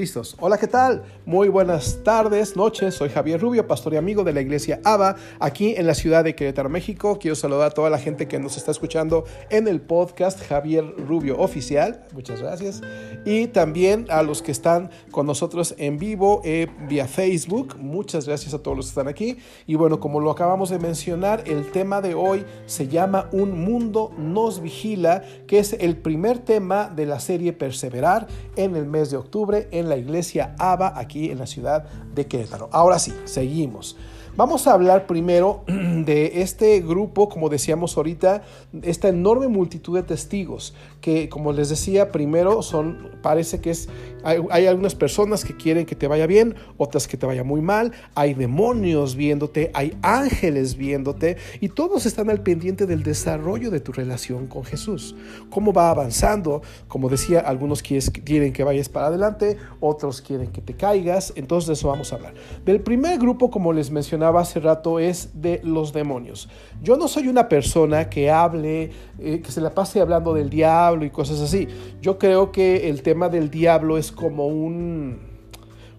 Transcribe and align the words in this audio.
Listos. 0.00 0.34
Hola, 0.40 0.56
¿qué 0.56 0.66
tal? 0.66 1.02
Muy 1.26 1.50
buenas 1.50 1.98
tardes, 2.02 2.56
noches. 2.56 2.94
Soy 2.94 3.10
Javier 3.10 3.38
Rubio, 3.38 3.66
pastor 3.66 3.92
y 3.92 3.96
amigo 3.98 4.24
de 4.24 4.32
la 4.32 4.40
iglesia 4.40 4.80
ABA, 4.82 5.16
aquí 5.40 5.74
en 5.76 5.86
la 5.86 5.92
ciudad 5.92 6.24
de 6.24 6.34
Querétaro, 6.34 6.70
México. 6.70 7.18
Quiero 7.20 7.34
saludar 7.34 7.66
a 7.66 7.70
toda 7.72 7.90
la 7.90 7.98
gente 7.98 8.26
que 8.26 8.38
nos 8.38 8.56
está 8.56 8.70
escuchando 8.70 9.24
en 9.50 9.68
el 9.68 9.82
podcast 9.82 10.42
Javier 10.42 10.86
Rubio 11.06 11.38
Oficial. 11.38 12.06
Muchas 12.14 12.40
gracias. 12.40 12.80
Y 13.26 13.48
también 13.48 14.06
a 14.08 14.22
los 14.22 14.40
que 14.40 14.52
están 14.52 14.88
con 15.10 15.26
nosotros 15.26 15.74
en 15.76 15.98
vivo 15.98 16.40
eh, 16.46 16.68
vía 16.88 17.06
Facebook. 17.06 17.76
Muchas 17.78 18.26
gracias 18.26 18.54
a 18.54 18.62
todos 18.62 18.78
los 18.78 18.86
que 18.86 18.90
están 18.92 19.08
aquí. 19.08 19.36
Y 19.66 19.74
bueno, 19.74 20.00
como 20.00 20.20
lo 20.20 20.30
acabamos 20.30 20.70
de 20.70 20.78
mencionar, 20.78 21.44
el 21.44 21.70
tema 21.72 22.00
de 22.00 22.14
hoy 22.14 22.46
se 22.64 22.88
llama 22.88 23.28
Un 23.32 23.60
mundo 23.66 24.12
nos 24.16 24.62
vigila, 24.62 25.24
que 25.46 25.58
es 25.58 25.74
el 25.74 25.98
primer 25.98 26.38
tema 26.38 26.88
de 26.88 27.04
la 27.04 27.20
serie 27.20 27.52
Perseverar 27.52 28.28
en 28.56 28.76
el 28.76 28.86
mes 28.86 29.10
de 29.10 29.18
octubre 29.18 29.68
en 29.72 29.89
la 29.90 29.98
iglesia 29.98 30.54
ABA 30.58 30.98
aquí 30.98 31.30
en 31.30 31.38
la 31.38 31.46
ciudad 31.46 31.84
de 32.14 32.26
Querétaro. 32.26 32.70
Ahora 32.72 32.98
sí, 32.98 33.12
seguimos. 33.26 33.96
Vamos 34.36 34.66
a 34.66 34.72
hablar 34.72 35.06
primero 35.06 35.64
de 35.66 36.40
este 36.40 36.80
grupo, 36.80 37.28
como 37.28 37.48
decíamos 37.48 37.96
ahorita, 37.96 38.42
esta 38.82 39.08
enorme 39.08 39.48
multitud 39.48 39.96
de 39.96 40.02
testigos 40.04 40.74
que, 41.00 41.28
como 41.28 41.52
les 41.52 41.68
decía, 41.68 42.12
primero 42.12 42.62
son, 42.62 43.10
parece 43.22 43.60
que 43.60 43.70
es, 43.70 43.88
hay, 44.22 44.66
algunas 44.66 44.94
personas 44.94 45.44
que 45.44 45.56
quieren 45.56 45.86
que 45.86 45.94
te 45.94 46.06
vaya 46.06 46.26
bien, 46.26 46.54
otras 46.76 47.08
que 47.08 47.16
te 47.16 47.26
vaya 47.26 47.42
muy 47.42 47.60
mal, 47.60 47.92
hay 48.14 48.34
demonios 48.34 49.16
viéndote, 49.16 49.70
hay 49.74 49.96
ángeles 50.02 50.76
viéndote 50.76 51.36
y 51.60 51.70
todos 51.70 52.06
están 52.06 52.28
al 52.28 52.42
pendiente 52.42 52.86
del 52.86 53.02
desarrollo 53.02 53.70
de 53.70 53.80
tu 53.80 53.92
relación 53.92 54.46
con 54.46 54.64
Jesús. 54.64 55.14
Cómo 55.48 55.72
va 55.72 55.90
avanzando, 55.90 56.62
como 56.88 57.08
decía, 57.08 57.40
algunos 57.40 57.82
quieren 57.82 58.52
que 58.52 58.64
vayas 58.64 58.88
para 58.88 59.06
adelante, 59.06 59.56
otros 59.80 60.20
quieren 60.20 60.48
que 60.48 60.60
te 60.60 60.74
caigas, 60.74 61.32
entonces 61.36 61.68
de 61.68 61.74
eso 61.74 61.88
vamos 61.88 62.12
a 62.12 62.16
hablar. 62.16 62.34
Del 62.64 62.80
primer 62.80 63.18
grupo, 63.18 63.50
como 63.50 63.72
les 63.72 63.90
mencionaba 63.90 64.40
hace 64.42 64.60
rato, 64.60 64.98
es 64.98 65.30
de 65.34 65.60
los 65.64 65.92
demonios. 65.92 66.48
Yo 66.82 66.96
no 66.96 67.08
soy 67.08 67.28
una 67.28 67.48
persona 67.48 68.10
que 68.10 68.30
hable, 68.30 68.90
eh, 69.18 69.40
que 69.40 69.50
se 69.50 69.60
la 69.60 69.74
pase 69.74 70.00
hablando 70.00 70.34
del 70.34 70.50
diablo, 70.50 70.89
y 71.04 71.10
cosas 71.10 71.40
así. 71.40 71.68
Yo 72.00 72.18
creo 72.18 72.52
que 72.52 72.88
el 72.90 73.02
tema 73.02 73.28
del 73.28 73.50
diablo 73.50 73.98
es 73.98 74.12
como 74.12 74.46
un, 74.46 75.18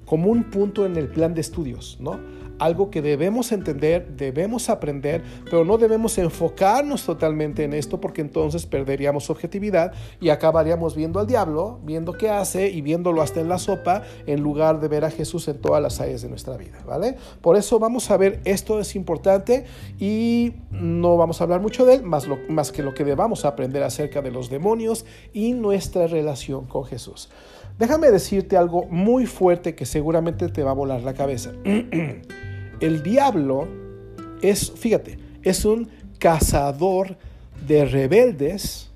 como 0.05 0.29
un 0.29 0.49
punto 0.49 0.85
en 0.85 0.95
el 0.97 1.07
plan 1.07 1.33
de 1.33 1.41
estudios, 1.41 1.97
¿no? 1.99 2.19
Algo 2.61 2.91
que 2.91 3.01
debemos 3.01 3.51
entender, 3.51 4.07
debemos 4.15 4.69
aprender, 4.69 5.23
pero 5.45 5.65
no 5.65 5.79
debemos 5.79 6.19
enfocarnos 6.19 7.03
totalmente 7.03 7.63
en 7.63 7.73
esto 7.73 7.99
porque 7.99 8.21
entonces 8.21 8.67
perderíamos 8.67 9.31
objetividad 9.31 9.93
y 10.19 10.29
acabaríamos 10.29 10.95
viendo 10.95 11.19
al 11.19 11.25
diablo, 11.25 11.79
viendo 11.83 12.13
qué 12.13 12.29
hace 12.29 12.69
y 12.69 12.81
viéndolo 12.81 13.23
hasta 13.23 13.39
en 13.39 13.49
la 13.49 13.57
sopa 13.57 14.03
en 14.27 14.41
lugar 14.41 14.79
de 14.79 14.89
ver 14.89 15.05
a 15.05 15.09
Jesús 15.09 15.47
en 15.47 15.59
todas 15.59 15.81
las 15.81 15.99
áreas 16.01 16.21
de 16.21 16.29
nuestra 16.29 16.55
vida, 16.55 16.77
¿vale? 16.85 17.17
Por 17.41 17.57
eso 17.57 17.79
vamos 17.79 18.11
a 18.11 18.17
ver, 18.17 18.41
esto 18.45 18.79
es 18.79 18.95
importante 18.95 19.65
y 19.99 20.53
no 20.69 21.17
vamos 21.17 21.41
a 21.41 21.45
hablar 21.45 21.61
mucho 21.61 21.83
de 21.83 21.95
él, 21.95 22.03
más, 22.03 22.27
más 22.47 22.71
que 22.71 22.83
lo 22.83 22.93
que 22.93 23.03
debamos 23.03 23.43
aprender 23.43 23.81
acerca 23.81 24.21
de 24.21 24.29
los 24.29 24.51
demonios 24.51 25.03
y 25.33 25.53
nuestra 25.53 26.05
relación 26.05 26.65
con 26.65 26.85
Jesús. 26.85 27.27
Déjame 27.79 28.11
decirte 28.11 28.55
algo 28.55 28.85
muy 28.85 29.25
fuerte 29.25 29.73
que 29.73 29.87
seguramente 29.87 30.47
te 30.49 30.61
va 30.61 30.69
a 30.69 30.75
volar 30.75 31.01
la 31.01 31.15
cabeza. 31.15 31.53
el 32.81 33.03
diablo 33.03 33.67
es, 34.41 34.71
fíjate, 34.71 35.17
es 35.43 35.65
un 35.65 35.89
cazador 36.19 37.15
de 37.65 37.85
rebeldes 37.85 38.91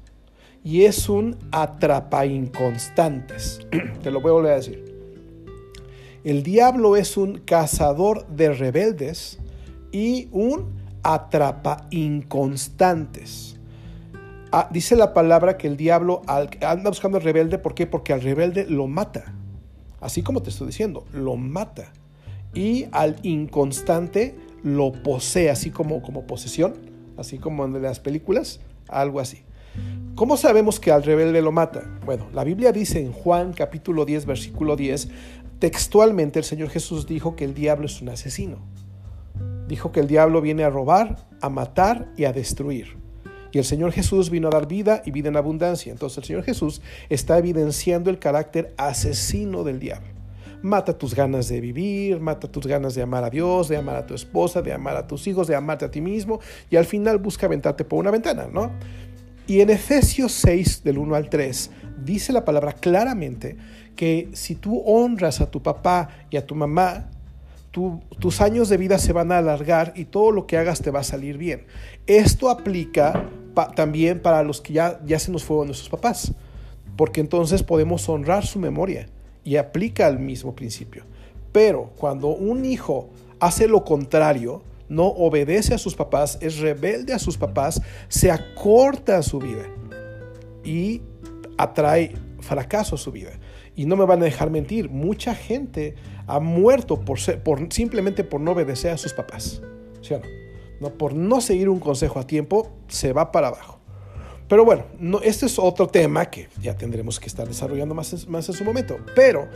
y 0.63 0.85
es 0.85 1.07
un 1.07 1.37
atrapa 1.51 2.25
inconstantes. 2.25 3.65
Te 4.03 4.11
lo 4.11 4.21
voy 4.21 4.31
a 4.31 4.33
volver 4.33 4.51
a 4.51 4.55
decir. 4.55 4.83
El 6.23 6.41
diablo 6.41 6.95
es 6.95 7.17
un 7.17 7.37
cazador 7.39 8.25
de 8.27 8.51
rebeldes 8.51 9.37
y 9.91 10.27
un 10.31 10.73
atrapa 11.03 11.85
inconstantes. 11.91 13.55
Ah, 14.51 14.67
dice 14.71 14.95
la 14.95 15.13
palabra 15.13 15.57
que 15.57 15.67
el 15.67 15.77
diablo 15.77 16.23
anda 16.27 16.89
buscando 16.89 17.17
al 17.17 17.23
rebelde, 17.23 17.59
¿por 17.59 17.75
qué? 17.75 17.85
Porque 17.85 18.13
al 18.13 18.21
rebelde 18.21 18.65
lo 18.67 18.87
mata. 18.87 19.35
Así 20.01 20.23
como 20.23 20.41
te 20.41 20.49
estoy 20.49 20.67
diciendo, 20.67 21.05
lo 21.13 21.35
mata 21.35 21.91
y 22.55 22.87
al 22.91 23.17
inconstante 23.21 24.35
lo 24.63 24.91
posee, 24.91 25.51
así 25.51 25.69
como, 25.69 26.01
como 26.01 26.25
posesión, 26.25 26.73
así 27.17 27.37
como 27.37 27.65
en 27.65 27.79
las 27.81 27.99
películas, 27.99 28.61
algo 28.87 29.19
así. 29.19 29.43
¿Cómo 30.15 30.37
sabemos 30.37 30.79
que 30.79 30.91
al 30.91 31.03
rebelde 31.03 31.41
lo 31.41 31.51
mata? 31.51 31.83
Bueno, 32.05 32.27
la 32.33 32.45
Biblia 32.45 32.71
dice 32.71 33.01
en 33.01 33.11
Juan 33.11 33.51
capítulo 33.51 34.05
10, 34.05 34.25
versículo 34.25 34.77
10, 34.77 35.09
textualmente 35.59 36.39
el 36.39 36.45
Señor 36.45 36.69
Jesús 36.69 37.05
dijo 37.05 37.35
que 37.35 37.43
el 37.43 37.53
diablo 37.53 37.85
es 37.85 38.01
un 38.01 38.09
asesino. 38.09 38.57
Dijo 39.67 39.91
que 39.91 39.99
el 39.99 40.07
diablo 40.07 40.41
viene 40.41 40.63
a 40.63 40.69
robar, 40.69 41.27
a 41.41 41.49
matar 41.49 42.11
y 42.15 42.23
a 42.23 42.31
destruir. 42.31 42.97
Y 43.51 43.57
el 43.57 43.65
Señor 43.65 43.91
Jesús 43.91 44.29
vino 44.29 44.47
a 44.47 44.51
dar 44.51 44.67
vida 44.67 45.01
y 45.05 45.11
vida 45.11 45.29
en 45.29 45.37
abundancia. 45.37 45.91
Entonces 45.91 46.19
el 46.19 46.23
Señor 46.23 46.43
Jesús 46.43 46.81
está 47.09 47.37
evidenciando 47.37 48.09
el 48.09 48.19
carácter 48.19 48.73
asesino 48.77 49.63
del 49.63 49.79
diablo 49.79 50.14
mata 50.65 50.97
tus 50.97 51.13
ganas 51.13 51.47
de 51.47 51.61
vivir, 51.61 52.19
mata 52.19 52.47
tus 52.47 52.65
ganas 52.65 52.95
de 52.95 53.03
amar 53.03 53.23
a 53.23 53.29
Dios, 53.29 53.67
de 53.67 53.77
amar 53.77 53.97
a 53.97 54.07
tu 54.07 54.15
esposa, 54.15 54.63
de 54.63 54.73
amar 54.73 54.97
a 54.97 55.05
tus 55.05 55.27
hijos, 55.27 55.45
de 55.45 55.55
amarte 55.55 55.85
a 55.85 55.91
ti 55.91 56.01
mismo 56.01 56.39
y 56.71 56.75
al 56.75 56.85
final 56.85 57.19
busca 57.19 57.45
aventarte 57.45 57.85
por 57.85 57.99
una 57.99 58.09
ventana, 58.09 58.47
¿no? 58.51 58.71
Y 59.45 59.61
en 59.61 59.69
Efesios 59.69 60.31
6 60.31 60.83
del 60.83 60.97
1 60.97 61.13
al 61.13 61.29
3 61.29 61.69
dice 62.03 62.33
la 62.33 62.45
palabra 62.45 62.73
claramente 62.73 63.57
que 63.95 64.29
si 64.33 64.55
tú 64.55 64.81
honras 64.87 65.39
a 65.39 65.51
tu 65.51 65.61
papá 65.61 66.09
y 66.31 66.37
a 66.37 66.47
tu 66.47 66.55
mamá, 66.55 67.11
tus 67.71 68.41
años 68.41 68.67
de 68.67 68.77
vida 68.77 68.97
se 68.97 69.13
van 69.13 69.31
a 69.31 69.37
alargar 69.37 69.93
y 69.95 70.05
todo 70.05 70.31
lo 70.31 70.47
que 70.47 70.57
hagas 70.57 70.81
te 70.81 70.89
va 70.89 71.01
a 71.01 71.03
salir 71.03 71.37
bien. 71.37 71.67
Esto 72.07 72.49
aplica 72.49 73.29
también 73.75 74.19
para 74.19 74.41
los 74.41 74.61
que 74.61 74.73
ya, 74.73 74.99
ya 75.05 75.19
se 75.19 75.31
nos 75.31 75.43
fueron 75.43 75.67
nuestros 75.67 75.89
papás, 75.89 76.33
porque 76.97 77.21
entonces 77.21 77.61
podemos 77.61 78.09
honrar 78.09 78.47
su 78.47 78.57
memoria 78.57 79.09
y 79.45 79.55
aplica 79.55 80.07
el 80.07 80.19
mismo 80.19 80.53
principio. 80.53 81.05
Pero 81.53 81.91
cuando 81.97 82.27
un 82.27 82.65
hijo 82.65 83.09
hace 83.39 83.69
lo 83.69 83.85
contrario, 83.85 84.63
no 84.89 85.05
obedece 85.05 85.73
a 85.73 85.77
sus 85.77 85.95
papás, 85.95 86.37
es 86.41 86.57
rebelde 86.59 87.13
a 87.13 87.19
sus 87.19 87.37
papás, 87.37 87.81
se 88.09 88.29
acorta 88.29 89.21
su 89.23 89.39
vida 89.39 89.63
y 90.63 91.01
atrae 91.57 92.13
fracaso 92.41 92.95
a 92.95 92.97
su 92.97 93.11
vida. 93.11 93.31
Y 93.75 93.85
no 93.85 93.95
me 93.95 94.05
van 94.05 94.21
a 94.21 94.25
dejar 94.25 94.49
mentir, 94.49 94.89
mucha 94.89 95.35
gente 95.35 95.95
ha 96.27 96.39
muerto 96.39 97.01
por, 97.01 97.19
simplemente 97.71 98.23
por 98.23 98.41
no 98.41 98.51
obedecer 98.51 98.91
a 98.91 98.97
sus 98.97 99.13
papás. 99.13 99.61
¿Sí 100.01 100.13
o 100.13 100.21
no? 100.81 100.89
Por 100.89 101.13
no 101.13 101.39
seguir 101.39 101.69
un 101.69 101.79
consejo 101.79 102.19
a 102.19 102.27
tiempo, 102.27 102.71
se 102.87 103.13
va 103.13 103.31
para 103.31 103.47
abajo. 103.47 103.74
Pero 104.47 104.63
bueno, 104.63 104.85
no, 104.99 105.21
este 105.21 105.47
es 105.47 105.57
otro 105.57 105.87
tema 105.87 106.25
que 106.27 106.47
ya 106.61 106.75
tendremos 106.75 107.19
que 107.19 107.27
estar 107.27 107.47
desarrollando 107.47 107.95
más, 107.95 108.27
más 108.27 108.47
en 108.47 108.55
su 108.55 108.63
momento. 108.63 108.97
Pero 109.15 109.47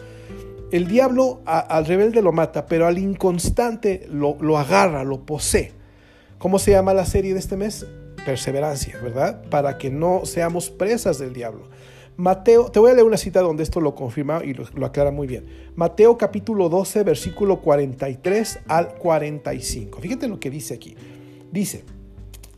el 0.71 0.87
diablo 0.87 1.41
al 1.45 1.85
rebelde 1.85 2.21
lo 2.21 2.31
mata, 2.31 2.65
pero 2.65 2.87
al 2.87 2.97
inconstante 2.97 4.07
lo, 4.09 4.37
lo 4.39 4.57
agarra, 4.57 5.03
lo 5.03 5.25
posee. 5.25 5.73
¿Cómo 6.39 6.57
se 6.57 6.71
llama 6.71 6.93
la 6.93 7.05
serie 7.05 7.33
de 7.33 7.39
este 7.39 7.55
mes? 7.55 7.85
Perseverancia, 8.25 8.99
¿verdad? 9.01 9.43
Para 9.49 9.77
que 9.77 9.89
no 9.89 10.25
seamos 10.25 10.69
presas 10.69 11.19
del 11.19 11.33
diablo. 11.33 11.69
Mateo, 12.17 12.69
te 12.69 12.79
voy 12.79 12.91
a 12.91 12.93
leer 12.95 13.05
una 13.05 13.17
cita 13.17 13.41
donde 13.41 13.63
esto 13.63 13.79
lo 13.79 13.95
confirma 13.95 14.43
y 14.43 14.53
lo, 14.53 14.65
lo, 14.73 14.85
aclara 14.85 15.11
muy 15.11 15.25
bien. 15.25 15.45
Mateo 15.75 16.17
capítulo 16.17 16.67
12, 16.67 17.03
versículo 17.03 17.61
43 17.61 18.59
al 18.67 18.95
45. 18.95 20.01
Fíjate 20.01 20.27
lo 20.27 20.39
que 20.39 20.49
dice 20.49 20.73
aquí. 20.73 20.95
Dice, 21.51 21.85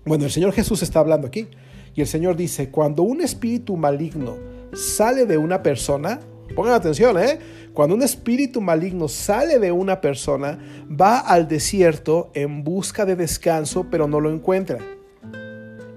bueno, 0.05 0.25
el 0.25 0.31
Señor 0.31 0.51
Jesús 0.53 0.81
está 0.81 0.99
hablando 0.99 1.27
aquí. 1.27 1.47
Y 1.93 2.01
el 2.01 2.07
Señor 2.07 2.35
dice, 2.35 2.69
cuando 2.69 3.03
un 3.03 3.21
espíritu 3.21 3.75
maligno 3.75 4.37
sale 4.73 5.25
de 5.25 5.37
una 5.37 5.61
persona, 5.61 6.19
pongan 6.55 6.73
atención, 6.73 7.17
¿eh? 7.19 7.39
Cuando 7.73 7.95
un 7.95 8.03
espíritu 8.03 8.61
maligno 8.61 9.07
sale 9.07 9.59
de 9.59 9.71
una 9.71 10.01
persona, 10.01 10.59
va 10.89 11.19
al 11.19 11.47
desierto 11.47 12.31
en 12.33 12.63
busca 12.63 13.05
de 13.05 13.15
descanso, 13.15 13.87
pero 13.89 14.07
no 14.07 14.19
lo 14.19 14.31
encuentra. 14.31 14.79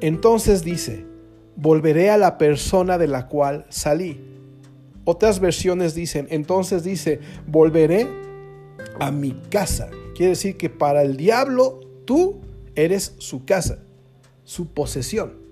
Entonces 0.01 0.65
dice, 0.65 1.05
volveré 1.57 2.11
a 2.11 2.19
la 2.19 2.39
persona 2.39 2.99
de 2.99 3.09
la 3.09 3.29
cual 3.29 3.67
salí. 3.69 4.21
Otras 5.05 5.41
versiones 5.41 5.95
dicen, 5.95 6.27
entonces 6.31 6.83
dice, 6.83 7.21
volveré 7.47 8.09
a 9.01 9.11
mi 9.11 9.33
casa. 9.51 9.91
Quiere 10.15 10.31
decir 10.31 10.57
que 10.57 10.71
para 10.71 11.03
el 11.03 11.17
diablo 11.17 11.81
tú 12.05 12.41
eres 12.75 13.15
su 13.19 13.45
casa, 13.45 13.79
su 14.45 14.69
posesión. 14.69 15.44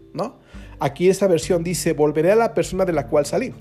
Aquí 0.79 1.09
esta 1.09 1.27
versión 1.27 1.63
dice, 1.63 1.93
volveré 1.93 2.33
a 2.33 2.37
la 2.37 2.55
persona 2.55 2.85
de 2.85 2.93
la 2.93 3.07
cual 3.07 3.27
salí. 3.27 3.55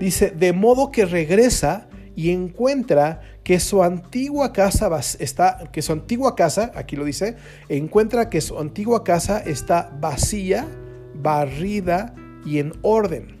Dice, 0.00 0.30
de 0.30 0.52
modo 0.52 0.90
que 0.90 1.04
regresa 1.04 1.88
y 2.16 2.30
encuentra 2.30 3.20
que 3.42 3.60
su 3.60 3.82
antigua 3.82 4.52
casa 4.52 4.88
está, 5.18 5.70
que 5.72 5.82
su 5.82 5.92
antigua 5.92 6.34
casa, 6.34 6.72
aquí 6.74 6.96
lo 6.96 7.04
dice, 7.04 7.36
encuentra 7.68 8.30
que 8.30 8.40
su 8.40 8.58
antigua 8.58 9.04
casa 9.04 9.38
está 9.38 9.92
vacía, 10.00 10.66
barrida 11.14 12.14
y 12.44 12.58
en 12.58 12.72
orden. 12.82 13.40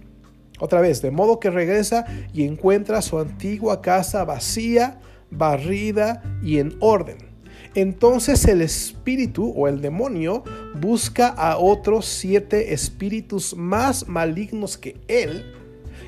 Otra 0.60 0.80
vez, 0.80 1.02
de 1.02 1.10
modo 1.10 1.40
que 1.40 1.50
regresa 1.50 2.04
y 2.32 2.44
encuentra 2.44 3.02
su 3.02 3.18
antigua 3.18 3.82
casa 3.82 4.24
vacía, 4.24 5.00
barrida 5.30 6.22
y 6.42 6.58
en 6.58 6.76
orden. 6.80 7.33
Entonces 7.74 8.44
el 8.46 8.60
espíritu 8.60 9.52
o 9.56 9.66
el 9.66 9.80
demonio 9.80 10.44
busca 10.80 11.28
a 11.28 11.58
otros 11.58 12.06
siete 12.06 12.72
espíritus 12.72 13.56
más 13.56 14.06
malignos 14.06 14.78
que 14.78 15.00
él 15.08 15.44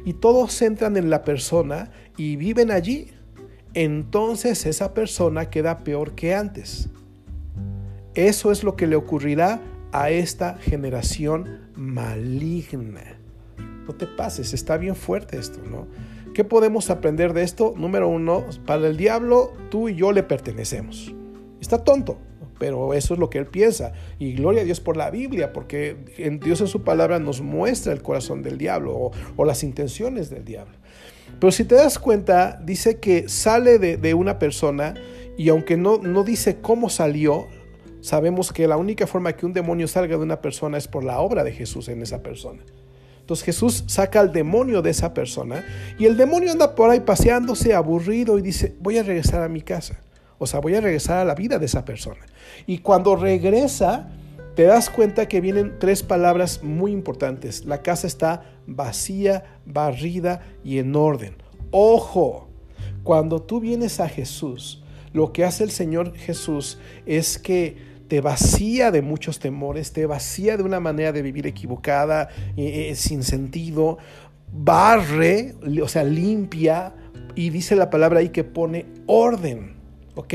y 0.04 0.14
todos 0.14 0.62
entran 0.62 0.96
en 0.96 1.10
la 1.10 1.24
persona 1.24 1.90
y 2.16 2.36
viven 2.36 2.70
allí. 2.70 3.08
Entonces 3.74 4.64
esa 4.64 4.94
persona 4.94 5.50
queda 5.50 5.78
peor 5.78 6.14
que 6.14 6.34
antes. 6.34 6.88
Eso 8.14 8.52
es 8.52 8.62
lo 8.62 8.76
que 8.76 8.86
le 8.86 8.96
ocurrirá 8.96 9.60
a 9.92 10.10
esta 10.10 10.56
generación 10.58 11.68
maligna. 11.74 13.18
No 13.86 13.94
te 13.94 14.06
pases, 14.06 14.54
está 14.54 14.76
bien 14.76 14.94
fuerte 14.94 15.36
esto, 15.36 15.60
¿no? 15.68 15.86
¿Qué 16.32 16.44
podemos 16.44 16.90
aprender 16.90 17.32
de 17.32 17.42
esto? 17.42 17.74
Número 17.76 18.08
uno, 18.08 18.44
para 18.66 18.86
el 18.86 18.96
diablo 18.96 19.52
tú 19.70 19.88
y 19.88 19.96
yo 19.96 20.12
le 20.12 20.22
pertenecemos. 20.22 21.14
Está 21.66 21.82
tonto, 21.82 22.16
pero 22.60 22.94
eso 22.94 23.14
es 23.14 23.18
lo 23.18 23.28
que 23.28 23.38
él 23.38 23.46
piensa. 23.46 23.92
Y 24.20 24.34
gloria 24.34 24.62
a 24.62 24.64
Dios 24.64 24.78
por 24.78 24.96
la 24.96 25.10
Biblia, 25.10 25.52
porque 25.52 25.96
Dios 26.40 26.60
en 26.60 26.68
su 26.68 26.84
palabra 26.84 27.18
nos 27.18 27.40
muestra 27.40 27.92
el 27.92 28.02
corazón 28.02 28.44
del 28.44 28.56
diablo 28.56 29.10
o, 29.36 29.44
las 29.44 29.64
intenciones 29.64 30.30
del 30.30 30.44
diablo. 30.44 30.76
Pero 31.40 31.50
si 31.50 31.64
te 31.64 31.74
das 31.74 31.98
cuenta, 31.98 32.60
dice 32.64 33.00
que 33.00 33.28
sale 33.28 33.80
de, 33.80 34.14
una 34.14 34.38
persona 34.38 34.94
y 35.36 35.48
aunque 35.48 35.76
no, 35.76 35.98
no 35.98 36.22
dice 36.22 36.58
cómo 36.60 36.88
salió, 36.88 37.48
sabemos 38.00 38.52
que 38.52 38.68
la 38.68 38.76
única 38.76 39.08
forma 39.08 39.32
que 39.32 39.44
un 39.44 39.52
demonio 39.52 39.88
salga 39.88 40.16
de 40.16 40.22
una 40.22 40.40
persona 40.40 40.78
es 40.78 40.86
por 40.86 41.02
la 41.02 41.18
obra 41.18 41.42
de 41.42 41.50
Jesús 41.50 41.88
en 41.88 42.00
esa 42.00 42.22
persona. 42.22 42.62
Entonces 43.22 43.44
Jesús 43.44 43.82
saca 43.88 44.20
al 44.20 44.32
demonio 44.32 44.82
de 44.82 44.90
esa 44.90 45.12
persona 45.12 45.64
y 45.98 46.04
el 46.04 46.16
demonio 46.16 46.52
anda 46.52 46.76
por 46.76 46.90
ahí 46.90 47.00
paseándose 47.00 47.74
aburrido 47.74 48.38
y 48.38 48.42
dice, 48.42 48.76
voy 48.78 48.98
a 48.98 49.02
regresar 49.02 49.42
a 49.42 49.48
mi 49.48 49.62
casa. 49.62 49.98
O 50.38 50.46
sea, 50.46 50.60
voy 50.60 50.74
a 50.74 50.80
regresar 50.80 51.18
a 51.18 51.24
la 51.24 51.34
vida 51.34 51.58
de 51.58 51.66
esa 51.66 51.84
persona. 51.84 52.20
Y 52.66 52.78
cuando 52.78 53.16
regresa, 53.16 54.08
te 54.54 54.64
das 54.64 54.90
cuenta 54.90 55.28
que 55.28 55.40
vienen 55.40 55.78
tres 55.78 56.02
palabras 56.02 56.62
muy 56.62 56.92
importantes. 56.92 57.64
La 57.64 57.82
casa 57.82 58.06
está 58.06 58.44
vacía, 58.66 59.44
barrida 59.66 60.40
y 60.64 60.78
en 60.78 60.96
orden. 60.96 61.36
Ojo, 61.70 62.48
cuando 63.02 63.42
tú 63.42 63.60
vienes 63.60 64.00
a 64.00 64.08
Jesús, 64.08 64.82
lo 65.12 65.32
que 65.32 65.44
hace 65.44 65.64
el 65.64 65.70
Señor 65.70 66.14
Jesús 66.16 66.78
es 67.06 67.38
que 67.38 67.76
te 68.08 68.20
vacía 68.20 68.90
de 68.90 69.02
muchos 69.02 69.38
temores, 69.38 69.92
te 69.92 70.06
vacía 70.06 70.56
de 70.56 70.62
una 70.62 70.80
manera 70.80 71.12
de 71.12 71.22
vivir 71.22 71.46
equivocada, 71.46 72.28
eh, 72.56 72.90
eh, 72.90 72.94
sin 72.94 73.22
sentido, 73.22 73.98
barre, 74.52 75.54
o 75.82 75.88
sea, 75.88 76.04
limpia, 76.04 76.94
y 77.34 77.50
dice 77.50 77.76
la 77.76 77.90
palabra 77.90 78.20
ahí 78.20 78.30
que 78.30 78.44
pone 78.44 78.86
orden, 79.06 79.75
¿ok? 80.16 80.34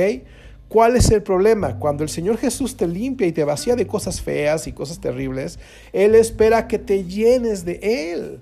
¿Cuál 0.72 0.96
es 0.96 1.12
el 1.12 1.22
problema? 1.22 1.78
Cuando 1.78 2.02
el 2.02 2.10
Señor 2.10 2.38
Jesús 2.38 2.78
te 2.78 2.88
limpia 2.88 3.28
y 3.28 3.34
te 3.34 3.44
vacía 3.44 3.76
de 3.76 3.86
cosas 3.86 4.22
feas 4.22 4.68
y 4.68 4.72
cosas 4.72 5.02
terribles, 5.02 5.60
Él 5.92 6.16
espera 6.16 6.70
que 6.70 6.80
te 6.80 7.04
llenes 7.04 7.66
de 7.66 7.80
Él. 8.14 8.40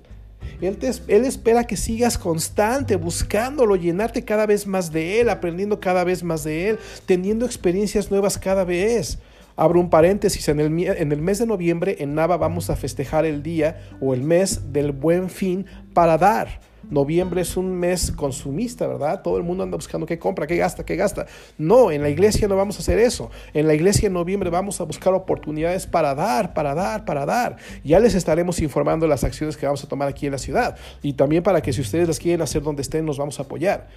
Él, 0.60 0.78
él, 1.08 1.24
espera 1.24 1.66
que 1.66 1.76
sigas 1.76 2.18
constante, 2.18 2.94
buscándolo, 2.94 3.74
llenarte 3.74 4.24
cada 4.24 4.46
vez 4.46 4.66
más 4.66 4.92
de 4.92 5.20
Él, 5.20 5.28
aprendiendo 5.28 5.80
cada 5.80 6.04
vez 6.04 6.22
más 6.22 6.44
de 6.44 6.68
Él, 6.68 6.78
teniendo 7.04 7.46
experiencias 7.46 8.12
nuevas 8.12 8.38
cada 8.38 8.62
vez. 8.62 9.18
Abro 9.56 9.80
un 9.80 9.90
paréntesis, 9.90 10.48
en 10.48 10.60
el 10.60 10.70
mes 10.70 11.38
de 11.40 11.46
noviembre 11.46 11.96
en 11.98 12.14
Nava 12.14 12.36
vamos 12.36 12.70
a 12.70 12.76
festejar 12.76 13.26
el 13.26 13.42
día 13.42 13.90
o 14.00 14.14
el 14.14 14.22
mes 14.22 14.72
del 14.72 14.92
buen 14.92 15.30
fin 15.30 15.66
para 15.94 16.16
dar. 16.16 16.69
Noviembre 16.90 17.40
es 17.40 17.56
un 17.56 17.72
mes 17.72 18.10
consumista, 18.10 18.86
¿verdad? 18.86 19.22
Todo 19.22 19.36
el 19.36 19.42
mundo 19.42 19.62
anda 19.62 19.76
buscando 19.76 20.06
qué 20.06 20.18
compra, 20.18 20.46
qué 20.46 20.56
gasta, 20.56 20.84
qué 20.84 20.96
gasta. 20.96 21.26
No, 21.56 21.90
en 21.90 22.02
la 22.02 22.08
iglesia 22.08 22.48
no 22.48 22.56
vamos 22.56 22.76
a 22.76 22.80
hacer 22.80 22.98
eso. 22.98 23.30
En 23.54 23.66
la 23.66 23.74
iglesia 23.74 24.08
en 24.08 24.12
noviembre 24.12 24.50
vamos 24.50 24.80
a 24.80 24.84
buscar 24.84 25.14
oportunidades 25.14 25.86
para 25.86 26.14
dar, 26.14 26.52
para 26.52 26.74
dar, 26.74 27.04
para 27.04 27.24
dar. 27.24 27.56
Ya 27.84 28.00
les 28.00 28.14
estaremos 28.14 28.60
informando 28.60 29.06
las 29.06 29.24
acciones 29.24 29.56
que 29.56 29.66
vamos 29.66 29.82
a 29.84 29.88
tomar 29.88 30.08
aquí 30.08 30.26
en 30.26 30.32
la 30.32 30.38
ciudad. 30.38 30.76
Y 31.02 31.12
también 31.12 31.42
para 31.42 31.62
que 31.62 31.72
si 31.72 31.80
ustedes 31.80 32.08
las 32.08 32.18
quieren 32.18 32.42
hacer 32.42 32.62
donde 32.62 32.82
estén, 32.82 33.04
nos 33.06 33.18
vamos 33.18 33.38
a 33.38 33.42
apoyar. 33.42 33.88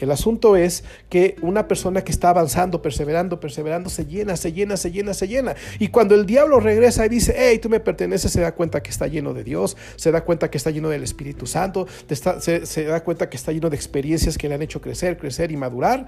El 0.00 0.10
asunto 0.10 0.56
es 0.56 0.84
que 1.08 1.36
una 1.40 1.68
persona 1.68 2.02
que 2.02 2.10
está 2.10 2.30
avanzando, 2.30 2.82
perseverando, 2.82 3.38
perseverando, 3.38 3.90
se 3.90 4.06
llena, 4.06 4.36
se 4.36 4.52
llena, 4.52 4.76
se 4.76 4.90
llena, 4.90 5.14
se 5.14 5.28
llena. 5.28 5.54
Y 5.78 5.88
cuando 5.88 6.14
el 6.14 6.26
diablo 6.26 6.58
regresa 6.60 7.06
y 7.06 7.08
dice, 7.08 7.34
hey, 7.36 7.58
tú 7.58 7.68
me 7.68 7.80
perteneces, 7.80 8.32
se 8.32 8.40
da 8.40 8.54
cuenta 8.54 8.82
que 8.82 8.90
está 8.90 9.06
lleno 9.06 9.34
de 9.34 9.44
Dios, 9.44 9.76
se 9.96 10.10
da 10.10 10.24
cuenta 10.24 10.50
que 10.50 10.58
está 10.58 10.70
lleno 10.70 10.88
del 10.88 11.04
Espíritu 11.04 11.46
Santo, 11.46 11.86
se, 12.08 12.66
se 12.66 12.84
da 12.84 13.04
cuenta 13.04 13.30
que 13.30 13.36
está 13.36 13.52
lleno 13.52 13.70
de 13.70 13.76
experiencias 13.76 14.36
que 14.36 14.48
le 14.48 14.56
han 14.56 14.62
hecho 14.62 14.80
crecer, 14.80 15.16
crecer 15.16 15.52
y 15.52 15.56
madurar. 15.56 16.06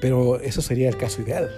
Pero 0.00 0.40
eso 0.40 0.60
sería 0.60 0.88
el 0.88 0.96
caso 0.96 1.22
ideal. 1.22 1.50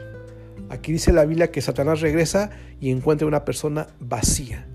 Aquí 0.69 0.93
dice 0.93 1.13
la 1.13 1.25
Biblia 1.25 1.51
que 1.51 1.63
Satanás 1.63 2.01
regresa 2.01 2.51
y 2.81 2.91
encuentra 2.91 3.27
una 3.27 3.45
persona 3.45 3.89
vacía 3.99 4.67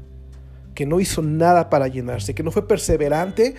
que 0.74 0.86
no 0.86 1.00
hizo 1.00 1.22
nada 1.22 1.70
para 1.70 1.88
llenarse, 1.88 2.34
que 2.34 2.44
no 2.44 2.52
fue 2.52 2.68
perseverante 2.68 3.56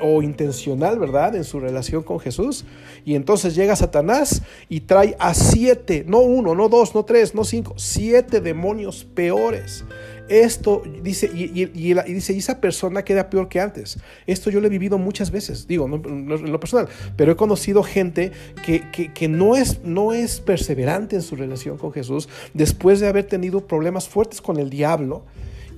o 0.00 0.22
intencional, 0.22 0.98
¿verdad?, 0.98 1.36
en 1.36 1.44
su 1.44 1.60
relación 1.60 2.02
con 2.02 2.20
Jesús. 2.20 2.64
Y 3.04 3.14
entonces 3.14 3.54
llega 3.54 3.76
Satanás 3.76 4.42
y 4.68 4.80
trae 4.80 5.16
a 5.18 5.34
siete, 5.34 6.04
no 6.06 6.20
uno, 6.20 6.54
no 6.54 6.68
dos, 6.68 6.94
no 6.94 7.04
tres, 7.04 7.34
no 7.34 7.44
cinco, 7.44 7.74
siete 7.76 8.40
demonios 8.40 9.04
peores. 9.04 9.84
Esto 10.28 10.82
dice, 11.02 11.30
y, 11.32 11.64
dice, 11.64 12.34
y 12.34 12.38
esa 12.38 12.60
persona 12.60 13.02
queda 13.02 13.30
peor 13.30 13.48
que 13.48 13.60
antes. 13.60 13.98
Esto 14.26 14.50
yo 14.50 14.60
lo 14.60 14.66
he 14.66 14.70
vivido 14.70 14.98
muchas 14.98 15.30
veces, 15.30 15.66
digo, 15.66 15.86
en 15.86 16.28
lo 16.28 16.60
personal, 16.60 16.88
pero 17.16 17.32
he 17.32 17.36
conocido 17.36 17.82
gente 17.82 18.32
que, 18.64 18.82
que, 19.14 19.28
no, 19.28 19.56
es, 19.56 19.82
no 19.84 20.12
es 20.12 20.40
perseverante 20.40 21.16
en 21.16 21.22
su 21.22 21.34
relación 21.34 21.78
con 21.78 21.92
Jesús 21.92 22.28
después 22.52 23.00
de 23.00 23.08
haber 23.08 23.24
tenido 23.24 23.66
problemas 23.66 24.06
fuertes 24.06 24.42
con 24.42 24.58
el 24.58 24.68
diablo 24.68 25.24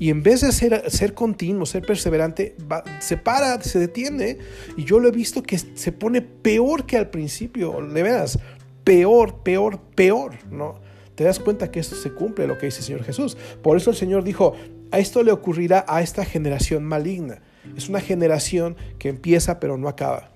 y 0.00 0.08
en 0.08 0.22
vez 0.22 0.40
de 0.40 0.50
ser, 0.50 0.90
ser 0.90 1.12
continuo, 1.12 1.66
ser 1.66 1.84
perseverante, 1.84 2.56
se 3.00 3.18
para, 3.18 3.60
se 3.60 3.78
detiene. 3.78 4.38
Y 4.78 4.84
yo 4.84 4.98
lo 4.98 5.08
he 5.08 5.12
visto 5.12 5.42
que 5.42 5.58
se 5.58 5.92
pone 5.92 6.22
peor 6.22 6.86
que 6.86 6.96
al 6.96 7.10
principio. 7.10 7.82
De 7.82 8.02
veras, 8.02 8.38
peor, 8.82 9.42
peor, 9.42 9.78
peor, 9.94 10.38
¿no? 10.50 10.80
Te 11.16 11.24
das 11.24 11.38
cuenta 11.38 11.70
que 11.70 11.80
esto 11.80 11.96
se 11.96 12.12
cumple, 12.12 12.46
lo 12.46 12.56
que 12.56 12.64
dice 12.64 12.78
el 12.78 12.84
Señor 12.84 13.04
Jesús. 13.04 13.36
Por 13.62 13.76
eso 13.76 13.90
el 13.90 13.96
Señor 13.96 14.24
dijo, 14.24 14.54
a 14.90 14.98
esto 14.98 15.22
le 15.22 15.32
ocurrirá 15.32 15.84
a 15.86 16.00
esta 16.00 16.24
generación 16.24 16.82
maligna. 16.82 17.42
Es 17.76 17.90
una 17.90 18.00
generación 18.00 18.76
que 18.98 19.10
empieza 19.10 19.60
pero 19.60 19.76
no 19.76 19.86
acaba. 19.86 20.30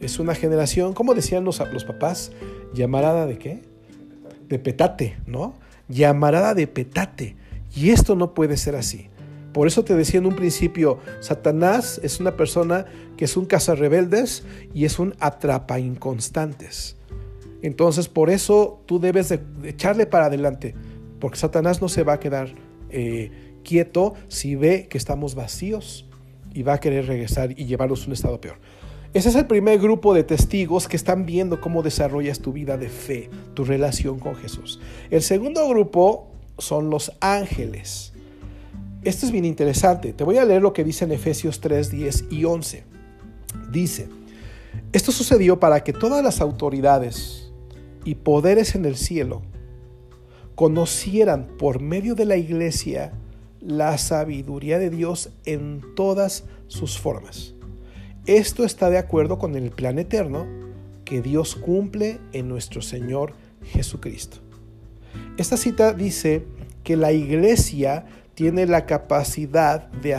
Es 0.00 0.20
una 0.20 0.34
generación, 0.34 0.94
como 0.94 1.12
decían 1.12 1.44
los, 1.44 1.60
los 1.70 1.84
papás, 1.84 2.32
llamarada 2.72 3.26
de 3.26 3.36
qué? 3.36 3.62
De 4.48 4.58
petate, 4.58 5.18
¿no? 5.26 5.54
Llamarada 5.88 6.54
de 6.54 6.66
petate. 6.66 7.36
Y 7.74 7.90
esto 7.90 8.14
no 8.14 8.34
puede 8.34 8.56
ser 8.56 8.76
así. 8.76 9.08
Por 9.52 9.66
eso 9.66 9.84
te 9.84 9.94
decía 9.94 10.18
en 10.18 10.26
un 10.26 10.34
principio, 10.34 10.98
Satanás 11.20 12.00
es 12.02 12.20
una 12.20 12.36
persona 12.36 12.86
que 13.16 13.26
es 13.26 13.36
un 13.36 13.44
cazarrebeldes 13.44 14.44
y 14.72 14.86
es 14.86 14.98
un 14.98 15.14
atrapa 15.20 15.78
inconstantes. 15.78 16.96
Entonces 17.60 18.08
por 18.08 18.30
eso 18.30 18.82
tú 18.86 18.98
debes 18.98 19.28
de 19.28 19.40
echarle 19.64 20.06
para 20.06 20.26
adelante, 20.26 20.74
porque 21.20 21.38
Satanás 21.38 21.82
no 21.82 21.88
se 21.88 22.02
va 22.02 22.14
a 22.14 22.20
quedar 22.20 22.54
eh, 22.90 23.30
quieto 23.62 24.14
si 24.28 24.56
ve 24.56 24.88
que 24.88 24.98
estamos 24.98 25.34
vacíos 25.34 26.06
y 26.54 26.62
va 26.62 26.74
a 26.74 26.80
querer 26.80 27.06
regresar 27.06 27.52
y 27.52 27.66
llevarnos 27.66 28.04
a 28.04 28.06
un 28.06 28.12
estado 28.14 28.40
peor. 28.40 28.56
Ese 29.14 29.28
es 29.28 29.34
el 29.34 29.46
primer 29.46 29.78
grupo 29.78 30.14
de 30.14 30.24
testigos 30.24 30.88
que 30.88 30.96
están 30.96 31.26
viendo 31.26 31.60
cómo 31.60 31.82
desarrollas 31.82 32.40
tu 32.40 32.52
vida 32.52 32.78
de 32.78 32.88
fe, 32.88 33.28
tu 33.52 33.64
relación 33.64 34.18
con 34.18 34.34
Jesús. 34.34 34.80
El 35.10 35.20
segundo 35.20 35.68
grupo 35.68 36.31
son 36.58 36.90
los 36.90 37.12
ángeles. 37.20 38.12
Esto 39.02 39.26
es 39.26 39.32
bien 39.32 39.44
interesante. 39.44 40.12
Te 40.12 40.24
voy 40.24 40.38
a 40.38 40.44
leer 40.44 40.62
lo 40.62 40.72
que 40.72 40.84
dice 40.84 41.04
en 41.04 41.12
Efesios 41.12 41.60
3, 41.60 41.90
10 41.90 42.24
y 42.30 42.44
11. 42.44 42.84
Dice, 43.70 44.08
esto 44.92 45.12
sucedió 45.12 45.58
para 45.58 45.82
que 45.82 45.92
todas 45.92 46.22
las 46.22 46.40
autoridades 46.40 47.52
y 48.04 48.16
poderes 48.16 48.74
en 48.74 48.84
el 48.84 48.96
cielo 48.96 49.42
conocieran 50.54 51.48
por 51.58 51.80
medio 51.80 52.14
de 52.14 52.26
la 52.26 52.36
iglesia 52.36 53.12
la 53.60 53.96
sabiduría 53.98 54.78
de 54.78 54.90
Dios 54.90 55.30
en 55.44 55.82
todas 55.94 56.44
sus 56.66 56.98
formas. 56.98 57.54
Esto 58.26 58.64
está 58.64 58.90
de 58.90 58.98
acuerdo 58.98 59.38
con 59.38 59.56
el 59.56 59.70
plan 59.70 59.98
eterno 59.98 60.46
que 61.04 61.22
Dios 61.22 61.56
cumple 61.56 62.20
en 62.32 62.48
nuestro 62.48 62.82
Señor 62.82 63.34
Jesucristo. 63.64 64.38
Esta 65.38 65.56
cita 65.56 65.92
dice 65.92 66.44
que 66.84 66.96
la 66.96 67.12
iglesia 67.12 68.04
tiene 68.34 68.66
la 68.66 68.86
capacidad 68.86 69.88
de, 69.92 70.14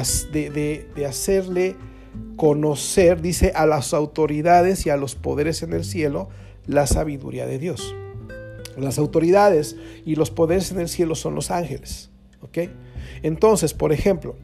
hacerle 1.05 1.75
conocer, 2.35 3.21
dice, 3.21 3.51
a 3.55 3.65
las 3.65 3.93
autoridades 3.93 4.85
y 4.85 4.89
a 4.89 4.97
los 4.97 5.15
poderes 5.15 5.63
en 5.63 5.73
el 5.73 5.83
cielo 5.83 6.29
la 6.65 6.87
sabiduría 6.87 7.45
de 7.45 7.59
Dios. 7.59 7.95
Las 8.77 8.97
autoridades 8.97 9.75
y 10.05 10.15
los 10.15 10.31
poderes 10.31 10.71
en 10.71 10.79
el 10.79 10.89
cielo 10.89 11.15
son 11.15 11.35
los 11.35 11.51
ángeles. 11.51 12.09
¿ok? 12.41 12.69
Entonces, 13.21 13.73
por 13.73 13.93
ejemplo, 13.93 14.35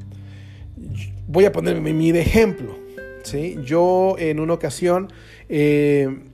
voy 1.28 1.46
a 1.46 1.52
ponerme 1.52 1.94
mi 1.94 2.12
de 2.12 2.22
ejemplo. 2.22 2.76
¿sí? 3.24 3.58
Yo 3.64 4.16
en 4.20 4.40
una 4.40 4.54
ocasión, 4.54 5.12
eh, 5.48 6.29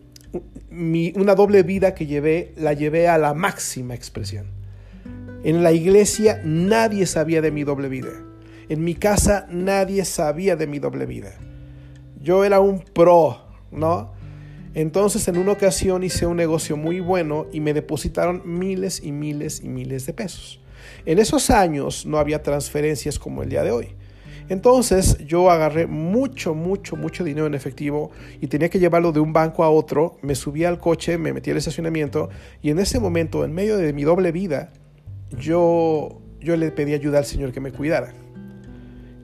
una 1.15 1.35
doble 1.35 1.63
vida 1.63 1.93
que 1.93 2.05
llevé, 2.05 2.53
la 2.57 2.73
llevé 2.73 3.07
a 3.07 3.17
la 3.17 3.33
máxima 3.33 3.95
expresión. 3.95 4.47
En 5.43 5.63
la 5.63 5.71
iglesia 5.71 6.41
nadie 6.43 7.05
sabía 7.05 7.41
de 7.41 7.51
mi 7.51 7.63
doble 7.63 7.87
vida. 7.87 8.11
En 8.67 8.83
mi 8.83 8.95
casa 8.95 9.47
nadie 9.49 10.03
sabía 10.05 10.55
de 10.55 10.67
mi 10.67 10.79
doble 10.79 11.05
vida. 11.05 11.33
Yo 12.21 12.43
era 12.43 12.59
un 12.59 12.79
pro, 12.79 13.41
¿no? 13.71 14.13
Entonces 14.73 15.27
en 15.27 15.37
una 15.37 15.53
ocasión 15.53 16.03
hice 16.03 16.25
un 16.25 16.35
negocio 16.35 16.75
muy 16.75 16.99
bueno 16.99 17.45
y 17.53 17.59
me 17.61 17.73
depositaron 17.73 18.41
miles 18.43 19.01
y 19.03 19.11
miles 19.11 19.61
y 19.63 19.69
miles 19.69 20.05
de 20.05 20.13
pesos. 20.13 20.59
En 21.05 21.19
esos 21.19 21.49
años 21.49 22.05
no 22.05 22.17
había 22.17 22.41
transferencias 22.41 23.19
como 23.19 23.43
el 23.43 23.49
día 23.49 23.63
de 23.63 23.71
hoy. 23.71 23.89
Entonces 24.47 25.17
yo 25.25 25.49
agarré 25.49 25.87
mucho, 25.87 26.53
mucho, 26.53 26.95
mucho 26.95 27.23
dinero 27.23 27.47
en 27.47 27.55
efectivo 27.55 28.11
y 28.41 28.47
tenía 28.47 28.69
que 28.69 28.79
llevarlo 28.79 29.11
de 29.11 29.19
un 29.19 29.33
banco 29.33 29.63
a 29.63 29.69
otro. 29.69 30.17
Me 30.21 30.35
subí 30.35 30.63
al 30.65 30.79
coche, 30.79 31.17
me 31.17 31.33
metí 31.33 31.51
al 31.51 31.57
estacionamiento 31.57 32.29
y 32.61 32.69
en 32.69 32.79
ese 32.79 32.99
momento, 32.99 33.43
en 33.43 33.53
medio 33.53 33.77
de 33.77 33.91
mi 33.93 34.03
doble 34.03 34.31
vida, 34.31 34.71
yo, 35.37 36.21
yo 36.39 36.55
le 36.57 36.71
pedí 36.71 36.93
ayuda 36.93 37.19
al 37.19 37.25
Señor 37.25 37.51
que 37.51 37.59
me 37.59 37.71
cuidara. 37.71 38.13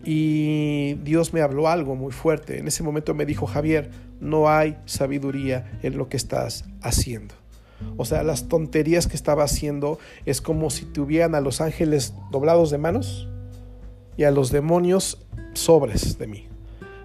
Y 0.04 0.96
Dios 1.04 1.32
me 1.32 1.42
habló 1.42 1.68
algo 1.68 1.96
muy 1.96 2.12
fuerte. 2.12 2.58
En 2.58 2.68
ese 2.68 2.82
momento 2.82 3.14
me 3.14 3.28
dijo, 3.28 3.46
Javier, 3.46 3.92
no 4.20 4.50
hay 4.50 4.78
sabiduría 4.86 5.80
en 5.84 5.98
lo 5.98 6.10
que 6.10 6.18
estás 6.18 6.66
haciendo. 6.82 7.36
O 7.98 8.06
sea, 8.06 8.24
las 8.24 8.48
tonterías 8.48 9.08
que 9.08 9.16
estaba 9.16 9.44
haciendo 9.44 10.00
es 10.26 10.42
como 10.42 10.72
si 10.72 10.86
tuvieran 10.86 11.36
a 11.36 11.42
los 11.42 11.62
ángeles 11.62 12.16
doblados 12.32 12.72
de 12.72 12.80
manos 12.80 13.28
y 14.18 14.24
a 14.24 14.32
los 14.32 14.52
demonios 14.52 15.26
sobres 15.54 16.18
de 16.18 16.28
mí. 16.28 16.48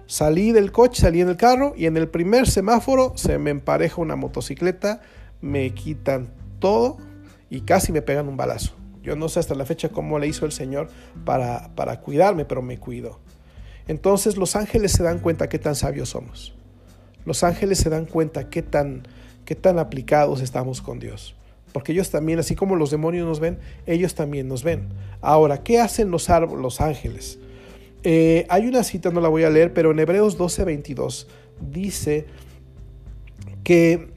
Salí 0.05 0.51
del 0.51 0.71
coche, 0.71 1.01
salí 1.01 1.21
en 1.21 1.29
el 1.29 1.37
carro 1.37 1.73
y 1.75 1.85
en 1.85 1.97
el 1.97 2.07
primer 2.07 2.47
semáforo 2.47 3.13
se 3.15 3.37
me 3.37 3.49
empareja 3.49 4.01
una 4.01 4.15
motocicleta, 4.15 5.01
me 5.41 5.73
quitan 5.73 6.29
todo 6.59 6.97
y 7.49 7.61
casi 7.61 7.91
me 7.91 8.01
pegan 8.01 8.27
un 8.27 8.37
balazo. 8.37 8.73
Yo 9.03 9.15
no 9.15 9.29
sé 9.29 9.39
hasta 9.39 9.55
la 9.55 9.65
fecha 9.65 9.89
cómo 9.89 10.19
le 10.19 10.27
hizo 10.27 10.45
el 10.45 10.51
Señor 10.51 10.89
para, 11.25 11.73
para 11.75 12.01
cuidarme, 12.01 12.45
pero 12.45 12.61
me 12.61 12.77
cuidó. 12.77 13.19
Entonces 13.87 14.37
los 14.37 14.55
ángeles 14.55 14.91
se 14.91 15.03
dan 15.03 15.19
cuenta 15.19 15.49
qué 15.49 15.59
tan 15.59 15.75
sabios 15.75 16.09
somos. 16.09 16.53
Los 17.25 17.43
ángeles 17.43 17.77
se 17.77 17.89
dan 17.89 18.05
cuenta 18.05 18.49
qué 18.49 18.61
tan, 18.61 19.07
qué 19.45 19.55
tan 19.55 19.79
aplicados 19.79 20.41
estamos 20.41 20.81
con 20.81 20.99
Dios 20.99 21.36
porque 21.77 21.91
ellos 21.91 22.09
también, 22.09 22.39
así 22.39 22.55
como 22.55 22.75
los 22.75 22.89
demonios 22.89 23.27
nos 23.27 23.39
ven, 23.39 23.59
ellos 23.85 24.15
también 24.15 24.47
nos 24.47 24.63
ven. 24.63 24.87
Ahora, 25.21 25.61
¿qué 25.61 25.79
hacen 25.79 26.09
los, 26.09 26.27
los 26.27 26.81
ángeles? 26.81 27.37
Eh, 28.01 28.47
hay 28.49 28.65
una 28.65 28.83
cita, 28.83 29.11
no 29.11 29.21
la 29.21 29.29
voy 29.29 29.43
a 29.43 29.51
leer, 29.51 29.73
pero 29.73 29.91
en 29.91 29.99
Hebreos 29.99 30.39
12, 30.39 30.63
22 30.63 31.27
dice 31.61 32.25
que, 33.63 34.07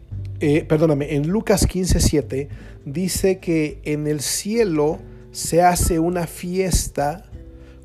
eh, 0.40 0.64
perdóname, 0.64 1.16
en 1.16 1.28
Lucas 1.28 1.66
15, 1.66 2.00
7 2.00 2.48
dice 2.86 3.40
que 3.40 3.78
en 3.84 4.06
el 4.06 4.22
cielo 4.22 4.98
se 5.30 5.60
hace 5.60 5.98
una 5.98 6.26
fiesta 6.26 7.26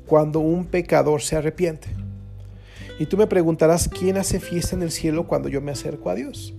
cuando 0.06 0.40
un 0.40 0.64
pecador 0.64 1.20
se 1.20 1.36
arrepiente. 1.36 1.88
Y 2.98 3.04
tú 3.04 3.18
me 3.18 3.26
preguntarás, 3.26 3.90
¿quién 3.90 4.16
hace 4.16 4.40
fiesta 4.40 4.74
en 4.74 4.80
el 4.80 4.90
cielo 4.90 5.26
cuando 5.26 5.50
yo 5.50 5.60
me 5.60 5.72
acerco 5.72 6.08
a 6.08 6.14
Dios? 6.14 6.54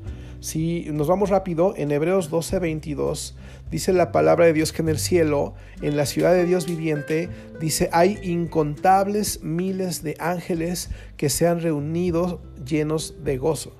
Si 0.48 0.86
nos 0.94 1.08
vamos 1.08 1.30
rápido, 1.30 1.74
en 1.76 1.92
Hebreos 1.92 2.30
12, 2.30 2.60
22 2.60 3.36
dice 3.70 3.92
la 3.92 4.14
palabra 4.14 4.46
de 4.46 4.54
Dios 4.54 4.72
que 4.72 4.82
en 4.82 4.88
el 4.88 4.98
cielo, 4.98 5.56
en 5.82 5.98
la 5.98 6.06
ciudad 6.06 6.32
de 6.32 6.46
Dios 6.46 6.68
viviente, 6.68 7.28
dice, 7.60 7.90
hay 7.92 8.18
incontables 8.24 9.44
miles 9.44 10.04
de 10.04 10.16
ángeles 10.20 10.90
que 11.18 11.28
se 11.28 11.50
han 11.50 11.60
reunido 11.60 12.42
llenos 12.66 13.16
de 13.26 13.38
gozo. 13.38 13.74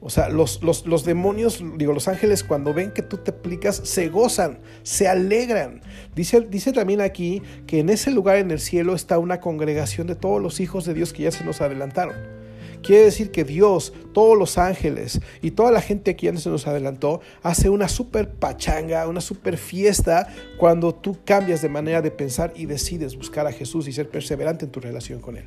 O 0.00 0.08
sea, 0.08 0.28
los, 0.28 0.62
los, 0.62 1.04
demonios, 1.04 1.60
digo, 1.78 1.92
los 1.92 2.06
ángeles 2.06 2.44
cuando 2.44 2.72
ven 2.72 2.92
que 2.92 3.02
tú 3.02 3.16
te 3.16 3.32
aplicas, 3.32 3.74
se 3.82 4.08
gozan, 4.08 4.60
se 4.84 5.08
alegran. 5.08 5.80
Dice, 6.14 6.42
dice 6.42 6.72
también 6.72 7.00
aquí 7.00 7.42
que 7.66 7.80
en 7.80 7.88
ese 7.88 8.12
lugar 8.12 8.36
en 8.36 8.52
el 8.52 8.60
cielo 8.60 8.94
está 8.94 9.18
una 9.18 9.40
congregación 9.40 10.06
de 10.06 10.14
todos 10.14 10.40
los 10.40 10.60
hijos 10.60 10.84
de 10.84 10.94
Dios 10.94 11.12
que 11.12 11.24
ya 11.24 11.32
se 11.32 11.42
nos 11.42 11.60
adelantaron. 11.60 12.43
Quiere 12.84 13.04
decir 13.04 13.30
que 13.30 13.44
Dios, 13.44 13.94
todos 14.12 14.38
los 14.38 14.58
ángeles 14.58 15.18
y 15.40 15.52
toda 15.52 15.70
la 15.70 15.80
gente 15.80 16.16
que 16.16 16.30
ya 16.30 16.36
se 16.36 16.50
nos 16.50 16.66
adelantó, 16.66 17.22
hace 17.42 17.70
una 17.70 17.88
super 17.88 18.28
pachanga, 18.28 19.08
una 19.08 19.22
super 19.22 19.56
fiesta 19.56 20.28
cuando 20.58 20.94
tú 20.94 21.16
cambias 21.24 21.62
de 21.62 21.70
manera 21.70 22.02
de 22.02 22.10
pensar 22.10 22.52
y 22.54 22.66
decides 22.66 23.16
buscar 23.16 23.46
a 23.46 23.52
Jesús 23.52 23.88
y 23.88 23.92
ser 23.92 24.10
perseverante 24.10 24.66
en 24.66 24.70
tu 24.70 24.80
relación 24.80 25.20
con 25.20 25.38
Él. 25.38 25.46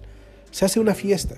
Se 0.50 0.66
hace 0.66 0.80
una 0.80 0.96
fiesta. 0.96 1.36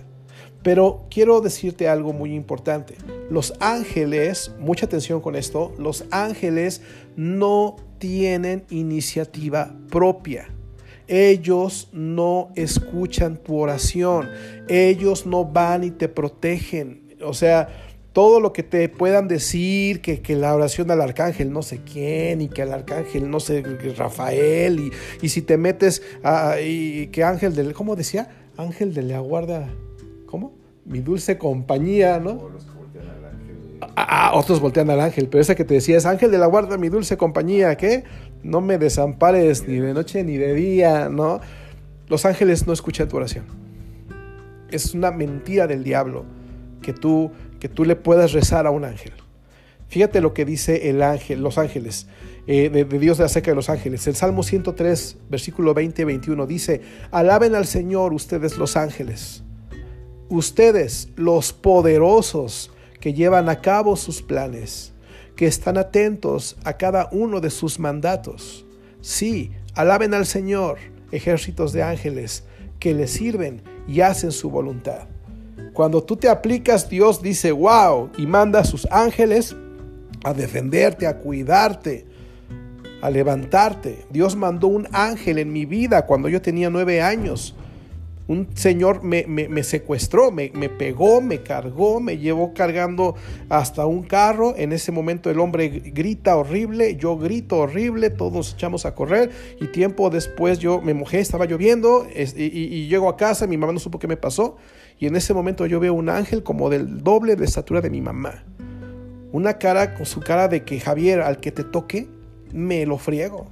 Pero 0.63 1.05
quiero 1.09 1.41
decirte 1.41 1.87
algo 1.87 2.13
muy 2.13 2.33
importante. 2.33 2.95
Los 3.29 3.53
ángeles, 3.59 4.51
mucha 4.59 4.85
atención 4.85 5.21
con 5.21 5.35
esto, 5.35 5.73
los 5.77 6.05
ángeles 6.11 6.81
no 7.15 7.75
tienen 7.97 8.65
iniciativa 8.69 9.73
propia. 9.89 10.49
Ellos 11.09 11.89
no 11.91 12.51
escuchan 12.55 13.37
tu 13.37 13.57
oración. 13.57 14.29
Ellos 14.67 15.25
no 15.25 15.43
van 15.43 15.83
y 15.83 15.91
te 15.91 16.07
protegen. 16.07 17.15
O 17.23 17.33
sea, 17.33 17.67
todo 18.13 18.39
lo 18.39 18.53
que 18.53 18.63
te 18.63 18.89
puedan 18.89 19.27
decir, 19.27 20.01
que, 20.01 20.21
la 20.35 20.53
oración 20.53 20.91
al 20.91 21.01
arcángel 21.01 21.51
no 21.51 21.61
sé 21.61 21.81
quién, 21.83 22.41
y 22.41 22.47
que 22.47 22.63
el 22.63 22.73
arcángel 22.73 23.29
no 23.29 23.39
sé, 23.39 23.63
Rafael, 23.97 24.91
y, 25.21 25.29
si 25.29 25.41
te 25.41 25.57
metes 25.57 26.01
a, 26.23 26.59
y 26.59 27.07
que 27.07 27.23
ángel 27.23 27.55
del, 27.55 27.73
¿cómo 27.73 27.95
decía? 27.95 28.29
Ángel 28.57 28.93
de 28.93 29.03
la 29.03 29.19
guarda, 29.19 29.69
¿cómo? 30.25 30.53
Mi 30.85 30.99
dulce 30.99 31.37
compañía, 31.37 32.19
¿no? 32.19 32.49
Ah, 33.95 34.31
otros 34.33 34.59
voltean 34.59 34.89
al 34.89 34.99
ángel, 34.99 35.27
pero 35.29 35.41
esa 35.41 35.55
que 35.55 35.63
te 35.63 35.75
decía 35.75 35.97
es 35.97 36.05
ángel 36.05 36.31
de 36.31 36.37
la 36.37 36.47
guarda, 36.47 36.77
mi 36.77 36.89
dulce 36.89 37.15
compañía, 37.15 37.75
¿qué? 37.77 38.03
No 38.43 38.61
me 38.61 38.77
desampares 38.77 39.67
ni 39.67 39.79
de 39.79 39.93
noche 39.93 40.23
ni 40.23 40.37
de 40.37 40.53
día, 40.53 41.09
¿no? 41.09 41.41
Los 42.07 42.25
ángeles 42.25 42.65
no 42.65 42.73
escuchan 42.73 43.07
tu 43.07 43.17
oración. 43.17 43.45
Es 44.71 44.93
una 44.93 45.11
mentira 45.11 45.67
del 45.67 45.83
diablo 45.83 46.25
que 46.81 46.93
tú, 46.93 47.31
que 47.59 47.69
tú 47.69 47.85
le 47.85 47.95
puedas 47.95 48.33
rezar 48.33 48.65
a 48.67 48.71
un 48.71 48.85
ángel. 48.85 49.13
Fíjate 49.87 50.21
lo 50.21 50.33
que 50.33 50.45
dice 50.45 50.89
el 50.89 51.01
ángel, 51.01 51.41
los 51.41 51.57
ángeles, 51.57 52.07
eh, 52.45 52.69
de, 52.69 52.85
de, 52.85 52.99
Dios 52.99 53.17
de 53.17 53.25
acerca 53.25 53.51
de 53.51 53.55
los 53.55 53.69
ángeles. 53.69 54.05
El 54.07 54.15
Salmo 54.15 54.43
103, 54.43 55.17
versículo 55.29 55.73
20 55.73 56.03
y 56.03 56.05
21 56.05 56.45
dice, 56.45 56.81
alaben 57.11 57.55
al 57.55 57.65
Señor 57.65 58.13
ustedes 58.13 58.57
los 58.57 58.77
ángeles, 58.77 59.43
ustedes 60.29 61.09
los 61.15 61.53
poderosos 61.53 62.71
que 62.99 63.13
llevan 63.13 63.49
a 63.49 63.61
cabo 63.61 63.95
sus 63.95 64.21
planes, 64.21 64.93
que 65.39 65.47
están 65.47 65.77
atentos 65.77 66.57
a 66.65 66.73
cada 66.73 67.07
uno 67.13 67.39
de 67.39 67.49
sus 67.49 67.79
mandatos. 67.79 68.65
Sí, 68.99 69.51
alaben 69.73 70.13
al 70.13 70.25
Señor, 70.25 70.79
ejércitos 71.13 71.71
de 71.71 71.81
ángeles, 71.81 72.43
que 72.77 72.93
le 72.93 73.07
sirven 73.07 73.61
y 73.87 74.01
hacen 74.01 74.33
su 74.33 74.49
voluntad. 74.49 75.07
Cuando 75.71 76.03
tú 76.03 76.17
te 76.17 76.27
aplicas, 76.27 76.89
Dios 76.89 77.21
dice, 77.21 77.53
wow, 77.53 78.09
y 78.17 78.27
manda 78.27 78.59
a 78.59 78.65
sus 78.65 78.85
ángeles 78.91 79.55
a 80.25 80.33
defenderte, 80.33 81.07
a 81.07 81.19
cuidarte, 81.19 82.05
a 83.01 83.09
levantarte. 83.09 84.07
Dios 84.09 84.35
mandó 84.35 84.67
un 84.67 84.89
ángel 84.91 85.37
en 85.37 85.53
mi 85.53 85.63
vida 85.63 86.05
cuando 86.05 86.27
yo 86.27 86.41
tenía 86.41 86.69
nueve 86.69 87.01
años 87.01 87.55
un 88.29 88.47
señor 88.55 89.03
me, 89.03 89.63
secuestró, 89.63 90.31
me, 90.31 90.51
me, 90.53 90.69
pegó, 90.69 91.19
me 91.19 91.41
cargó, 91.41 91.99
me 91.99 92.19
llevó 92.19 92.53
cargando 92.53 93.15
hasta 93.49 93.87
un 93.87 94.03
carro. 94.03 94.53
En 94.55 94.71
ese 94.71 94.91
momento 94.91 95.31
el 95.31 95.39
hombre 95.39 95.67
grita 95.67 96.37
horrible, 96.37 96.95
yo 96.95 97.17
grito 97.17 97.57
horrible, 97.57 98.11
todos 98.11 98.53
echamos 98.53 98.85
a 98.85 98.93
correr 98.93 99.31
y 99.59 99.65
tiempo 99.67 100.11
después 100.11 100.59
yo 100.59 100.79
me 100.79 100.93
mojé, 100.93 101.19
estaba 101.19 101.45
lloviendo 101.45 102.05
y, 102.15 102.45
y 102.45 102.87
llego 102.87 103.09
a 103.09 103.17
casa, 103.17 103.47
mi 103.47 103.57
mamá 103.57 103.73
no 103.73 103.79
supo 103.79 103.97
qué 103.97 104.07
me 104.07 104.15
pasó 104.15 104.57
y 104.99 105.07
en 105.07 105.15
ese 105.15 105.33
momento 105.33 105.65
yo 105.65 105.79
veo 105.79 105.95
un 105.95 106.09
ángel 106.09 106.43
como 106.43 106.69
del 106.69 107.03
doble 107.03 107.35
de 107.35 107.45
estatura 107.45 107.81
de 107.81 107.89
mi 107.89 107.99
mamá. 107.99 108.43
Una 109.31 109.57
cara 109.57 109.95
con 109.95 110.05
su 110.05 110.19
cara 110.19 110.47
de 110.47 110.63
que 110.63 110.79
Javier, 110.79 111.21
al 111.21 111.39
que 111.39 111.51
te 111.51 111.63
toque, 111.63 112.07
me 112.53 112.85
lo 112.85 112.99
friego 112.99 113.47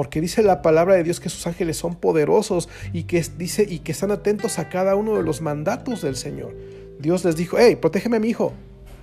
porque 0.00 0.22
dice 0.22 0.42
la 0.42 0.62
palabra 0.62 0.94
de 0.94 1.04
Dios 1.04 1.20
que 1.20 1.28
sus 1.28 1.46
ángeles 1.46 1.76
son 1.76 1.94
poderosos 1.94 2.70
y 2.94 3.02
que 3.02 3.22
dice 3.36 3.66
y 3.68 3.80
que 3.80 3.92
están 3.92 4.10
atentos 4.10 4.58
a 4.58 4.70
cada 4.70 4.96
uno 4.96 5.14
de 5.14 5.22
los 5.22 5.42
mandatos 5.42 6.00
del 6.00 6.16
Señor. 6.16 6.56
Dios 6.98 7.22
les 7.22 7.36
dijo, 7.36 7.58
hey, 7.58 7.76
protégeme 7.76 8.16
a 8.16 8.20
mi 8.20 8.30
hijo. 8.30 8.54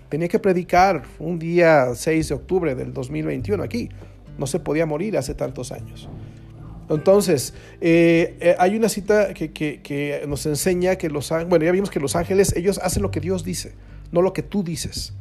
Tenía 0.09 0.27
que 0.27 0.39
predicar 0.39 1.03
un 1.19 1.37
día 1.37 1.93
6 1.93 2.29
de 2.29 2.33
octubre 2.33 2.73
del 2.73 2.95
2021 2.95 3.61
aquí. 3.61 3.89
No 4.39 4.47
se 4.47 4.59
podía 4.59 4.87
morir 4.87 5.19
hace 5.19 5.35
tantos 5.35 5.71
años. 5.71 6.09
Entonces, 6.89 7.53
eh, 7.79 8.35
eh, 8.39 8.55
hay 8.57 8.75
una 8.75 8.89
cita 8.89 9.35
que, 9.35 9.51
que, 9.51 10.23
nos 10.27 10.47
enseña 10.47 10.95
que 10.95 11.11
los 11.11 11.31
ángeles, 11.31 11.49
bueno, 11.51 11.65
ya 11.65 11.73
vimos 11.73 11.91
que 11.91 11.99
los 11.99 12.15
ángeles, 12.15 12.55
ellos 12.55 12.79
hacen 12.81 13.03
lo 13.03 13.11
que 13.11 13.19
Dios 13.19 13.43
dice, 13.43 13.75
no 14.11 14.23
lo 14.23 14.33
que 14.33 14.41
tú 14.41 14.63
dices. 14.63 15.13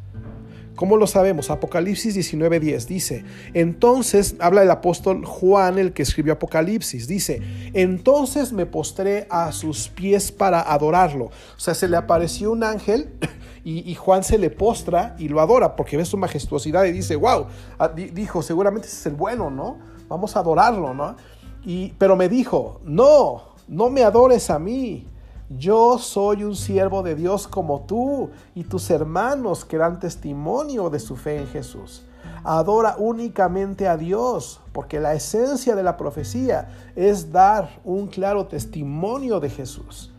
¿Cómo 0.77 0.99
lo 0.99 1.07
sabemos? 1.07 1.51
Apocalipsis 1.51 2.15
19:10 2.15 2.87
dice, 2.87 3.25
entonces, 3.55 4.37
habla 4.41 4.63
el 4.63 4.71
apóstol 4.71 5.25
Juan, 5.25 5.79
el 5.79 5.95
que 5.95 6.03
escribió 6.03 6.35
Apocalipsis, 6.35 7.09
dice, 7.09 7.41
entonces 7.73 8.53
me 8.53 8.67
postré 8.67 9.27
a 9.31 9.53
sus 9.53 9.89
pies 9.89 10.31
para 10.31 10.61
adorarlo. 10.61 11.25
O 11.25 11.59
sea, 11.59 11.75
se 11.75 11.89
le 11.89 11.97
apareció 11.97 12.53
un 12.53 12.63
ángel 12.63 13.11
y, 13.65 13.95
Juan 13.95 14.23
se 14.23 14.37
le 14.37 14.51
postra 14.51 15.17
y 15.19 15.29
lo 15.29 15.41
adora 15.41 15.77
porque 15.77 15.97
ve 15.97 16.05
su 16.05 16.19
majestuosidad 16.19 16.85
y 16.85 16.93
dice, 16.93 17.17
wow, 17.17 17.47
ah, 17.79 17.89
dijo, 17.89 18.43
seguramente 18.43 18.87
ese 18.87 18.97
es 18.99 19.07
el 19.07 19.15
bueno, 19.15 19.51
¿no? 19.51 19.79
Vamos 20.09 20.37
a 20.37 20.41
adorarlo, 20.41 20.93
¿no? 20.93 21.17
Y, 21.65 21.95
pero 21.99 22.17
me 22.17 22.29
dijo, 22.29 22.83
no, 22.85 23.55
no 23.67 23.89
me 23.89 24.03
adores 24.05 24.51
a 24.51 24.59
mí 24.59 25.07
yo 25.49 25.99
soy 25.99 26.43
un 26.43 26.57
siervo 26.57 27.03
de 27.03 27.15
Dios 27.15 27.47
como 27.47 27.83
tú 27.83 28.31
y 28.55 28.65
tus 28.65 28.91
hermanos 28.91 29.65
que 29.65 29.77
dan 29.77 30.01
testimonio 30.01 30.91
de 30.91 30.99
su 30.99 31.17
fe 31.17 31.39
en 31.39 31.47
Jesús. 31.47 32.03
Adora 32.43 32.97
únicamente 32.99 33.87
a 33.87 33.97
Dios, 33.97 34.61
porque 34.73 34.99
la 34.99 35.15
esencia 35.15 35.77
de 35.77 35.83
la 35.83 35.97
profecía 35.97 36.69
es 36.97 37.33
dar 37.33 37.81
un 37.85 38.09
claro 38.09 38.47
testimonio 38.47 39.39
de 39.39 39.51
Jesús. 39.51 40.13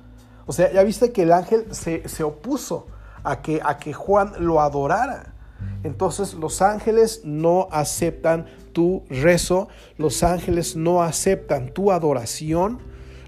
O 0.45 0.53
sea, 0.53 0.71
ya 0.71 0.83
viste 0.83 1.11
que 1.11 1.23
el 1.23 1.33
ángel 1.33 1.67
se, 1.71 2.23
opuso 2.23 2.87
a 3.23 3.41
que, 3.41 3.59
a 3.63 3.77
que 3.77 3.91
Juan 3.91 4.33
lo 4.39 4.61
adorara. 4.61 5.33
Entonces 5.83 6.33
los 6.33 6.61
ángeles 6.61 7.21
no 7.25 7.67
aceptan 7.71 8.45
tu 8.71 9.03
rezo, 9.09 9.67
los 9.97 10.23
ángeles 10.23 10.75
no 10.75 11.01
aceptan 11.01 11.73
tu 11.73 11.91
adoración 11.91 12.79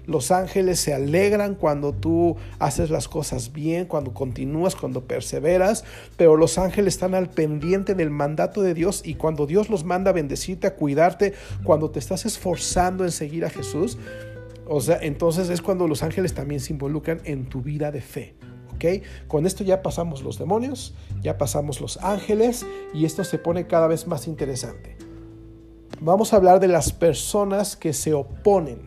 los 0.06 0.30
ángeles 0.30 0.80
se 0.80 0.94
alegran 0.94 1.54
cuando 1.54 1.92
tú 1.92 2.36
haces 2.58 2.90
las 2.90 3.08
cosas 3.08 3.52
bien, 3.52 3.86
cuando 3.86 4.12
continúas, 4.12 4.76
cuando 4.76 5.04
perseveras, 5.04 5.84
pero 6.16 6.36
los 6.36 6.58
ángeles 6.58 6.94
están 6.94 7.14
al 7.14 7.30
pendiente 7.30 7.94
del 7.94 8.10
mandato 8.10 8.62
de 8.62 8.74
Dios 8.74 9.02
y 9.04 9.14
cuando 9.14 9.46
Dios 9.46 9.70
los 9.70 9.84
manda 9.84 10.10
a 10.10 10.14
bendecirte, 10.14 10.66
a 10.66 10.74
cuidarte, 10.74 11.34
cuando 11.64 11.90
te 11.90 11.98
estás 11.98 12.26
esforzando 12.26 13.04
en 13.04 13.12
seguir 13.12 13.44
a 13.44 13.50
Jesús, 13.50 13.98
o 14.66 14.80
sea, 14.80 14.98
entonces 15.02 15.50
es 15.50 15.62
cuando 15.62 15.88
los 15.88 16.02
ángeles 16.02 16.32
también 16.32 16.60
se 16.60 16.72
involucran 16.72 17.20
en 17.24 17.48
tu 17.48 17.60
vida 17.60 17.90
de 17.90 18.00
fe. 18.00 18.34
¿ok? 18.74 19.04
Con 19.28 19.46
esto 19.46 19.64
ya 19.64 19.82
pasamos 19.82 20.22
los 20.22 20.38
demonios, 20.38 20.94
ya 21.22 21.38
pasamos 21.38 21.80
los 21.80 21.96
ángeles 21.98 22.64
y 22.94 23.04
esto 23.04 23.24
se 23.24 23.38
pone 23.38 23.66
cada 23.66 23.88
vez 23.88 24.06
más 24.06 24.26
interesante. 24.26 24.96
Vamos 26.00 26.32
a 26.32 26.36
hablar 26.36 26.60
de 26.60 26.68
las 26.68 26.92
personas 26.92 27.76
que 27.76 27.92
se 27.92 28.14
oponen 28.14 28.78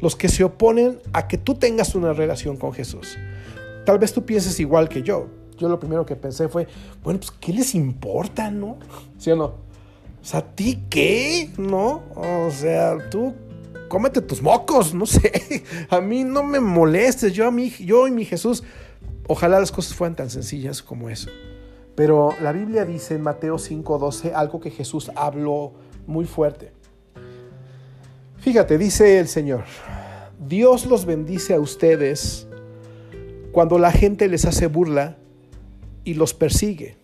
los 0.00 0.16
que 0.16 0.28
se 0.28 0.44
oponen 0.44 0.98
a 1.12 1.28
que 1.28 1.38
tú 1.38 1.54
tengas 1.54 1.94
una 1.94 2.12
relación 2.12 2.56
con 2.56 2.72
Jesús. 2.72 3.18
Tal 3.84 3.98
vez 3.98 4.12
tú 4.12 4.24
pienses 4.24 4.58
igual 4.60 4.88
que 4.88 5.02
yo. 5.02 5.28
Yo 5.58 5.68
lo 5.68 5.78
primero 5.78 6.04
que 6.04 6.16
pensé 6.16 6.48
fue, 6.48 6.66
bueno, 7.02 7.20
pues 7.20 7.30
¿qué 7.32 7.52
les 7.52 7.74
importa, 7.74 8.50
no? 8.50 8.78
¿Sí 9.18 9.30
o 9.30 9.36
no? 9.36 9.44
O 9.44 10.26
sea, 10.26 10.40
¿a 10.40 10.54
ti 10.54 10.84
qué? 10.88 11.50
¿No? 11.58 12.02
O 12.16 12.50
sea, 12.50 13.10
tú 13.10 13.34
cómete 13.88 14.20
tus 14.20 14.42
mocos, 14.42 14.94
no 14.94 15.06
sé. 15.06 15.64
A 15.90 16.00
mí 16.00 16.24
no 16.24 16.42
me 16.42 16.60
molestes, 16.60 17.32
yo 17.32 17.46
a 17.46 17.50
mí, 17.50 17.70
yo 17.78 18.08
y 18.08 18.10
mi 18.10 18.24
Jesús. 18.24 18.64
Ojalá 19.28 19.60
las 19.60 19.70
cosas 19.70 19.94
fueran 19.94 20.16
tan 20.16 20.30
sencillas 20.30 20.82
como 20.82 21.08
eso. 21.08 21.30
Pero 21.94 22.34
la 22.42 22.52
Biblia 22.52 22.84
dice 22.84 23.14
en 23.14 23.22
Mateo 23.22 23.56
5:12 23.56 24.32
algo 24.34 24.60
que 24.60 24.70
Jesús 24.70 25.10
habló 25.14 25.74
muy 26.06 26.24
fuerte. 26.24 26.72
Fíjate, 28.44 28.76
dice 28.76 29.20
el 29.20 29.26
Señor, 29.26 29.64
Dios 30.38 30.84
los 30.84 31.06
bendice 31.06 31.54
a 31.54 31.60
ustedes 31.60 32.46
cuando 33.52 33.78
la 33.78 33.90
gente 33.90 34.28
les 34.28 34.44
hace 34.44 34.66
burla 34.66 35.16
y 36.04 36.12
los 36.12 36.34
persigue 36.34 36.98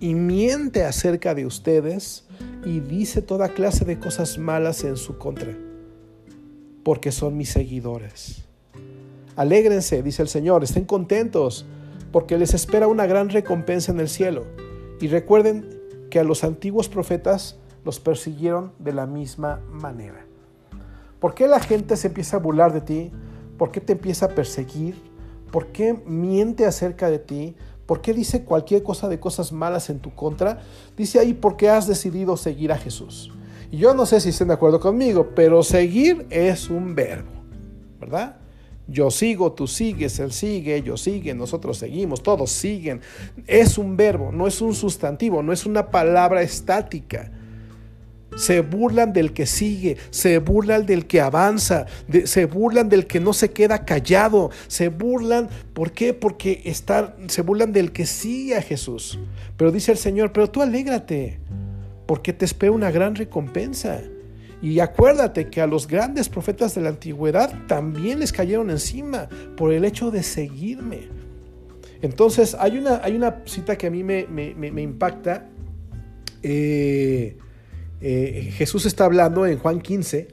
y 0.00 0.16
miente 0.16 0.82
acerca 0.82 1.36
de 1.36 1.46
ustedes 1.46 2.26
y 2.64 2.80
dice 2.80 3.22
toda 3.22 3.50
clase 3.50 3.84
de 3.84 4.00
cosas 4.00 4.38
malas 4.38 4.82
en 4.82 4.96
su 4.96 5.18
contra, 5.18 5.56
porque 6.82 7.12
son 7.12 7.36
mis 7.36 7.50
seguidores. 7.50 8.44
Alégrense, 9.36 10.02
dice 10.02 10.22
el 10.22 10.28
Señor, 10.28 10.64
estén 10.64 10.84
contentos, 10.84 11.64
porque 12.10 12.36
les 12.38 12.54
espera 12.54 12.88
una 12.88 13.06
gran 13.06 13.28
recompensa 13.28 13.92
en 13.92 14.00
el 14.00 14.08
cielo. 14.08 14.46
Y 15.00 15.06
recuerden 15.06 15.78
que 16.10 16.18
a 16.18 16.24
los 16.24 16.42
antiguos 16.42 16.88
profetas 16.88 17.56
los 17.84 18.00
persiguieron 18.00 18.72
de 18.80 18.94
la 18.94 19.06
misma 19.06 19.60
manera. 19.70 20.26
¿Por 21.20 21.34
qué 21.34 21.46
la 21.46 21.60
gente 21.60 21.96
se 21.96 22.08
empieza 22.08 22.36
a 22.36 22.40
burlar 22.40 22.72
de 22.72 22.80
ti? 22.80 23.12
¿Por 23.58 23.70
qué 23.70 23.80
te 23.80 23.92
empieza 23.92 24.26
a 24.26 24.28
perseguir? 24.30 24.96
¿Por 25.52 25.66
qué 25.66 25.94
miente 26.06 26.64
acerca 26.64 27.10
de 27.10 27.18
ti? 27.18 27.54
¿Por 27.84 28.00
qué 28.00 28.14
dice 28.14 28.44
cualquier 28.44 28.82
cosa 28.82 29.08
de 29.08 29.20
cosas 29.20 29.52
malas 29.52 29.90
en 29.90 29.98
tu 29.98 30.14
contra? 30.14 30.60
Dice 30.96 31.18
ahí, 31.18 31.34
porque 31.34 31.68
has 31.68 31.86
decidido 31.86 32.36
seguir 32.38 32.72
a 32.72 32.78
Jesús. 32.78 33.32
Y 33.70 33.76
yo 33.76 33.92
no 33.92 34.06
sé 34.06 34.20
si 34.20 34.30
estén 34.30 34.48
de 34.48 34.54
acuerdo 34.54 34.80
conmigo, 34.80 35.30
pero 35.34 35.62
seguir 35.62 36.26
es 36.30 36.70
un 36.70 36.94
verbo, 36.94 37.30
¿verdad? 38.00 38.36
Yo 38.88 39.10
sigo, 39.10 39.52
tú 39.52 39.66
sigues, 39.66 40.18
él 40.18 40.32
sigue, 40.32 40.82
yo 40.82 40.96
sigue, 40.96 41.34
nosotros 41.34 41.76
seguimos, 41.78 42.22
todos 42.22 42.50
siguen. 42.50 43.00
Es 43.46 43.76
un 43.76 43.96
verbo, 43.96 44.32
no 44.32 44.46
es 44.46 44.60
un 44.60 44.74
sustantivo, 44.74 45.42
no 45.42 45.52
es 45.52 45.66
una 45.66 45.90
palabra 45.90 46.42
estática 46.42 47.30
se 48.40 48.62
burlan 48.62 49.12
del 49.12 49.34
que 49.34 49.44
sigue, 49.44 49.98
se 50.08 50.38
burlan 50.38 50.86
del 50.86 51.06
que 51.06 51.20
avanza, 51.20 51.84
se 52.24 52.46
burlan 52.46 52.88
del 52.88 53.06
que 53.06 53.20
no 53.20 53.34
se 53.34 53.50
queda 53.50 53.84
callado, 53.84 54.50
se 54.66 54.88
burlan, 54.88 55.50
¿por 55.74 55.92
qué? 55.92 56.14
Porque 56.14 56.62
están, 56.64 57.28
se 57.28 57.42
burlan 57.42 57.74
del 57.74 57.92
que 57.92 58.06
sigue 58.06 58.56
a 58.56 58.62
Jesús. 58.62 59.18
Pero 59.58 59.70
dice 59.70 59.92
el 59.92 59.98
Señor, 59.98 60.32
pero 60.32 60.48
tú 60.48 60.62
alégrate, 60.62 61.38
porque 62.06 62.32
te 62.32 62.46
espera 62.46 62.72
una 62.72 62.90
gran 62.90 63.14
recompensa. 63.14 64.00
Y 64.62 64.80
acuérdate 64.80 65.50
que 65.50 65.60
a 65.60 65.66
los 65.66 65.86
grandes 65.86 66.30
profetas 66.30 66.74
de 66.74 66.80
la 66.80 66.88
antigüedad 66.88 67.52
también 67.66 68.20
les 68.20 68.32
cayeron 68.32 68.70
encima 68.70 69.28
por 69.54 69.70
el 69.70 69.84
hecho 69.84 70.10
de 70.10 70.22
seguirme. 70.22 71.08
Entonces, 72.00 72.56
hay 72.58 72.78
una, 72.78 73.02
hay 73.04 73.16
una 73.16 73.42
cita 73.44 73.76
que 73.76 73.88
a 73.88 73.90
mí 73.90 74.02
me, 74.02 74.26
me, 74.26 74.80
impacta. 74.80 75.46
Eh, 76.42 77.36
eh, 78.00 78.52
Jesús 78.56 78.86
está 78.86 79.04
hablando 79.04 79.46
en 79.46 79.58
Juan 79.58 79.80
15, 79.80 80.28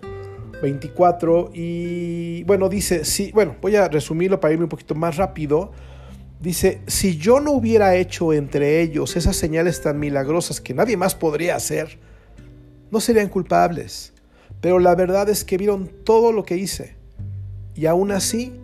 24 0.62 1.52
y 1.54 2.44
bueno, 2.44 2.70
dice, 2.70 3.06
sí, 3.06 3.32
bueno, 3.34 3.56
voy 3.62 3.76
a 3.76 3.88
resumirlo 3.88 4.40
para 4.40 4.54
irme 4.54 4.66
un 4.66 4.70
poquito 4.70 4.96
más 4.96 5.18
rápido. 5.18 5.72
Dice, 6.40 6.82
si 6.88 7.18
yo 7.18 7.40
no 7.40 7.52
hubiera 7.52 7.96
hecho 7.96 8.32
entre 8.32 8.82
ellos 8.82 9.16
esas 9.16 9.36
señales 9.36 9.82
tan 9.82 10.00
milagrosas 10.00 10.62
que 10.62 10.74
nadie 10.74 10.96
más 10.96 11.16
podría 11.16 11.56
hacer, 11.56 12.00
no 12.92 13.00
serían 13.00 13.30
culpables. 13.30 14.14
Pero 14.62 14.80
la 14.80 14.96
verdad 14.96 15.30
es 15.30 15.44
que 15.44 15.58
vieron 15.58 15.90
todo 16.04 16.32
lo 16.32 16.44
que 16.44 16.58
hice 16.58 16.96
y 17.76 17.86
aún 17.86 18.12
así 18.12 18.60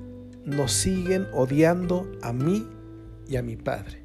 nos 0.46 0.74
siguen 0.74 1.28
odiando 1.34 2.12
a 2.22 2.34
mí 2.34 2.68
y 3.28 3.38
a 3.38 3.44
mi 3.44 3.56
Padre. 3.56 4.03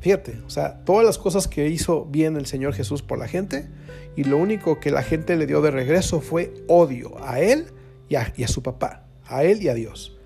Fíjate, 0.00 0.40
o 0.46 0.50
sea, 0.50 0.84
todas 0.84 1.04
las 1.04 1.18
cosas 1.18 1.48
que 1.48 1.68
hizo 1.68 2.04
bien 2.04 2.36
el 2.36 2.46
Señor 2.46 2.74
Jesús 2.74 3.02
por 3.02 3.18
la 3.18 3.28
gente 3.28 3.68
y 4.14 4.24
lo 4.24 4.36
único 4.36 4.78
que 4.78 4.90
la 4.90 5.02
gente 5.02 5.36
le 5.36 5.46
dio 5.46 5.62
de 5.62 5.70
regreso 5.70 6.20
fue 6.20 6.52
odio 6.68 7.16
a 7.24 7.40
Él 7.40 7.66
y 8.08 8.14
a, 8.16 8.48
su 8.48 8.62
papá, 8.62 9.06
a 9.26 9.44
Él 9.44 9.62
y 9.62 9.68
a 9.68 9.74
Dios. 9.74 10.16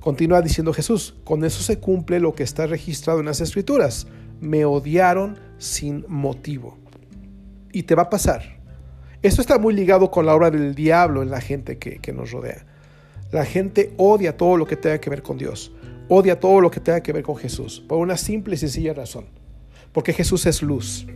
Continúa 0.00 0.42
diciendo 0.42 0.74
Jesús, 0.74 1.14
con 1.24 1.44
eso 1.44 1.62
se 1.62 1.78
cumple 1.78 2.20
lo 2.20 2.34
que 2.34 2.42
está 2.42 2.66
registrado 2.66 3.20
en 3.20 3.26
las 3.26 3.40
escrituras. 3.40 4.06
Me 4.40 4.64
odiaron 4.66 5.38
sin 5.56 6.04
motivo. 6.08 6.76
Y 7.72 7.84
te 7.84 7.94
va 7.94 8.02
a 8.02 8.10
pasar. 8.10 8.58
Esto 9.22 9.40
está 9.40 9.58
muy 9.58 9.72
ligado 9.72 10.10
con 10.10 10.26
la 10.26 10.34
obra 10.34 10.50
del 10.50 10.74
diablo 10.74 11.22
en 11.22 11.30
la 11.30 11.40
gente 11.40 11.78
que, 11.78 11.98
que 11.98 12.12
nos 12.12 12.32
rodea. 12.32 12.66
La 13.32 13.46
gente 13.46 13.94
odia 13.96 14.36
todo 14.36 14.58
lo 14.58 14.66
que 14.66 14.76
tenga 14.76 14.98
que 14.98 15.08
ver 15.08 15.22
con 15.22 15.38
Dios 15.38 15.72
odia 16.08 16.38
todo 16.38 16.60
lo 16.60 16.70
que 16.70 16.80
tenga 16.80 17.02
que 17.02 17.12
ver 17.12 17.22
con 17.22 17.36
Jesús, 17.36 17.82
por 17.86 17.98
una 17.98 18.16
simple 18.16 18.54
y 18.54 18.58
sencilla 18.58 18.94
razón. 18.94 19.26
Porque 19.92 20.12
Jesús 20.12 20.44
es 20.46 20.62
luz. 20.62 21.06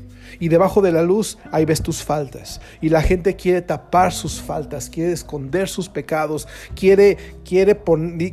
Y 0.41 0.49
debajo 0.49 0.83
de 0.83 0.93
la 0.93 1.03
luz 1.03 1.39
ahí 1.51 1.65
ves 1.65 1.83
tus 1.83 2.05
faltas. 2.05 2.61
Y 2.81 2.91
la 2.91 3.03
gente 3.03 3.35
quiere 3.35 3.61
tapar 3.63 4.13
sus 4.13 4.41
faltas, 4.41 4.89
quiere 4.89 5.13
esconder 5.13 5.69
sus 5.69 5.89
pecados, 5.89 6.47
quiere, 6.77 7.17
quiere, 7.45 7.77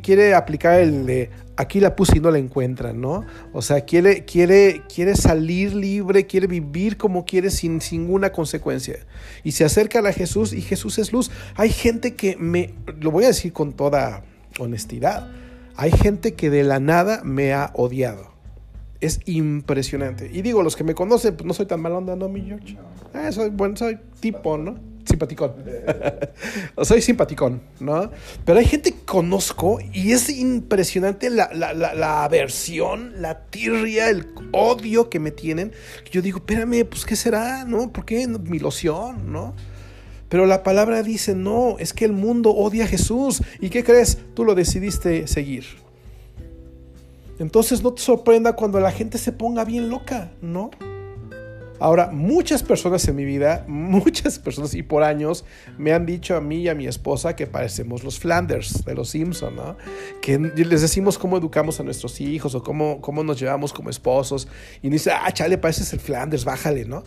quiere 0.01 0.35
aplicar 0.35 0.79
el 0.79 1.05
de 1.05 1.31
aquí 1.57 1.79
la 1.79 1.95
puse 1.95 2.17
y 2.17 2.19
no 2.19 2.31
la 2.31 2.37
encuentran, 2.37 2.99
¿no? 2.99 3.25
O 3.53 3.61
sea, 3.61 3.81
quiere, 3.81 4.25
quiere, 4.25 4.83
quiere 4.93 5.15
salir 5.15 5.73
libre, 5.73 6.25
quiere 6.25 6.47
vivir 6.47 6.97
como 6.97 7.25
quiere 7.25 7.49
sin, 7.49 7.81
sin 7.81 8.01
ninguna 8.01 8.31
consecuencia. 8.31 8.99
Y 9.43 9.53
se 9.53 9.63
acercan 9.63 10.05
a 10.05 10.13
Jesús 10.13 10.53
y 10.53 10.61
Jesús 10.61 10.97
es 10.99 11.13
luz. 11.13 11.31
Hay 11.55 11.69
gente 11.69 12.15
que 12.15 12.35
me, 12.37 12.73
lo 12.99 13.11
voy 13.11 13.23
a 13.23 13.27
decir 13.27 13.53
con 13.53 13.73
toda 13.73 14.23
honestidad, 14.59 15.27
hay 15.77 15.91
gente 15.91 16.33
que 16.33 16.49
de 16.49 16.63
la 16.63 16.79
nada 16.79 17.21
me 17.23 17.53
ha 17.53 17.71
odiado. 17.73 18.33
Es 19.01 19.19
impresionante. 19.25 20.29
Y 20.31 20.41
digo, 20.41 20.63
los 20.63 20.75
que 20.75 20.83
me 20.83 20.95
conocen, 20.95 21.35
pues 21.35 21.45
no 21.45 21.53
soy 21.53 21.65
tan 21.65 21.81
mal 21.81 21.91
onda, 21.91 22.15
¿no, 22.15 22.29
mi 22.29 22.41
George? 22.41 22.77
Ah, 23.13 23.31
soy, 23.31 23.49
bueno, 23.49 23.75
soy 23.75 23.99
tipo, 24.19 24.57
¿no? 24.57 24.79
simpaticón. 25.05 25.53
soy 26.81 27.01
simpaticón, 27.01 27.61
¿no? 27.79 28.11
Pero 28.43 28.59
hay 28.59 28.65
gente 28.65 28.91
que 28.91 29.05
conozco 29.05 29.79
y 29.93 30.11
es 30.11 30.29
impresionante 30.29 31.29
la, 31.29 31.53
la, 31.53 32.23
aversión, 32.23 33.21
la 33.21 33.45
tirria, 33.45 34.09
el 34.09 34.27
odio 34.51 35.09
que 35.09 35.19
me 35.19 35.31
tienen. 35.31 35.71
Yo 36.11 36.21
digo, 36.21 36.39
espérame, 36.39 36.85
pues 36.85 37.05
¿qué 37.05 37.15
será? 37.15 37.65
¿No? 37.65 37.91
¿Por 37.91 38.05
qué 38.05 38.27
mi 38.27 38.59
loción? 38.59 39.31
¿No? 39.31 39.53
Pero 40.35 40.47
la 40.47 40.63
palabra 40.63 41.01
dice, 41.01 41.33
no, 41.33 41.77
es 41.79 41.93
que 41.93 42.03
el 42.03 42.11
mundo 42.11 42.51
odia 42.51 42.83
a 42.83 42.87
Jesús. 42.87 43.41
¿Y 43.61 43.69
qué 43.69 43.85
crees? 43.85 44.17
Tú 44.33 44.43
lo 44.43 44.53
decidiste 44.53 45.27
seguir. 45.27 45.63
Entonces 47.39 47.81
no 47.81 47.93
te 47.93 48.01
sorprenda 48.01 48.51
cuando 48.51 48.81
la 48.81 48.91
gente 48.91 49.17
se 49.17 49.31
ponga 49.31 49.63
bien 49.63 49.89
loca, 49.89 50.33
¿no? 50.41 50.71
Ahora, 51.79 52.11
muchas 52.11 52.63
personas 52.63 53.07
en 53.07 53.15
mi 53.15 53.23
vida, 53.23 53.63
muchas 53.69 54.37
personas 54.37 54.73
y 54.73 54.83
por 54.83 55.03
años, 55.03 55.45
me 55.77 55.93
han 55.93 56.05
dicho 56.05 56.35
a 56.35 56.41
mí 56.41 56.63
y 56.63 56.67
a 56.67 56.75
mi 56.75 56.85
esposa 56.85 57.33
que 57.37 57.47
parecemos 57.47 58.03
los 58.03 58.19
Flanders 58.19 58.83
de 58.83 58.93
los 58.93 59.07
Simpson, 59.11 59.55
¿no? 59.55 59.77
Que 60.21 60.37
les 60.37 60.81
decimos 60.81 61.17
cómo 61.17 61.37
educamos 61.37 61.79
a 61.79 61.83
nuestros 61.83 62.19
hijos 62.19 62.55
o 62.55 62.61
cómo, 62.61 62.99
cómo 62.99 63.23
nos 63.23 63.39
llevamos 63.39 63.71
como 63.71 63.89
esposos. 63.89 64.49
Y 64.81 64.89
dice, 64.89 65.11
ah, 65.11 65.31
chale, 65.31 65.57
pareces 65.57 65.93
el 65.93 66.01
Flanders, 66.01 66.43
bájale, 66.43 66.83
¿no? 66.83 67.05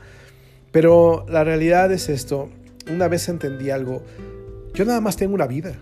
Pero 0.72 1.26
la 1.28 1.44
realidad 1.44 1.92
es 1.92 2.08
esto. 2.08 2.48
Una 2.90 3.08
vez 3.08 3.28
entendí 3.28 3.70
algo. 3.70 4.02
Yo 4.74 4.84
nada 4.84 5.00
más 5.00 5.16
tengo 5.16 5.34
una 5.34 5.46
vida, 5.46 5.74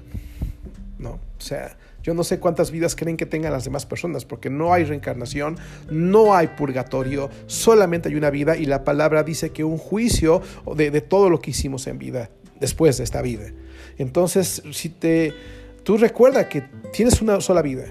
¿no? 0.99 1.11
O 1.11 1.41
sea, 1.41 1.77
yo 2.03 2.15
no 2.15 2.23
sé 2.23 2.39
cuántas 2.39 2.71
vidas 2.71 2.95
creen 2.95 3.17
que 3.17 3.27
tengan 3.27 3.53
las 3.53 3.65
demás 3.65 3.85
personas, 3.85 4.25
porque 4.25 4.49
no 4.49 4.73
hay 4.73 4.85
reencarnación, 4.85 5.59
no 5.91 6.35
hay 6.35 6.47
purgatorio, 6.47 7.31
solamente 7.47 8.09
hay 8.09 8.15
una 8.15 8.31
vida 8.31 8.57
y 8.57 8.67
la 8.67 8.85
palabra 8.85 9.25
dice 9.25 9.51
que 9.51 9.65
un 9.65 9.77
juicio 9.77 10.41
de, 10.77 10.91
de 10.91 11.01
todo 11.01 11.31
lo 11.31 11.41
que 11.41 11.51
hicimos 11.51 11.87
en 11.89 11.99
vida, 11.99 12.31
después 12.61 12.99
de 12.99 13.05
esta 13.05 13.23
vida. 13.23 13.51
Entonces, 13.99 14.63
si 14.73 14.89
te, 14.89 15.35
tú 15.83 15.97
recuerda 15.97 16.49
que 16.49 16.63
tienes 16.93 17.21
una 17.21 17.41
sola 17.41 17.61
vida 17.61 17.87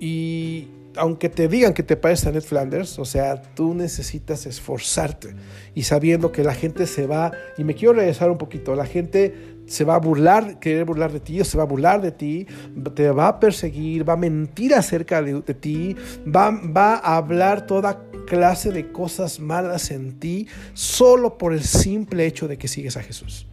y 0.00 0.68
aunque 0.96 1.28
te 1.28 1.48
digan 1.48 1.74
que 1.74 1.82
te 1.82 1.96
pareces 1.96 2.26
a 2.26 2.32
Ned 2.32 2.42
Flanders, 2.42 2.98
o 2.98 3.04
sea, 3.04 3.42
tú 3.42 3.74
necesitas 3.74 4.46
esforzarte 4.46 5.34
y 5.74 5.84
sabiendo 5.84 6.32
que 6.32 6.44
la 6.44 6.54
gente 6.54 6.86
se 6.86 7.06
va, 7.06 7.32
y 7.56 7.64
me 7.64 7.74
quiero 7.74 7.94
regresar 7.94 8.30
un 8.30 8.38
poquito, 8.38 8.74
la 8.74 8.86
gente 8.86 9.54
se 9.66 9.84
va 9.84 9.94
a 9.94 9.98
burlar, 9.98 10.58
querer 10.58 10.84
burlar 10.84 11.12
de 11.12 11.20
ti, 11.20 11.40
o 11.40 11.44
se 11.44 11.56
va 11.56 11.64
a 11.64 11.66
burlar 11.66 12.02
de 12.02 12.12
ti, 12.12 12.46
te 12.94 13.10
va 13.10 13.28
a 13.28 13.40
perseguir, 13.40 14.08
va 14.08 14.14
a 14.14 14.16
mentir 14.16 14.74
acerca 14.74 15.22
de, 15.22 15.42
ti, 15.54 15.96
va, 16.24 16.50
va, 16.50 16.96
a 16.96 17.16
hablar 17.16 17.66
toda 17.66 18.02
clase 18.26 18.72
de 18.72 18.92
cosas 18.92 19.40
malas 19.40 19.90
en 19.90 20.18
ti 20.18 20.48
solo 20.74 21.38
por 21.38 21.52
el 21.52 21.62
simple 21.62 22.26
hecho 22.26 22.48
de 22.48 22.58
que 22.58 22.68
sigues 22.68 22.96
a 22.96 23.02
Jesús. 23.02 23.46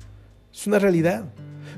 Es 0.54 0.68
una 0.68 0.80
realidad. 0.80 1.26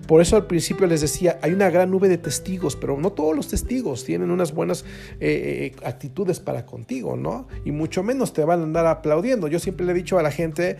Por 0.07 0.21
eso 0.21 0.35
al 0.35 0.47
principio 0.47 0.85
les 0.85 1.01
decía, 1.01 1.39
hay 1.41 1.53
una 1.53 1.69
gran 1.69 1.89
nube 1.89 2.09
de 2.09 2.17
testigos, 2.17 2.75
pero 2.75 2.97
no 2.97 3.13
todos 3.13 3.35
los 3.35 3.47
testigos 3.47 4.03
tienen 4.03 4.31
unas 4.31 4.53
buenas 4.53 4.83
eh, 5.19 5.73
eh, 5.73 5.75
actitudes 5.85 6.39
para 6.41 6.65
contigo, 6.65 7.15
¿no? 7.15 7.47
Y 7.63 7.71
mucho 7.71 8.03
menos 8.03 8.33
te 8.33 8.43
van 8.43 8.59
a 8.59 8.63
andar 8.63 8.85
aplaudiendo. 8.85 9.47
Yo 9.47 9.59
siempre 9.59 9.85
le 9.85 9.93
he 9.93 9.95
dicho 9.95 10.19
a 10.19 10.23
la 10.23 10.31
gente, 10.31 10.77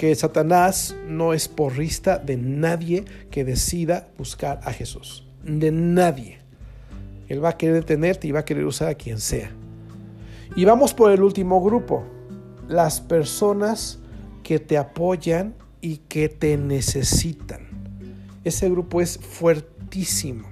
que 0.00 0.14
Satanás 0.14 0.96
no 1.06 1.34
es 1.34 1.46
porrista 1.46 2.16
de 2.16 2.38
nadie 2.38 3.04
que 3.30 3.44
decida 3.44 4.08
buscar 4.16 4.60
a 4.64 4.72
Jesús. 4.72 5.26
De 5.44 5.70
nadie. 5.70 6.38
Él 7.28 7.44
va 7.44 7.50
a 7.50 7.56
querer 7.58 7.74
detenerte 7.74 8.26
y 8.26 8.32
va 8.32 8.40
a 8.40 8.44
querer 8.46 8.64
usar 8.64 8.88
a 8.88 8.94
quien 8.94 9.20
sea. 9.20 9.50
Y 10.56 10.64
vamos 10.64 10.94
por 10.94 11.12
el 11.12 11.22
último 11.22 11.62
grupo. 11.62 12.02
Las 12.66 13.02
personas 13.02 13.98
que 14.42 14.58
te 14.58 14.78
apoyan 14.78 15.54
y 15.82 15.98
que 15.98 16.30
te 16.30 16.56
necesitan. 16.56 17.69
Ese 18.44 18.70
grupo 18.70 19.00
es 19.00 19.18
fuertísimo. 19.18 20.48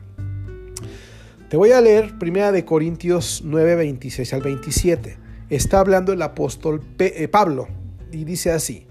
Te 1.48 1.56
voy 1.56 1.72
a 1.72 1.80
leer 1.80 2.14
1 2.20 2.52
de 2.52 2.64
Corintios 2.66 3.40
9, 3.44 3.76
26 3.76 4.34
al 4.34 4.42
27. 4.42 5.16
Está 5.48 5.80
hablando 5.80 6.12
el 6.12 6.20
apóstol 6.20 6.82
eh, 6.98 7.26
Pablo 7.28 7.68
y 8.12 8.24
dice 8.24 8.52
así. 8.52 8.86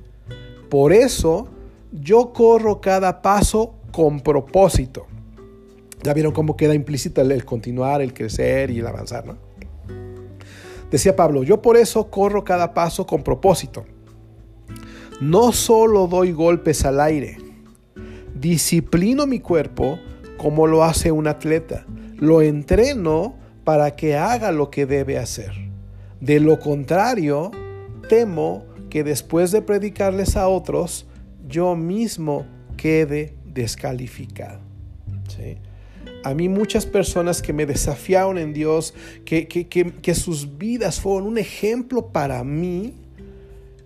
Por 0.70 0.92
eso 0.92 1.48
yo 1.92 2.34
corro 2.34 2.82
cada 2.82 3.22
paso 3.22 3.76
con 3.92 4.22
propósito. 4.22 5.06
Ya 6.02 6.14
vieron 6.14 6.32
cómo 6.32 6.58
queda 6.58 6.74
implícito 6.74 7.22
el, 7.22 7.46
continuar, 7.46 8.02
el 8.02 8.14
crecer 8.14 8.72
y 8.72 8.80
el 8.80 8.88
avanzar, 8.88 9.26
¿no? 9.26 9.38
Decía 10.90 11.16
Pablo, 11.16 11.44
yo 11.44 11.62
por 11.62 11.78
eso 11.78 12.10
corro 12.10 12.44
cada 12.44 12.74
paso 12.74 13.06
con 13.06 13.24
propósito. 13.24 13.86
No 15.20 15.52
solo 15.52 16.08
doy 16.08 16.32
golpes 16.32 16.86
al 16.86 17.02
aire, 17.02 17.38
disciplino 18.40 19.28
mi 19.28 19.40
cuerpo 19.40 20.00
como 20.38 20.68
lo 20.68 20.84
hace 20.84 21.12
un 21.12 21.28
atleta. 21.28 21.86
Lo 22.16 22.42
entreno 22.42 23.36
para 23.64 23.96
que 23.96 24.16
haga 24.16 24.52
lo 24.52 24.70
que 24.70 24.86
debe 24.86 25.18
hacer. 25.18 25.52
De 26.22 26.40
lo 26.40 26.60
contrario, 26.60 27.52
temo 28.08 28.66
que 28.90 29.04
después 29.04 29.52
de 29.52 29.62
predicarles 29.62 30.36
a 30.36 30.48
otros, 30.48 31.08
yo 31.48 31.76
mismo 31.76 32.46
quede 32.78 33.36
descalificado. 33.46 34.60
A 36.24 36.34
mí 36.34 36.50
muchas 36.50 36.86
personas 36.86 37.42
que 37.42 37.54
me 37.54 37.66
desafiaron 37.66 38.38
en 38.38 38.54
Dios, 38.54 38.94
que, 39.26 39.48
que, 39.48 40.16
sus 40.16 40.58
vidas 40.58 41.00
fueron 41.00 41.28
un 41.28 41.38
ejemplo 41.38 42.08
para 42.08 42.44
mí, 42.44 42.96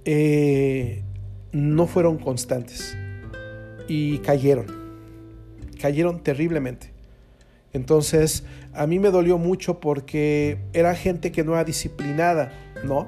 eh, 0.05 1.03
no 1.51 1.87
fueron 1.87 2.17
constantes 2.17 2.95
y 3.87 4.19
cayeron, 4.19 4.67
cayeron 5.79 6.21
terriblemente. 6.23 6.91
Entonces, 7.73 8.43
a 8.73 8.87
mí 8.87 8.99
me 8.99 9.11
dolió 9.11 9.37
mucho 9.37 9.79
porque 9.79 10.59
era 10.73 10.95
gente 10.95 11.31
que 11.31 11.43
no 11.43 11.53
era 11.53 11.63
disciplinada, 11.63 12.51
¿no? 12.83 13.07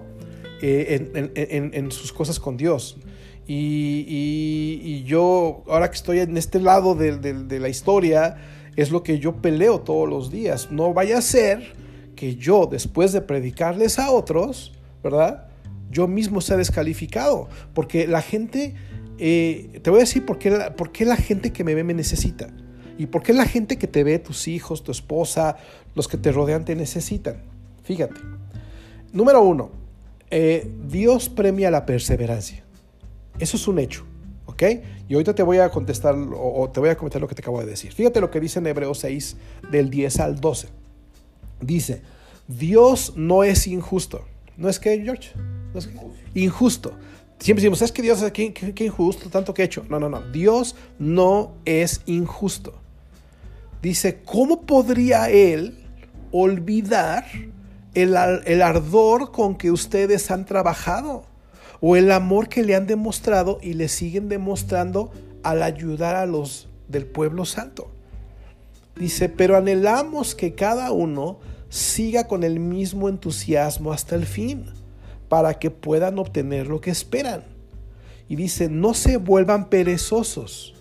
Eh, 0.61 1.69
en, 1.73 1.91
sus 1.91 2.13
cosas 2.13 2.39
con 2.39 2.55
Dios. 2.55 2.97
Y, 3.45 5.03
yo, 5.03 5.63
ahora 5.67 5.89
que 5.89 5.95
estoy 5.95 6.19
en 6.19 6.37
este 6.37 6.61
lado 6.61 6.95
de, 6.95 7.59
la 7.59 7.67
historia, 7.67 8.37
es 8.77 8.89
lo 8.89 9.03
que 9.03 9.19
yo 9.19 9.41
peleo 9.41 9.81
todos 9.81 10.09
los 10.09 10.31
días. 10.31 10.71
No 10.71 10.93
vaya 10.93 11.17
a 11.17 11.21
ser 11.21 11.73
que 12.15 12.37
yo, 12.37 12.67
después 12.71 13.11
de 13.11 13.19
predicarles 13.19 13.99
a 13.99 14.11
otros, 14.11 14.71
¿verdad? 15.03 15.47
Yo 15.91 16.07
mismo 16.07 16.39
sea 16.39 16.55
descalificado. 16.55 17.49
Porque 17.73 18.07
la 18.07 18.21
gente, 18.21 18.75
eh, 19.19 19.79
te 19.81 19.89
voy 19.89 19.99
a 19.99 20.01
decir 20.01 20.25
por 20.25 20.39
qué, 20.39 20.49
la, 20.49 20.75
por 20.75 20.91
qué 20.91 21.05
la 21.05 21.15
gente 21.15 21.51
que 21.51 21.63
me 21.63 21.75
ve 21.75 21.83
me 21.83 21.93
necesita. 21.93 22.49
Y 22.97 23.07
por 23.07 23.23
qué 23.23 23.33
la 23.33 23.45
gente 23.45 23.77
que 23.77 23.87
te 23.87 24.03
ve, 24.03 24.19
tus 24.19 24.47
hijos, 24.47 24.83
tu 24.83 24.91
esposa, 24.91 25.57
los 25.95 26.07
que 26.07 26.17
te 26.17 26.31
rodean, 26.31 26.65
te 26.65 26.75
necesitan. 26.75 27.37
Fíjate. 27.83 28.19
Número 29.11 29.41
uno, 29.41 29.71
eh, 30.29 30.71
Dios 30.87 31.29
premia 31.29 31.69
la 31.71 31.85
perseverancia. 31.85 32.63
Eso 33.39 33.57
es 33.57 33.67
un 33.67 33.79
hecho. 33.79 34.05
¿Ok? 34.45 34.63
Y 35.07 35.13
ahorita 35.13 35.33
te 35.33 35.43
voy 35.43 35.57
a 35.57 35.69
contestar 35.69 36.15
o, 36.15 36.69
te 36.71 36.79
voy 36.79 36.89
a 36.89 36.97
comentar 36.97 37.21
lo 37.21 37.27
que 37.27 37.35
te 37.35 37.41
acabo 37.41 37.59
de 37.59 37.65
decir. 37.65 37.91
Fíjate 37.91 38.21
lo 38.21 38.29
que 38.29 38.39
dice 38.39 38.59
en 38.59 38.67
Hebreos 38.67 38.99
6 38.99 39.37
del 39.71 39.89
10 39.89 40.19
al 40.19 40.39
12. 40.39 40.67
Dice, 41.61 42.01
Dios 42.47 43.13
no 43.15 43.43
es 43.43 43.67
injusto. 43.67 44.25
¿No 44.57 44.69
es 44.69 44.79
que, 44.79 45.01
George? 45.01 45.31
¿No 45.73 45.79
es 45.79 45.87
que? 45.87 45.99
Injusto. 46.39 46.93
Siempre 47.39 47.61
decimos, 47.61 47.81
es 47.81 47.91
que 47.91 48.01
Dios 48.01 48.21
es 48.21 48.31
¿qué, 48.31 48.53
qué, 48.53 48.85
injusto, 48.85 49.29
tanto 49.29 49.53
que 49.53 49.63
he 49.63 49.65
hecho. 49.65 49.85
No, 49.89 49.99
no, 49.99 50.09
no. 50.09 50.21
Dios 50.31 50.75
no 50.99 51.53
es 51.65 52.01
injusto. 52.05 52.79
Dice, 53.81 54.21
¿cómo 54.23 54.61
podría 54.61 55.29
Él 55.29 55.77
olvidar 56.31 57.25
el, 57.93 58.61
ardor 58.61 59.31
con 59.31 59.55
que 59.55 59.71
ustedes 59.71 60.31
han 60.31 60.45
trabajado 60.45 61.25
o 61.79 61.95
el 61.95 62.11
amor 62.11 62.49
que 62.49 62.63
le 62.63 62.75
han 62.75 62.87
demostrado 62.87 63.59
y 63.61 63.73
le 63.73 63.87
siguen 63.87 64.29
demostrando 64.29 65.11
al 65.43 65.61
ayudar 65.61 66.15
a 66.15 66.25
los 66.25 66.69
del 66.87 67.05
pueblo 67.05 67.45
santo. 67.45 67.91
Dice, 68.95 69.29
pero 69.29 69.57
anhelamos 69.57 70.35
que 70.35 70.55
cada 70.55 70.91
uno 70.91 71.39
siga 71.69 72.27
con 72.27 72.43
el 72.43 72.59
mismo 72.59 73.09
entusiasmo 73.09 73.91
hasta 73.91 74.15
el 74.15 74.25
fin, 74.25 74.65
para 75.33 75.55
que 75.55 75.71
puedan 75.71 76.19
obtener 76.19 76.67
lo 76.67 76.79
que 76.79 76.91
esperan. 76.91 77.43
Y 78.29 78.35
dice, 78.35 78.69
no 78.69 78.93
se 78.93 79.17
vuelvan 79.17 79.67
perezosos, 79.67 80.75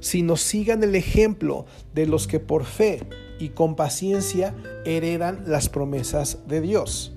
sino 0.00 0.36
sigan 0.36 0.82
el 0.82 0.94
ejemplo 0.94 1.66
de 1.92 2.06
los 2.06 2.26
que 2.26 2.40
por 2.40 2.64
fe 2.64 3.02
y 3.38 3.50
con 3.50 3.76
paciencia 3.76 4.54
heredan 4.86 5.42
las 5.46 5.68
promesas 5.68 6.38
de 6.48 6.62
Dios. 6.62 7.14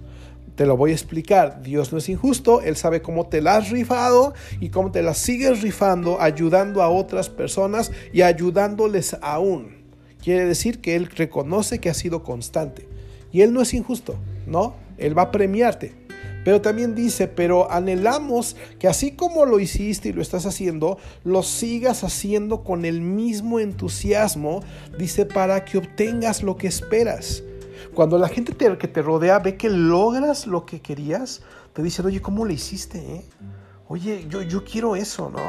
Te 0.56 0.66
lo 0.66 0.76
voy 0.76 0.92
a 0.92 0.94
explicar. 0.94 1.62
Dios 1.64 1.94
no 1.94 2.00
es 2.00 2.10
injusto, 2.10 2.60
Él 2.60 2.76
sabe 2.76 3.02
cómo 3.02 3.28
te 3.28 3.42
las 3.42 3.64
has 3.64 3.70
rifado 3.70 4.34
y 4.60 4.72
cómo 4.72 4.92
te 4.92 5.04
las 5.04 5.20
sigues 5.20 5.62
rifando, 5.62 6.20
ayudando 6.20 6.82
a 6.82 6.90
otras 6.90 7.30
personas 7.30 7.94
y 8.12 8.24
ayudándoles 8.24 9.16
aún. 9.22 9.86
Quiere 10.22 10.46
decir 10.46 10.82
que 10.82 10.98
Él 10.98 11.06
reconoce 11.06 11.80
que 11.80 11.90
ha 11.90 11.94
sido 11.94 12.24
constante. 12.24 12.90
Y 13.32 13.40
Él 13.40 13.54
no 13.54 13.62
es 13.62 13.74
injusto, 13.74 14.18
¿no? 14.46 14.76
Él 14.98 15.18
va 15.18 15.24
a 15.24 15.32
premiarte. 15.32 16.01
Pero 16.44 16.62
también 16.62 16.96
dice, 16.96 17.28
pero 17.28 17.72
anhelamos 17.72 18.56
que 18.80 18.88
así 18.88 19.12
como 19.12 19.46
lo 19.46 19.60
hiciste 19.60 20.10
y 20.10 20.14
lo 20.14 20.22
estás 20.22 20.46
haciendo, 20.46 20.98
lo 21.24 21.44
sigas 21.44 22.04
haciendo 22.04 22.64
con 22.64 22.86
el 22.86 23.02
mismo 23.02 23.60
entusiasmo, 23.60 24.62
dice, 24.98 25.26
para 25.26 25.66
que 25.66 25.78
obtengas 25.78 26.44
lo 26.44 26.58
que 26.58 26.68
esperas. 26.68 27.44
Cuando 27.94 28.18
la 28.18 28.30
gente 28.30 28.56
que 28.56 28.88
te 28.88 29.02
rodea 29.02 29.40
ve 29.40 29.58
que 29.58 29.70
logras 29.70 30.48
lo 30.48 30.66
que 30.66 30.82
querías, 30.82 31.42
te 31.74 31.84
dicen, 31.84 32.06
oye, 32.06 32.22
¿cómo 32.22 32.46
lo 32.46 32.52
hiciste? 32.52 32.98
Eh? 33.00 33.22
Oye, 33.92 34.26
yo, 34.30 34.42
yo 34.42 34.64
quiero 34.64 34.96
eso, 34.96 35.30
¿no? 35.30 35.42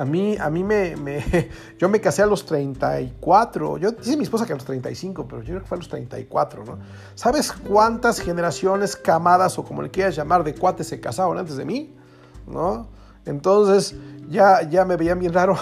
A 0.00 0.04
mí, 0.04 0.36
a 0.38 0.50
mí 0.50 0.62
me, 0.62 0.94
Yo 1.78 1.88
me 1.88 2.00
casé 2.00 2.22
a 2.22 2.26
los 2.26 2.46
34. 2.46 3.78
Yo 3.78 3.90
dice 3.90 4.16
mi 4.16 4.22
esposa 4.22 4.46
que 4.46 4.52
a 4.52 4.54
los 4.54 4.64
35, 4.64 5.26
pero 5.26 5.42
yo 5.42 5.48
creo 5.48 5.62
que 5.62 5.66
fue 5.66 5.74
a 5.74 5.80
los 5.80 5.88
34, 5.88 6.64
¿no? 6.64 6.78
¿Sabes 7.16 7.50
cuántas 7.50 8.20
generaciones, 8.20 8.94
camadas 8.94 9.58
o 9.58 9.64
como 9.64 9.82
le 9.82 9.90
quieras 9.90 10.14
llamar, 10.14 10.44
de 10.44 10.54
cuates 10.54 10.86
se 10.86 11.00
casaron 11.00 11.38
antes 11.38 11.56
de 11.56 11.64
mí? 11.64 11.92
¿No? 12.46 12.86
Entonces, 13.24 13.96
ya, 14.28 14.62
ya 14.62 14.84
me 14.84 14.96
veían 14.96 15.18
bien 15.18 15.32
raro. 15.32 15.58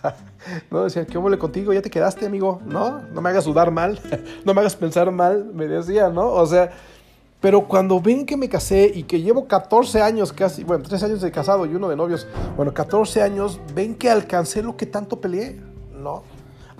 ¿no? 0.70 0.84
Decían, 0.84 1.06
¿qué 1.06 1.18
huele 1.18 1.38
contigo? 1.38 1.72
¿Ya 1.72 1.82
te 1.82 1.90
quedaste, 1.90 2.24
amigo? 2.26 2.62
¿No? 2.64 3.00
No 3.12 3.20
me 3.20 3.30
hagas 3.30 3.46
dudar 3.46 3.72
mal, 3.72 4.00
no 4.44 4.54
me 4.54 4.60
hagas 4.60 4.76
pensar 4.76 5.10
mal, 5.10 5.50
me 5.52 5.66
decía, 5.66 6.08
¿no? 6.08 6.28
O 6.28 6.46
sea, 6.46 6.70
pero 7.40 7.68
cuando 7.68 8.00
ven 8.00 8.26
que 8.26 8.36
me 8.36 8.48
casé 8.48 8.90
y 8.92 9.04
que 9.04 9.20
llevo 9.20 9.46
14 9.46 10.02
años 10.02 10.32
casi, 10.32 10.64
bueno, 10.64 10.84
3 10.88 11.02
años 11.04 11.20
de 11.20 11.30
casado 11.30 11.66
y 11.66 11.74
uno 11.74 11.88
de 11.88 11.94
novios, 11.94 12.26
bueno, 12.56 12.74
14 12.74 13.22
años, 13.22 13.60
ven 13.74 13.94
que 13.94 14.10
alcancé 14.10 14.62
lo 14.62 14.76
que 14.76 14.86
tanto 14.86 15.20
peleé, 15.20 15.60
¿no? 15.96 16.24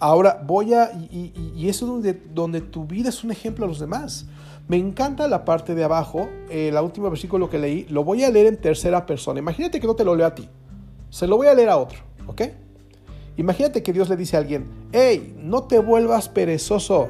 Ahora 0.00 0.42
voy 0.44 0.74
a, 0.74 0.92
y, 0.92 1.68
eso 1.68 1.84
es 1.84 1.90
donde, 1.90 2.12
donde 2.34 2.60
tu 2.60 2.86
vida 2.86 3.08
es 3.08 3.22
un 3.24 3.30
ejemplo 3.30 3.64
a 3.64 3.68
los 3.68 3.80
demás. 3.80 4.26
Me 4.68 4.76
encanta 4.76 5.26
la 5.28 5.44
parte 5.44 5.74
de 5.74 5.82
abajo, 5.82 6.28
el 6.50 6.76
eh, 6.76 6.80
último 6.80 7.08
versículo 7.08 7.48
que 7.48 7.58
leí, 7.58 7.86
lo 7.88 8.04
voy 8.04 8.22
a 8.24 8.30
leer 8.30 8.46
en 8.46 8.56
tercera 8.56 9.06
persona. 9.06 9.38
Imagínate 9.38 9.80
que 9.80 9.86
no 9.86 9.94
te 9.94 10.04
lo 10.04 10.14
leo 10.14 10.26
a 10.26 10.34
ti, 10.34 10.48
se 11.08 11.26
lo 11.26 11.36
voy 11.36 11.46
a 11.46 11.54
leer 11.54 11.68
a 11.68 11.76
otro, 11.76 12.00
¿ok? 12.26 12.42
Imagínate 13.36 13.82
que 13.82 13.92
Dios 13.92 14.08
le 14.08 14.16
dice 14.16 14.36
a 14.36 14.40
alguien, 14.40 14.66
hey, 14.92 15.36
no 15.40 15.62
te 15.62 15.78
vuelvas 15.78 16.28
perezoso 16.28 17.08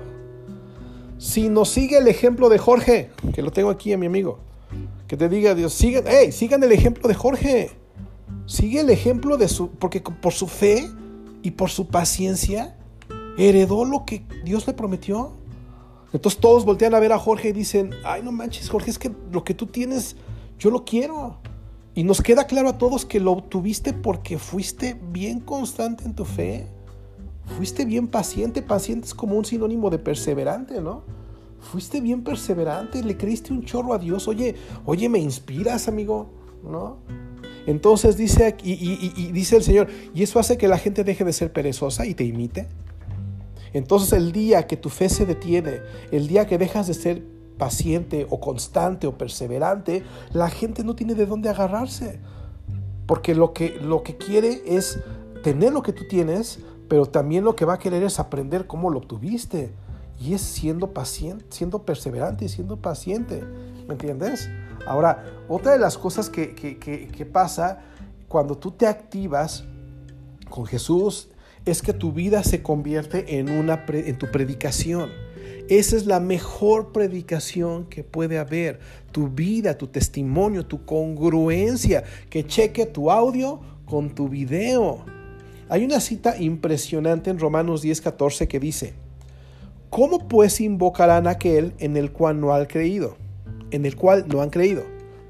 si 1.18 1.48
nos 1.48 1.70
sigue 1.70 1.98
el 1.98 2.06
ejemplo 2.06 2.48
de 2.48 2.58
Jorge, 2.58 3.10
que 3.34 3.42
lo 3.42 3.50
tengo 3.50 3.70
aquí 3.70 3.92
a 3.92 3.98
mi 3.98 4.06
amigo, 4.06 4.38
que 5.08 5.16
te 5.16 5.28
diga 5.28 5.54
Dios, 5.54 5.74
sigan, 5.74 6.04
hey, 6.06 6.30
sigan 6.32 6.62
el 6.62 6.72
ejemplo 6.72 7.08
de 7.08 7.14
Jorge. 7.14 7.70
Sigue 8.46 8.80
el 8.80 8.88
ejemplo 8.88 9.36
de 9.36 9.48
su, 9.48 9.70
porque 9.70 10.00
por 10.00 10.32
su 10.32 10.46
fe 10.46 10.88
y 11.42 11.50
por 11.50 11.70
su 11.70 11.88
paciencia 11.88 12.76
heredó 13.36 13.84
lo 13.84 14.04
que 14.04 14.24
Dios 14.44 14.66
le 14.66 14.72
prometió. 14.72 15.32
Entonces 16.12 16.40
todos 16.40 16.64
voltean 16.64 16.94
a 16.94 17.00
ver 17.00 17.12
a 17.12 17.18
Jorge 17.18 17.50
y 17.50 17.52
dicen, 17.52 17.90
ay 18.04 18.22
no 18.22 18.32
manches 18.32 18.70
Jorge, 18.70 18.90
es 18.90 18.98
que 18.98 19.10
lo 19.32 19.44
que 19.44 19.54
tú 19.54 19.66
tienes, 19.66 20.16
yo 20.58 20.70
lo 20.70 20.84
quiero. 20.84 21.38
Y 21.94 22.04
nos 22.04 22.22
queda 22.22 22.46
claro 22.46 22.68
a 22.68 22.78
todos 22.78 23.04
que 23.04 23.20
lo 23.20 23.32
obtuviste 23.32 23.92
porque 23.92 24.38
fuiste 24.38 24.98
bien 25.10 25.40
constante 25.40 26.04
en 26.04 26.14
tu 26.14 26.24
fe 26.24 26.66
Fuiste 27.56 27.84
bien 27.84 28.08
paciente, 28.08 28.62
paciente 28.62 29.06
es 29.06 29.14
como 29.14 29.36
un 29.36 29.44
sinónimo 29.44 29.90
de 29.90 29.98
perseverante, 29.98 30.80
¿no? 30.80 31.02
Fuiste 31.60 32.00
bien 32.00 32.22
perseverante, 32.22 33.02
le 33.02 33.16
creíste 33.16 33.52
un 33.52 33.64
chorro 33.64 33.92
a 33.92 33.98
Dios, 33.98 34.28
oye, 34.28 34.54
oye, 34.84 35.08
me 35.08 35.18
inspiras, 35.18 35.88
amigo, 35.88 36.30
¿no? 36.62 36.98
Entonces 37.66 38.16
dice, 38.16 38.56
y, 38.62 39.32
dice 39.32 39.56
el 39.56 39.62
Señor, 39.62 39.88
y 40.14 40.22
eso 40.22 40.38
hace 40.38 40.56
que 40.56 40.68
la 40.68 40.78
gente 40.78 41.04
deje 41.04 41.24
de 41.24 41.32
ser 41.32 41.52
perezosa 41.52 42.06
y 42.06 42.14
te 42.14 42.24
imite. 42.24 42.68
Entonces 43.74 44.12
el 44.14 44.32
día 44.32 44.66
que 44.66 44.76
tu 44.76 44.88
fe 44.88 45.08
se 45.08 45.26
detiene, 45.26 45.80
el 46.10 46.28
día 46.28 46.46
que 46.46 46.56
dejas 46.56 46.86
de 46.86 46.94
ser 46.94 47.22
paciente 47.58 48.26
o 48.30 48.40
constante 48.40 49.06
o 49.06 49.18
perseverante, 49.18 50.02
la 50.32 50.48
gente 50.48 50.84
no 50.84 50.94
tiene 50.94 51.14
de 51.14 51.26
dónde 51.26 51.50
agarrarse. 51.50 52.20
Porque 53.06 53.34
lo 53.34 53.52
que, 53.52 53.78
lo 53.82 54.02
que 54.02 54.16
quiere 54.16 54.62
es 54.64 55.00
tener 55.42 55.72
lo 55.72 55.82
que 55.82 55.92
tú 55.92 56.04
tienes, 56.08 56.60
pero 56.88 57.06
también 57.06 57.44
lo 57.44 57.54
que 57.54 57.64
va 57.64 57.74
a 57.74 57.78
querer 57.78 58.02
es 58.02 58.18
aprender 58.18 58.66
cómo 58.66 58.90
lo 58.90 58.98
obtuviste. 58.98 59.72
Y 60.20 60.34
es 60.34 60.40
siendo 60.40 60.92
paciente, 60.92 61.44
siendo 61.50 61.84
perseverante 61.84 62.46
y 62.46 62.48
siendo 62.48 62.78
paciente. 62.78 63.44
¿Me 63.86 63.92
entiendes? 63.92 64.48
Ahora, 64.86 65.24
otra 65.48 65.72
de 65.72 65.78
las 65.78 65.96
cosas 65.96 66.28
que, 66.30 66.54
que, 66.54 67.26
pasa 67.26 67.80
cuando 68.26 68.56
tú 68.56 68.72
te 68.72 68.86
activas 68.86 69.64
con 70.50 70.66
Jesús 70.66 71.28
es 71.66 71.82
que 71.82 71.92
tu 71.92 72.12
vida 72.12 72.42
se 72.42 72.62
convierte 72.62 73.38
en, 73.38 73.50
una 73.50 73.84
en 73.88 74.18
tu 74.18 74.30
predicación. 74.30 75.10
Esa 75.68 75.96
es 75.96 76.06
la 76.06 76.18
mejor 76.18 76.92
predicación 76.92 77.84
que 77.84 78.02
puede 78.02 78.38
haber. 78.38 78.80
Tu 79.12 79.28
vida, 79.28 79.76
tu 79.76 79.86
testimonio, 79.86 80.64
tu 80.66 80.84
congruencia. 80.84 82.04
Que 82.30 82.46
cheque 82.46 82.86
tu 82.86 83.10
audio 83.10 83.60
con 83.84 84.14
tu 84.14 84.28
video. 84.28 85.04
Hay 85.70 85.84
una 85.84 86.00
cita 86.00 86.36
impresionante 86.38 87.30
en 87.30 87.38
Romanos 87.38 87.82
10:14 87.82 88.48
que 88.48 88.58
dice, 88.58 88.94
¿cómo 89.90 90.26
pues 90.26 90.60
invocarán 90.60 91.26
aquel 91.26 91.74
en 91.78 91.96
el 91.96 92.10
cual 92.10 92.40
no 92.40 92.54
han 92.54 92.66
creído? 92.66 93.16
En 93.70 93.84
el 93.84 93.94
cual 93.94 94.26
no 94.28 94.40
han 94.40 94.50
creído. 94.50 94.84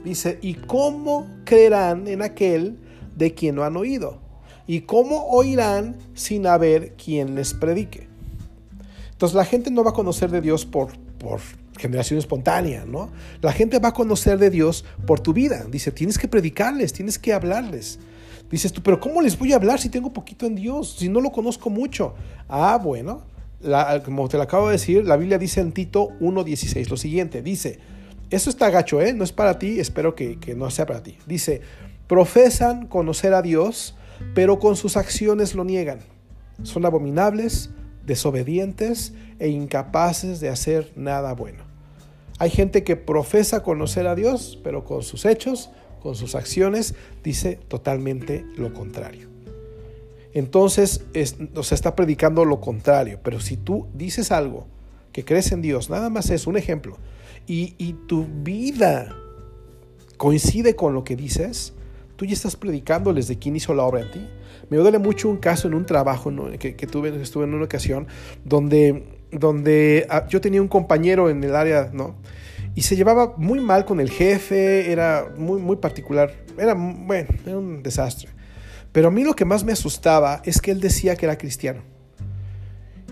Dice, 0.04 0.38
¿y 0.40 0.54
cómo 0.54 1.26
creerán 1.44 2.06
en 2.06 2.22
aquel 2.22 2.78
de 3.16 3.34
quien 3.34 3.56
no 3.56 3.64
han 3.64 3.76
oído? 3.76 4.20
¿Y 4.68 4.82
cómo 4.82 5.24
oirán 5.26 5.96
sin 6.14 6.46
haber 6.46 6.92
quien 6.94 7.34
les 7.34 7.52
predique? 7.52 8.06
Entonces 9.10 9.34
la 9.34 9.44
gente 9.44 9.72
no 9.72 9.82
va 9.82 9.90
a 9.90 9.94
conocer 9.94 10.30
de 10.30 10.40
Dios 10.40 10.64
por, 10.64 10.96
por 11.18 11.40
generación 11.78 12.18
espontánea, 12.18 12.84
¿no? 12.84 13.10
La 13.40 13.52
gente 13.52 13.80
va 13.80 13.88
a 13.88 13.92
conocer 13.92 14.38
de 14.38 14.50
Dios 14.50 14.84
por 15.04 15.18
tu 15.18 15.32
vida. 15.32 15.64
Dice, 15.68 15.90
tienes 15.90 16.16
que 16.16 16.28
predicarles, 16.28 16.92
tienes 16.92 17.18
que 17.18 17.32
hablarles. 17.32 17.98
Dices 18.50 18.72
tú, 18.72 18.82
pero 18.82 18.98
¿cómo 18.98 19.20
les 19.20 19.38
voy 19.38 19.52
a 19.52 19.56
hablar 19.56 19.78
si 19.78 19.88
tengo 19.88 20.12
poquito 20.12 20.46
en 20.46 20.54
Dios? 20.54 20.96
Si 20.98 21.08
no 21.08 21.20
lo 21.20 21.30
conozco 21.30 21.68
mucho. 21.68 22.14
Ah, 22.48 22.80
bueno, 22.82 23.22
como 24.04 24.28
te 24.28 24.36
lo 24.36 24.42
acabo 24.42 24.68
de 24.68 24.72
decir, 24.72 25.06
la 25.06 25.16
Biblia 25.16 25.38
dice 25.38 25.60
en 25.60 25.72
Tito 25.72 26.08
1.16 26.20 26.88
lo 26.88 26.96
siguiente. 26.96 27.42
Dice, 27.42 27.78
eso 28.30 28.48
está 28.48 28.70
gacho, 28.70 29.02
¿eh? 29.02 29.12
No 29.12 29.24
es 29.24 29.32
para 29.32 29.58
ti, 29.58 29.80
espero 29.80 30.14
que, 30.14 30.38
que 30.38 30.54
no 30.54 30.70
sea 30.70 30.86
para 30.86 31.02
ti. 31.02 31.18
Dice, 31.26 31.60
profesan 32.06 32.86
conocer 32.86 33.34
a 33.34 33.42
Dios, 33.42 33.96
pero 34.34 34.58
con 34.58 34.76
sus 34.76 34.96
acciones 34.96 35.54
lo 35.54 35.64
niegan. 35.64 36.00
Son 36.62 36.86
abominables, 36.86 37.70
desobedientes 38.06 39.12
e 39.38 39.48
incapaces 39.48 40.40
de 40.40 40.48
hacer 40.48 40.92
nada 40.96 41.34
bueno. 41.34 41.64
Hay 42.38 42.50
gente 42.50 42.84
que 42.84 42.96
profesa 42.96 43.62
conocer 43.62 44.06
a 44.06 44.14
Dios, 44.14 44.58
pero 44.62 44.84
con 44.84 45.02
sus 45.02 45.24
hechos 45.24 45.70
con 46.00 46.14
sus 46.14 46.34
acciones, 46.34 46.94
dice 47.22 47.58
totalmente 47.68 48.44
lo 48.56 48.72
contrario. 48.72 49.28
Entonces, 50.34 51.04
nos 51.52 51.72
está 51.72 51.96
predicando 51.96 52.44
lo 52.44 52.60
contrario. 52.60 53.20
Pero 53.22 53.40
si 53.40 53.56
tú 53.56 53.86
dices 53.94 54.30
algo 54.30 54.66
que 55.12 55.24
crees 55.24 55.52
en 55.52 55.62
Dios, 55.62 55.90
nada 55.90 56.10
más 56.10 56.30
es 56.30 56.46
un 56.46 56.56
ejemplo, 56.56 56.96
y, 57.46 57.94
tu 58.06 58.26
vida 58.26 59.16
coincide 60.18 60.76
con 60.76 60.92
lo 60.92 61.02
que 61.02 61.16
dices, 61.16 61.72
tú 62.16 62.26
ya 62.26 62.34
estás 62.34 62.56
predicándoles 62.56 63.26
de 63.26 63.38
quién 63.38 63.56
hizo 63.56 63.72
la 63.72 63.84
obra 63.84 64.02
en 64.02 64.10
ti. 64.10 64.28
Me 64.68 64.76
duele 64.76 64.98
mucho 64.98 65.30
un 65.30 65.38
caso 65.38 65.66
en 65.66 65.72
un 65.72 65.86
trabajo 65.86 66.30
que, 66.58 66.72
tuve, 66.86 67.22
estuve 67.22 67.44
en 67.44 67.54
una 67.54 67.64
ocasión 67.64 68.06
donde, 68.44 69.06
donde 69.32 70.06
ah, 70.10 70.26
yo 70.28 70.42
tenía 70.42 70.60
un 70.60 70.68
compañero 70.68 71.30
en 71.30 71.42
el 71.42 71.56
área, 71.56 71.90
¿no? 71.92 72.16
Y 72.78 72.82
se 72.82 72.94
llevaba 72.94 73.34
muy 73.36 73.58
mal 73.58 73.84
con 73.84 73.98
el 73.98 74.08
jefe, 74.08 74.92
era 74.92 75.32
muy, 75.36 75.60
muy 75.60 75.78
particular, 75.78 76.32
era, 76.56 76.74
bueno, 76.74 77.28
era 77.44 77.58
un 77.58 77.82
desastre. 77.82 78.28
Pero 78.92 79.08
a 79.08 79.10
mí 79.10 79.24
lo 79.24 79.34
que 79.34 79.44
más 79.44 79.64
me 79.64 79.72
asustaba 79.72 80.42
es 80.44 80.60
que 80.60 80.70
él 80.70 80.80
decía 80.80 81.16
que 81.16 81.26
era 81.26 81.36
cristiano. 81.36 81.82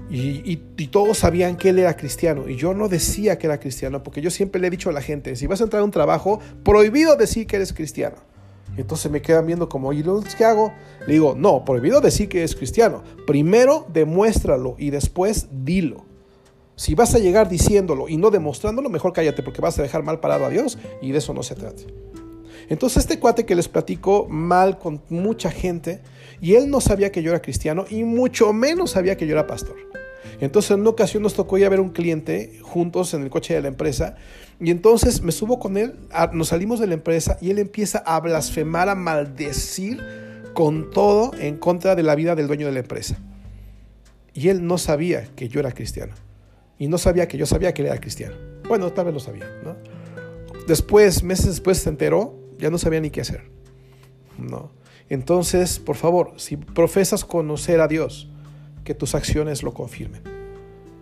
Y, 0.08 0.40
y, 0.44 0.86
todos 0.86 1.18
sabían 1.18 1.56
que 1.56 1.70
él 1.70 1.80
era 1.80 1.96
cristiano. 1.96 2.48
Y 2.48 2.54
yo 2.54 2.74
no 2.74 2.86
decía 2.86 3.38
que 3.38 3.48
era 3.48 3.58
cristiano, 3.58 4.04
porque 4.04 4.20
yo 4.20 4.30
siempre 4.30 4.60
le 4.60 4.68
he 4.68 4.70
dicho 4.70 4.88
a 4.88 4.92
la 4.92 5.02
gente, 5.02 5.34
si 5.34 5.48
vas 5.48 5.60
a 5.60 5.64
entrar 5.64 5.80
a 5.82 5.84
un 5.84 5.90
trabajo, 5.90 6.38
prohibido 6.62 7.16
decir 7.16 7.48
que 7.48 7.56
eres 7.56 7.72
cristiano. 7.72 8.18
entonces 8.76 9.10
me 9.10 9.20
quedan 9.20 9.46
viendo 9.46 9.68
como, 9.68 9.92
¿y 9.92 10.04
lo 10.04 10.22
que 10.22 10.44
hago? 10.44 10.72
Le 11.08 11.14
digo, 11.14 11.34
no, 11.36 11.64
prohibido 11.64 12.00
decir 12.00 12.28
que 12.28 12.38
eres 12.38 12.54
cristiano. 12.54 13.02
Primero 13.26 13.84
demuéstralo 13.92 14.76
y 14.78 14.90
después 14.90 15.48
dilo. 15.50 16.06
Si 16.76 16.94
vas 16.94 17.14
a 17.14 17.18
llegar 17.18 17.48
diciéndolo 17.48 18.06
y 18.08 18.18
no 18.18 18.30
demostrándolo, 18.30 18.90
mejor 18.90 19.14
cállate 19.14 19.42
porque 19.42 19.62
vas 19.62 19.78
a 19.78 19.82
dejar 19.82 20.02
mal 20.02 20.20
parado 20.20 20.44
a 20.44 20.50
Dios 20.50 20.78
y 21.00 21.10
de 21.10 21.18
eso 21.18 21.32
no 21.32 21.42
se 21.42 21.54
trata. 21.54 21.82
Entonces 22.68 22.98
este 22.98 23.18
cuate 23.18 23.46
que 23.46 23.54
les 23.54 23.68
platico 23.68 24.26
mal 24.28 24.78
con 24.78 25.00
mucha 25.08 25.50
gente 25.50 26.02
y 26.40 26.54
él 26.54 26.68
no 26.68 26.82
sabía 26.82 27.10
que 27.10 27.22
yo 27.22 27.30
era 27.30 27.40
cristiano 27.40 27.86
y 27.88 28.04
mucho 28.04 28.52
menos 28.52 28.90
sabía 28.90 29.16
que 29.16 29.26
yo 29.26 29.32
era 29.32 29.46
pastor. 29.46 29.76
Entonces 30.38 30.72
en 30.72 30.80
una 30.80 30.90
ocasión 30.90 31.22
nos 31.22 31.32
tocó 31.32 31.56
ir 31.56 31.64
a 31.64 31.70
ver 31.70 31.80
un 31.80 31.90
cliente 31.90 32.58
juntos 32.60 33.14
en 33.14 33.22
el 33.22 33.30
coche 33.30 33.54
de 33.54 33.62
la 33.62 33.68
empresa 33.68 34.16
y 34.60 34.70
entonces 34.70 35.22
me 35.22 35.32
subo 35.32 35.58
con 35.58 35.78
él, 35.78 35.94
nos 36.32 36.48
salimos 36.48 36.78
de 36.78 36.88
la 36.88 36.94
empresa 36.94 37.38
y 37.40 37.50
él 37.50 37.58
empieza 37.58 37.98
a 37.98 38.20
blasfemar, 38.20 38.90
a 38.90 38.94
maldecir 38.94 40.02
con 40.52 40.90
todo 40.90 41.32
en 41.38 41.56
contra 41.56 41.94
de 41.94 42.02
la 42.02 42.14
vida 42.14 42.34
del 42.34 42.48
dueño 42.48 42.66
de 42.66 42.72
la 42.72 42.80
empresa. 42.80 43.16
Y 44.34 44.48
él 44.48 44.66
no 44.66 44.76
sabía 44.76 45.24
que 45.36 45.48
yo 45.48 45.60
era 45.60 45.72
cristiano. 45.72 46.12
Y 46.78 46.88
no 46.88 46.98
sabía 46.98 47.26
que 47.28 47.38
yo 47.38 47.46
sabía 47.46 47.72
que 47.72 47.82
él 47.82 47.88
era 47.88 47.98
cristiano. 47.98 48.36
Bueno, 48.68 48.92
tal 48.92 49.06
vez 49.06 49.14
lo 49.14 49.20
sabía, 49.20 49.46
¿no? 49.64 49.76
después, 50.66 51.22
meses 51.22 51.46
después 51.46 51.78
se 51.78 51.88
enteró, 51.88 52.34
ya 52.58 52.70
no 52.70 52.78
sabía 52.78 53.00
ni 53.00 53.10
qué 53.10 53.20
hacer. 53.20 53.44
No. 54.38 54.70
Entonces, 55.08 55.78
por 55.78 55.96
favor, 55.96 56.32
si 56.36 56.56
profesas 56.56 57.24
conocer 57.24 57.80
a 57.80 57.88
Dios, 57.88 58.28
que 58.84 58.94
tus 58.94 59.14
acciones 59.14 59.62
lo 59.62 59.72
confirmen. 59.72 60.22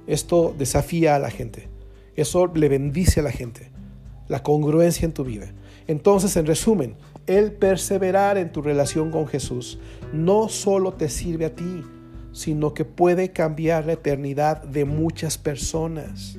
Esto 0.06 0.54
desafía 0.56 1.16
a 1.16 1.18
la 1.18 1.30
gente. 1.30 1.68
Eso 2.16 2.46
le 2.46 2.68
bendice 2.68 3.20
a 3.20 3.22
la 3.22 3.32
gente. 3.32 3.70
La 4.28 4.42
congruencia 4.42 5.04
en 5.04 5.12
tu 5.12 5.24
vida. 5.24 5.52
Entonces, 5.86 6.36
en 6.36 6.46
resumen, 6.46 6.96
el 7.26 7.52
perseverar 7.52 8.38
en 8.38 8.52
tu 8.52 8.62
relación 8.62 9.10
con 9.10 9.26
Jesús 9.26 9.78
no 10.12 10.48
solo 10.48 10.94
te 10.94 11.08
sirve 11.08 11.46
a 11.46 11.54
ti, 11.54 11.82
sino 12.34 12.74
que 12.74 12.84
puede 12.84 13.30
cambiar 13.32 13.86
la 13.86 13.92
eternidad 13.92 14.62
de 14.62 14.84
muchas 14.84 15.38
personas. 15.38 16.36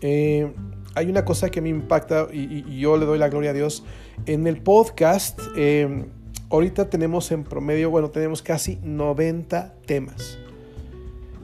Eh, 0.00 0.50
hay 0.94 1.10
una 1.10 1.24
cosa 1.26 1.50
que 1.50 1.60
me 1.60 1.68
impacta 1.68 2.28
y, 2.32 2.78
yo 2.78 2.96
le 2.96 3.04
doy 3.04 3.18
la 3.18 3.28
gloria 3.28 3.50
a 3.50 3.52
Dios. 3.52 3.84
En 4.24 4.46
el 4.46 4.62
podcast, 4.62 5.38
eh, 5.56 6.06
ahorita 6.48 6.88
tenemos 6.88 7.30
en 7.32 7.44
promedio, 7.44 7.90
bueno, 7.90 8.10
tenemos 8.10 8.40
casi 8.40 8.78
90 8.82 9.74
temas. 9.84 10.38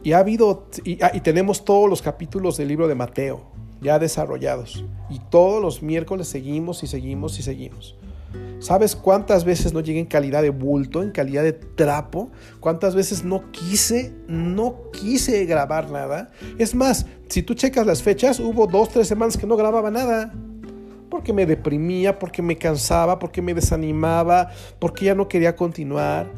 Y 0.05 0.13
ha 0.13 0.19
habido, 0.19 0.69
ah, 1.03 1.11
y 1.13 1.21
tenemos 1.21 1.65
todos 1.65 1.91
los 1.91 2.01
capítulos 2.01 2.57
del 2.57 2.69
libro 2.69 2.89
de 2.89 2.95
Mateo 2.95 3.53
ya 3.83 3.99
desarrollados. 3.99 4.85
Y 5.11 5.19
todos 5.19 5.61
los 5.61 5.83
miércoles 5.83 6.29
seguimos 6.29 6.83
y 6.85 6.87
seguimos 6.87 7.39
y 7.39 7.43
seguimos. 7.43 7.97
¿Sabes 8.59 8.95
cuántas 8.95 9.45
veces 9.45 9.73
no 9.73 9.81
llegué 9.81 9.99
en 9.99 10.07
calidad 10.07 10.41
de 10.41 10.51
bulto, 10.51 11.03
en 11.03 11.11
calidad 11.11 11.43
de 11.43 11.53
trapo? 11.53 12.31
¿Cuántas 12.61 12.95
veces 12.95 13.25
no 13.25 13.51
quise, 13.51 14.15
no 14.29 14.91
quise 14.93 15.45
grabar 15.47 15.91
nada? 15.91 16.31
Es 16.59 16.75
más, 16.75 17.07
si 17.29 17.43
tú 17.43 17.55
checas 17.55 17.87
las 17.87 18.03
fechas, 18.03 18.39
hubo 18.39 18.67
dos, 18.67 18.91
tres 18.91 19.09
semanas 19.09 19.37
que 19.37 19.47
no 19.47 19.57
grababa 19.57 19.91
nada. 19.91 20.33
Porque 21.11 21.33
me 21.33 21.45
deprimía, 21.45 22.19
porque 22.19 22.41
me 22.41 22.57
cansaba, 22.57 23.19
porque 23.19 23.43
me 23.43 23.53
desanimaba, 23.53 24.51
porque 24.79 25.07
ya 25.07 25.15
no 25.15 25.29
quería 25.29 25.57
continuar. 25.57 26.31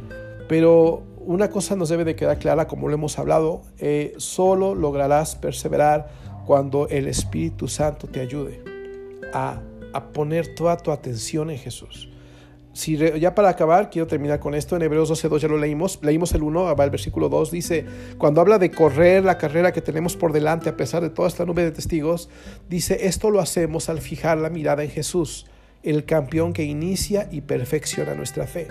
Pero 0.48 1.02
una 1.26 1.50
cosa 1.50 1.76
nos 1.76 1.88
debe 1.88 2.04
de 2.04 2.16
quedar 2.16 2.38
clara, 2.38 2.66
como 2.66 2.88
lo 2.88 2.94
hemos 2.94 3.18
hablado, 3.18 3.62
eh, 3.78 4.14
solo 4.16 4.74
lograrás 4.74 5.37
perseverar 5.37 6.09
cuando 6.46 6.88
el 6.88 7.07
Espíritu 7.07 7.68
Santo 7.68 8.07
te 8.07 8.20
ayude 8.20 8.62
a, 9.33 9.61
a 9.94 10.12
poner 10.12 10.54
toda 10.54 10.76
tu 10.76 10.90
atención 10.90 11.50
en 11.50 11.59
Jesús 11.59 12.09
si 12.74 12.96
ya 12.96 13.37
para 13.37 13.50
acabar, 13.50 13.88
quiero 13.88 14.09
terminar 14.09 14.40
con 14.40 14.52
esto. 14.52 14.74
En 14.74 14.83
Hebreos 14.83 15.09
12.2 15.09 15.38
ya 15.38 15.48
lo 15.48 15.59
leímos. 15.59 16.00
Leímos 16.02 16.35
el 16.35 16.42
1, 16.42 16.74
va 16.74 16.85
el 16.85 16.90
versículo 16.90 17.28
2. 17.28 17.52
Dice, 17.52 17.87
cuando 18.18 18.40
habla 18.40 18.59
de 18.59 18.72
correr 18.72 19.24
la 19.24 19.38
carrera 19.38 19.72
que 19.72 19.80
tenemos 19.80 20.16
por 20.16 20.33
delante 20.33 20.68
a 20.68 20.76
pesar 20.76 21.00
de 21.00 21.11
toda 21.11 21.28
esta 21.28 21.46
nube 21.46 21.62
de 21.62 21.70
testigos, 21.70 22.28
dice, 22.68 23.07
esto 23.07 23.30
lo 23.30 23.40
hacemos 23.40 23.88
al 23.88 24.00
fijar 24.00 24.38
la 24.38 24.50
mirada 24.50 24.83
en 24.83 24.90
Jesús, 24.90 25.46
el 25.85 26.04
campeón 26.04 26.52
que 26.52 26.64
inicia 26.64 27.28
y 27.30 27.42
perfecciona 27.42 28.14
nuestra 28.14 28.48
fe. 28.48 28.66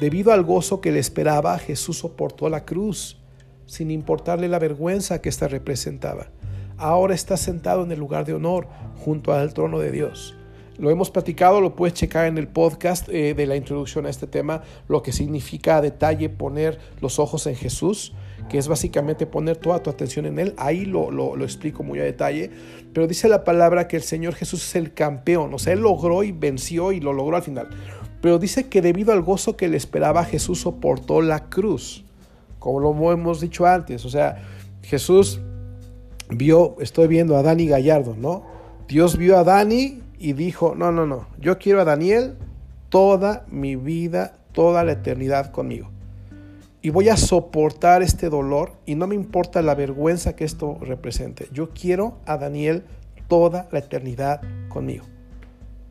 Debido 0.00 0.32
al 0.32 0.42
gozo 0.42 0.80
que 0.80 0.90
le 0.90 0.98
esperaba, 0.98 1.58
Jesús 1.58 1.98
soportó 1.98 2.48
la 2.48 2.64
cruz, 2.64 3.18
sin 3.66 3.90
importarle 3.90 4.48
la 4.48 4.58
vergüenza 4.58 5.20
que 5.20 5.28
ésta 5.28 5.46
representaba. 5.46 6.30
Ahora 6.80 7.14
está 7.14 7.36
sentado 7.36 7.84
en 7.84 7.92
el 7.92 7.98
lugar 7.98 8.24
de 8.24 8.32
honor, 8.32 8.66
junto 9.04 9.34
al 9.34 9.52
trono 9.52 9.78
de 9.78 9.92
Dios. 9.92 10.34
Lo 10.78 10.90
hemos 10.90 11.10
platicado, 11.10 11.60
lo 11.60 11.76
puedes 11.76 11.92
checar 11.92 12.24
en 12.24 12.38
el 12.38 12.48
podcast 12.48 13.06
eh, 13.10 13.34
de 13.34 13.46
la 13.46 13.54
introducción 13.54 14.06
a 14.06 14.08
este 14.08 14.26
tema, 14.26 14.62
lo 14.88 15.02
que 15.02 15.12
significa 15.12 15.76
a 15.76 15.82
detalle 15.82 16.30
poner 16.30 16.78
los 17.02 17.18
ojos 17.18 17.46
en 17.46 17.54
Jesús, 17.54 18.14
que 18.48 18.56
es 18.56 18.66
básicamente 18.66 19.26
poner 19.26 19.58
toda 19.58 19.82
tu 19.82 19.90
atención 19.90 20.24
en 20.24 20.38
Él. 20.38 20.54
Ahí 20.56 20.86
lo, 20.86 21.10
lo, 21.10 21.36
lo, 21.36 21.44
explico 21.44 21.82
muy 21.82 21.98
a 22.00 22.04
detalle. 22.04 22.50
Pero 22.94 23.06
dice 23.06 23.28
la 23.28 23.44
palabra 23.44 23.86
que 23.86 23.96
el 23.96 24.02
Señor 24.02 24.34
Jesús 24.34 24.66
es 24.66 24.74
el 24.74 24.94
campeón, 24.94 25.52
o 25.52 25.58
sea, 25.58 25.74
Él 25.74 25.80
logró 25.80 26.22
y 26.22 26.32
venció 26.32 26.92
y 26.92 27.00
lo 27.00 27.12
logró 27.12 27.36
al 27.36 27.42
final. 27.42 27.68
Pero 28.22 28.38
dice 28.38 28.70
que 28.70 28.80
debido 28.80 29.12
al 29.12 29.20
gozo 29.20 29.54
que 29.54 29.68
le 29.68 29.76
esperaba, 29.76 30.24
Jesús 30.24 30.62
soportó 30.62 31.20
la 31.20 31.50
cruz, 31.50 32.06
como 32.58 32.80
lo 32.80 33.12
hemos 33.12 33.42
dicho 33.42 33.66
antes. 33.66 34.06
O 34.06 34.08
sea, 34.08 34.42
Jesús 34.82 35.42
vio, 36.30 36.76
estoy 36.80 37.08
viendo 37.08 37.36
a 37.36 37.42
Dani 37.42 37.66
Gallardo, 37.66 38.14
¿no? 38.16 38.44
Dios 38.88 39.16
vio 39.16 39.38
a 39.38 39.44
Dani 39.44 40.02
y 40.18 40.32
dijo, 40.32 40.74
no, 40.76 40.92
no, 40.92 41.06
no, 41.06 41.26
yo 41.40 41.58
quiero 41.58 41.80
a 41.80 41.84
Daniel 41.84 42.36
toda 42.88 43.46
mi 43.48 43.76
vida, 43.76 44.36
toda 44.52 44.84
la 44.84 44.92
eternidad 44.92 45.50
conmigo. 45.50 45.88
Y 46.82 46.90
voy 46.90 47.08
a 47.08 47.16
soportar 47.16 48.02
este 48.02 48.30
dolor 48.30 48.72
y 48.86 48.94
no 48.94 49.06
me 49.06 49.14
importa 49.14 49.60
la 49.62 49.74
vergüenza 49.74 50.34
que 50.34 50.44
esto 50.44 50.78
represente. 50.80 51.48
Yo 51.52 51.70
quiero 51.70 52.16
a 52.26 52.38
Daniel 52.38 52.84
toda 53.28 53.68
la 53.70 53.80
eternidad 53.80 54.40
conmigo. 54.68 55.04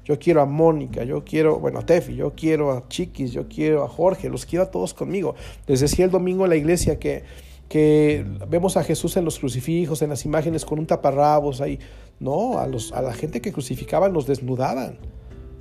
Yo 0.04 0.17
quiero 0.17 0.41
a 0.41 0.45
Mónica, 0.45 1.04
yo 1.04 1.23
quiero, 1.23 1.60
bueno, 1.60 1.80
a 1.80 1.86
Tefi, 1.86 2.15
yo 2.15 2.34
quiero 2.36 2.71
a 2.71 2.88
Chiquis, 2.88 3.32
yo 3.32 3.47
quiero 3.47 3.84
a 3.84 3.88
Jorge, 3.88 4.28
los 4.28 4.47
quiero 4.47 4.63
a 4.63 4.71
todos 4.71 4.95
conmigo. 4.95 5.36
Les 5.67 5.80
decía 5.80 6.06
el 6.06 6.12
domingo 6.12 6.45
en 6.45 6.49
la 6.49 6.56
iglesia 6.56 6.97
que 6.97 7.23
que 7.69 8.25
vemos 8.49 8.75
a 8.77 8.84
Jesús 8.84 9.15
en 9.15 9.23
los 9.23 9.38
crucifijos, 9.38 10.01
en 10.01 10.10
las 10.10 10.25
imágenes 10.25 10.65
con 10.65 10.79
un 10.79 10.88
taparrabos 10.88 11.62
ahí. 11.62 11.79
No, 12.19 12.58
a, 12.58 12.67
los, 12.67 12.91
a 12.91 13.01
la 13.01 13.13
gente 13.13 13.41
que 13.41 13.53
crucificaban 13.53 14.12
los 14.12 14.25
desnudaban. 14.25 14.97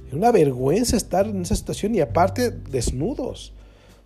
Era 0.09 0.17
una 0.17 0.33
vergüenza 0.33 0.97
estar 0.97 1.27
en 1.27 1.43
esa 1.43 1.55
situación 1.55 1.95
y 1.95 2.01
aparte 2.01 2.51
desnudos. 2.51 3.53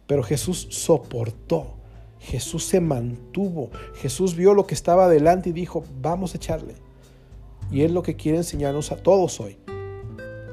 Pero 0.08 0.24
Jesús 0.24 0.66
soportó. 0.70 1.76
Jesús 2.18 2.64
se 2.64 2.80
mantuvo. 2.80 3.70
Jesús 3.94 4.34
vio 4.36 4.52
lo 4.52 4.66
que 4.66 4.74
estaba 4.74 5.04
adelante 5.04 5.50
y 5.50 5.52
dijo, 5.52 5.84
vamos 6.00 6.34
a 6.34 6.38
echarle. 6.38 6.74
Y 7.70 7.82
es 7.82 7.92
lo 7.92 8.02
que 8.02 8.16
quiere 8.16 8.38
enseñarnos 8.38 8.90
a 8.90 8.96
todos 8.96 9.40
hoy. 9.40 9.58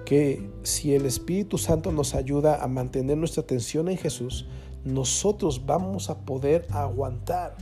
Que 0.05 0.47
si 0.61 0.93
el 0.93 1.05
Espíritu 1.05 1.57
Santo 1.57 1.91
nos 1.91 2.13
ayuda 2.13 2.63
a 2.63 2.67
mantener 2.67 3.17
nuestra 3.17 3.41
atención 3.41 3.89
en 3.89 3.97
Jesús, 3.97 4.47
nosotros 4.83 5.65
vamos 5.65 6.09
a 6.09 6.19
poder 6.19 6.65
aguantar. 6.71 7.55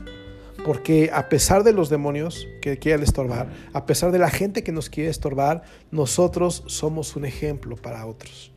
Porque 0.65 1.11
a 1.13 1.29
pesar 1.29 1.63
de 1.63 1.71
los 1.71 1.89
demonios 1.89 2.47
que 2.61 2.77
quieren 2.77 3.03
estorbar, 3.03 3.47
a 3.73 3.85
pesar 3.85 4.11
de 4.11 4.19
la 4.19 4.29
gente 4.29 4.63
que 4.63 4.71
nos 4.71 4.89
quiere 4.89 5.09
estorbar, 5.09 5.63
nosotros 5.91 6.63
somos 6.67 7.15
un 7.15 7.25
ejemplo 7.25 7.75
para 7.75 8.05
otros. 8.05 8.51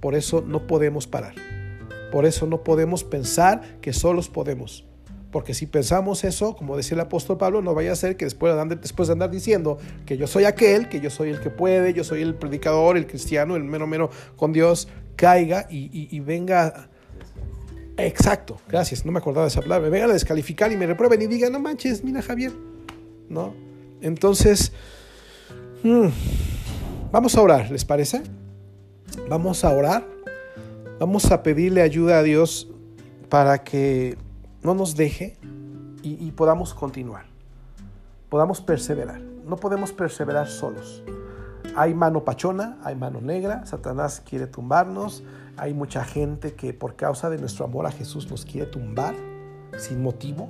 Por 0.00 0.14
eso 0.14 0.42
no 0.46 0.66
podemos 0.66 1.06
parar. 1.06 1.34
Por 2.10 2.24
eso 2.24 2.46
no 2.46 2.64
podemos 2.64 3.04
pensar 3.04 3.78
que 3.80 3.92
solos 3.92 4.28
podemos. 4.28 4.84
Porque 5.30 5.52
si 5.52 5.66
pensamos 5.66 6.24
eso, 6.24 6.56
como 6.56 6.76
decía 6.76 6.94
el 6.94 7.00
apóstol 7.00 7.36
Pablo, 7.36 7.60
no 7.60 7.74
vaya 7.74 7.92
a 7.92 7.96
ser 7.96 8.16
que 8.16 8.24
después 8.24 8.54
de, 8.54 9.12
andar, 9.12 9.30
diciendo 9.30 9.76
que 10.06 10.16
yo 10.16 10.26
soy 10.26 10.44
aquel, 10.44 10.88
que 10.88 11.00
yo 11.00 11.10
soy 11.10 11.28
el 11.28 11.40
que 11.40 11.50
puede, 11.50 11.92
yo 11.92 12.02
soy 12.02 12.22
el 12.22 12.34
predicador, 12.34 12.96
el 12.96 13.06
cristiano, 13.06 13.54
el 13.54 13.64
mero 13.64 13.86
mero 13.86 14.08
con 14.36 14.54
Dios, 14.54 14.88
caiga 15.16 15.66
y, 15.68 16.08
y 16.16 16.20
venga 16.20 16.88
Exacto, 17.98 18.58
gracias, 18.68 19.04
no 19.04 19.10
me 19.10 19.18
acordaba 19.18 19.44
de 19.44 19.48
esa 19.48 19.60
palabra. 19.60 19.86
Me 19.86 19.90
vengan 19.90 20.10
a 20.10 20.12
descalificar 20.12 20.70
y 20.70 20.76
me 20.76 20.86
reprueben 20.86 21.20
y 21.20 21.26
digan, 21.26 21.52
no 21.52 21.58
manches, 21.58 22.04
mira 22.04 22.22
Javier. 22.22 22.52
¿No? 23.28 23.54
Entonces, 24.00 24.72
hmm, 25.82 26.08
vamos 27.10 27.36
a 27.36 27.42
orar, 27.42 27.70
¿les 27.70 27.84
parece? 27.84 28.22
Vamos 29.28 29.64
a 29.64 29.70
orar. 29.70 30.06
Vamos 31.00 31.30
a 31.30 31.42
pedirle 31.42 31.82
ayuda 31.82 32.18
a 32.18 32.22
Dios 32.22 32.68
para 33.28 33.64
que 33.64 34.16
no 34.62 34.74
nos 34.74 34.96
deje 34.96 35.36
y 36.02 36.30
podamos 36.32 36.74
continuar. 36.74 37.26
Podamos 38.28 38.60
perseverar. 38.60 39.20
No 39.20 39.56
podemos 39.56 39.92
perseverar 39.92 40.48
solos. 40.48 41.02
Hay 41.76 41.94
mano 41.94 42.24
pachona, 42.24 42.78
hay 42.82 42.94
mano 42.94 43.20
negra, 43.20 43.64
Satanás 43.66 44.22
quiere 44.28 44.46
tumbarnos, 44.46 45.22
hay 45.58 45.74
mucha 45.74 46.04
gente 46.04 46.54
que 46.54 46.72
por 46.72 46.96
causa 46.96 47.30
de 47.30 47.38
nuestro 47.38 47.64
amor 47.64 47.86
a 47.86 47.92
Jesús 47.92 48.30
nos 48.30 48.44
quiere 48.44 48.66
tumbar 48.66 49.14
sin 49.76 50.02
motivo 50.02 50.46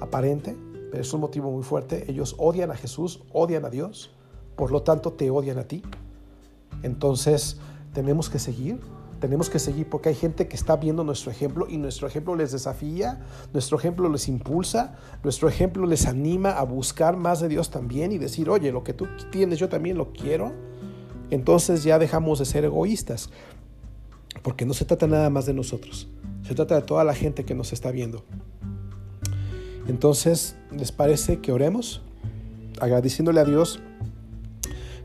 aparente, 0.00 0.56
pero 0.90 1.02
es 1.02 1.12
un 1.12 1.20
motivo 1.20 1.50
muy 1.50 1.62
fuerte. 1.62 2.10
Ellos 2.10 2.34
odian 2.38 2.70
a 2.70 2.74
Jesús, 2.74 3.22
odian 3.32 3.64
a 3.64 3.70
Dios, 3.70 4.14
por 4.56 4.70
lo 4.70 4.82
tanto 4.82 5.12
te 5.12 5.30
odian 5.30 5.58
a 5.58 5.64
ti. 5.64 5.82
Entonces 6.82 7.58
tenemos 7.92 8.28
que 8.28 8.38
seguir, 8.38 8.80
tenemos 9.20 9.48
que 9.48 9.58
seguir 9.58 9.88
porque 9.88 10.08
hay 10.08 10.14
gente 10.16 10.48
que 10.48 10.56
está 10.56 10.76
viendo 10.76 11.04
nuestro 11.04 11.30
ejemplo 11.30 11.66
y 11.68 11.76
nuestro 11.76 12.08
ejemplo 12.08 12.34
les 12.34 12.50
desafía, 12.50 13.20
nuestro 13.52 13.78
ejemplo 13.78 14.08
les 14.08 14.28
impulsa, 14.28 14.96
nuestro 15.22 15.48
ejemplo 15.48 15.86
les 15.86 16.06
anima 16.06 16.50
a 16.50 16.64
buscar 16.64 17.16
más 17.16 17.40
de 17.40 17.48
Dios 17.48 17.70
también 17.70 18.10
y 18.10 18.18
decir, 18.18 18.50
oye, 18.50 18.72
lo 18.72 18.82
que 18.82 18.92
tú 18.92 19.06
tienes 19.30 19.58
yo 19.58 19.68
también 19.68 19.96
lo 19.96 20.12
quiero. 20.12 20.52
Entonces 21.30 21.84
ya 21.84 21.98
dejamos 21.98 22.40
de 22.40 22.44
ser 22.44 22.64
egoístas. 22.64 23.30
Porque 24.42 24.66
no 24.66 24.74
se 24.74 24.84
trata 24.84 25.06
nada 25.06 25.30
más 25.30 25.46
de 25.46 25.54
nosotros, 25.54 26.08
se 26.46 26.54
trata 26.54 26.74
de 26.76 26.82
toda 26.82 27.04
la 27.04 27.14
gente 27.14 27.44
que 27.44 27.54
nos 27.54 27.72
está 27.72 27.90
viendo. 27.90 28.24
Entonces, 29.88 30.56
¿les 30.70 30.92
parece 30.92 31.40
que 31.40 31.52
oremos? 31.52 32.02
Agradeciéndole 32.80 33.40
a 33.40 33.44
Dios 33.44 33.80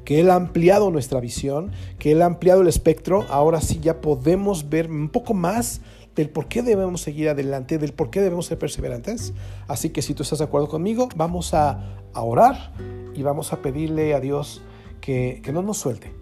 que 0.07 0.21
Él 0.21 0.29
ha 0.29 0.35
ampliado 0.35 0.89
nuestra 0.89 1.19
visión, 1.19 1.71
que 1.99 2.13
Él 2.13 2.21
ha 2.21 2.25
ampliado 2.27 2.61
el 2.61 2.69
espectro, 2.69 3.25
ahora 3.29 3.59
sí 3.59 3.79
ya 3.81 3.99
podemos 3.99 4.69
ver 4.69 4.89
un 4.89 5.09
poco 5.09 5.33
más 5.33 5.81
del 6.15 6.29
por 6.29 6.47
qué 6.47 6.61
debemos 6.61 7.01
seguir 7.01 7.27
adelante, 7.27 7.77
del 7.77 7.91
por 7.91 8.09
qué 8.09 8.21
debemos 8.21 8.45
ser 8.45 8.57
perseverantes. 8.57 9.33
Así 9.67 9.89
que 9.89 10.01
si 10.01 10.13
tú 10.13 10.23
estás 10.23 10.39
de 10.39 10.45
acuerdo 10.45 10.69
conmigo, 10.69 11.09
vamos 11.17 11.53
a, 11.53 11.97
a 12.13 12.21
orar 12.21 12.71
y 13.13 13.21
vamos 13.21 13.51
a 13.51 13.61
pedirle 13.61 14.13
a 14.13 14.21
Dios 14.21 14.61
que, 15.01 15.41
que 15.43 15.51
no 15.51 15.61
nos 15.61 15.77
suelte, 15.77 16.13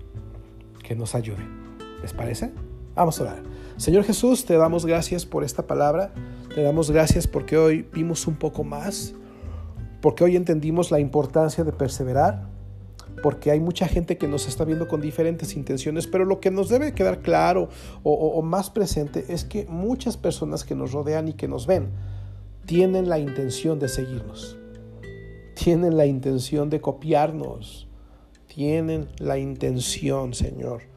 que 0.81 0.95
nos 0.95 1.13
ayude. 1.13 1.45
¿Les 2.01 2.11
parece? 2.11 2.51
Vamos 2.95 3.19
a 3.19 3.23
orar. 3.23 3.43
Señor 3.77 4.05
Jesús, 4.05 4.45
te 4.45 4.55
damos 4.55 4.85
gracias 4.85 5.25
por 5.25 5.43
esta 5.43 5.67
palabra. 5.67 6.13
Te 6.53 6.63
damos 6.63 6.91
gracias 6.91 7.27
porque 7.27 7.57
hoy 7.57 7.85
vimos 7.93 8.25
un 8.25 8.35
poco 8.35 8.63
más, 8.63 9.13
porque 10.01 10.23
hoy 10.23 10.37
entendimos 10.37 10.91
la 10.91 11.01
importancia 11.01 11.65
de 11.65 11.73
perseverar, 11.73 12.47
porque 13.21 13.51
hay 13.51 13.59
mucha 13.59 13.89
gente 13.89 14.17
que 14.17 14.29
nos 14.29 14.47
está 14.47 14.63
viendo 14.63 14.87
con 14.87 15.01
diferentes 15.01 15.57
intenciones, 15.57 16.07
pero 16.07 16.23
lo 16.23 16.39
que 16.39 16.51
nos 16.51 16.69
debe 16.69 16.93
quedar 16.93 17.19
claro 17.19 17.67
o, 18.03 18.13
o 18.13 18.41
más 18.41 18.69
presente 18.69 19.25
es 19.27 19.43
que 19.43 19.65
muchas 19.65 20.15
personas 20.15 20.63
que 20.63 20.75
nos 20.75 20.93
rodean 20.93 21.27
y 21.27 21.33
que 21.33 21.49
nos 21.49 21.67
ven 21.67 21.89
tienen 22.65 23.09
la 23.09 23.19
intención 23.19 23.77
de 23.77 23.89
seguirnos, 23.89 24.57
tienen 25.53 25.97
la 25.97 26.05
intención 26.05 26.69
de 26.69 26.79
copiarnos, 26.79 27.89
tienen 28.47 29.09
la 29.19 29.37
intención, 29.37 30.33
Señor, 30.33 30.94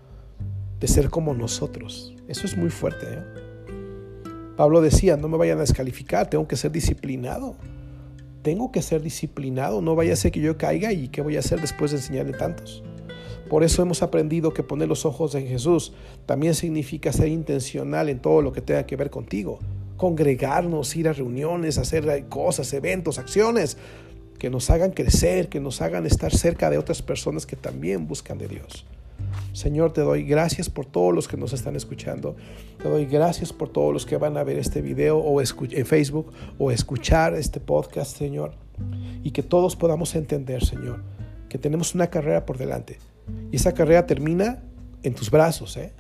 de 0.81 0.89
ser 0.89 1.11
como 1.11 1.35
nosotros. 1.35 2.15
Eso 2.29 2.47
es 2.47 2.57
muy 2.57 2.71
fuerte. 2.71 3.07
¿eh? 3.09 3.23
Pablo 4.57 4.81
decía, 4.81 5.17
no 5.17 5.29
me 5.29 5.37
vayan 5.37 5.59
a 5.59 5.63
descalificar, 5.63 6.29
tengo 6.29 6.49
que 6.49 6.57
ser 6.57 6.73
disciplinado. 6.73 7.57
Tengo 8.43 8.71
que 8.73 8.83
ser 8.83 9.03
disciplinado, 9.03 9.83
no 9.83 9.95
vaya 9.95 10.13
a 10.13 10.17
ser 10.17 10.33
que 10.33 10.41
yo 10.41 10.57
caiga 10.57 10.93
y 10.93 11.09
qué 11.09 11.23
voy 11.23 11.37
a 11.37 11.41
hacer 11.41 11.61
después 11.61 11.91
de 11.91 11.99
enseñarle 11.99 12.33
tantos. 12.33 12.83
Por 13.49 13.65
eso 13.65 13.83
hemos 13.83 14.03
aprendido 14.03 14.53
que 14.53 14.63
poner 14.63 14.89
los 14.89 15.07
ojos 15.07 15.35
en 15.35 15.47
Jesús 15.47 15.93
también 16.27 16.55
significa 16.55 17.13
ser 17.13 17.29
intencional 17.29 18.09
en 18.09 18.21
todo 18.21 18.43
lo 18.43 18.53
que 18.53 18.61
tenga 18.61 18.87
que 18.87 18.97
ver 18.97 19.11
contigo. 19.11 19.59
Congregarnos, 19.97 20.95
ir 20.97 21.09
a 21.09 21.13
reuniones, 21.13 21.79
hacer 21.79 22.27
cosas, 22.29 22.73
eventos, 22.73 23.19
acciones 23.19 23.77
que 24.39 24.51
nos 24.51 24.71
hagan 24.71 24.93
crecer, 24.93 25.49
que 25.49 25.61
nos 25.61 25.83
hagan 25.83 26.07
estar 26.07 26.33
cerca 26.33 26.71
de 26.71 26.79
otras 26.79 27.03
personas 27.03 27.47
que 27.47 27.57
también 27.57 28.07
buscan 28.07 28.39
de 28.39 28.49
Dios. 28.49 28.85
Señor, 29.59 29.93
te 29.93 30.03
doy 30.03 30.23
gracias 30.23 30.71
por 30.71 30.87
todos 30.87 31.13
los 31.13 31.27
que 31.27 31.37
nos 31.37 31.53
están 31.53 31.75
escuchando. 31.75 32.37
Te 32.81 32.89
doy 32.89 33.07
gracias 33.07 33.53
por 33.53 33.69
todos 33.69 33.93
los 33.93 34.07
que 34.07 34.17
van 34.17 34.37
a 34.37 34.45
ver 34.45 34.57
este 34.57 34.81
video 34.81 35.19
o 35.19 35.41
en 35.41 35.85
Facebook 35.85 36.33
o 36.59 36.71
escuchar 36.71 37.35
este 37.35 37.59
podcast, 37.59 38.17
Señor. 38.17 38.53
Y 39.25 39.33
que 39.33 39.43
todos 39.43 39.75
podamos 39.75 40.15
entender, 40.15 40.65
Señor, 40.65 41.03
que 41.49 41.59
tenemos 41.59 41.97
una 41.97 42.07
carrera 42.07 42.47
por 42.47 42.57
delante. 42.57 43.01
Y 43.51 43.57
esa 43.57 43.75
carrera 43.75 44.07
termina 44.07 44.63
en 45.03 45.17
tus 45.17 45.29
brazos, 45.29 45.77
¿eh? 45.77 45.93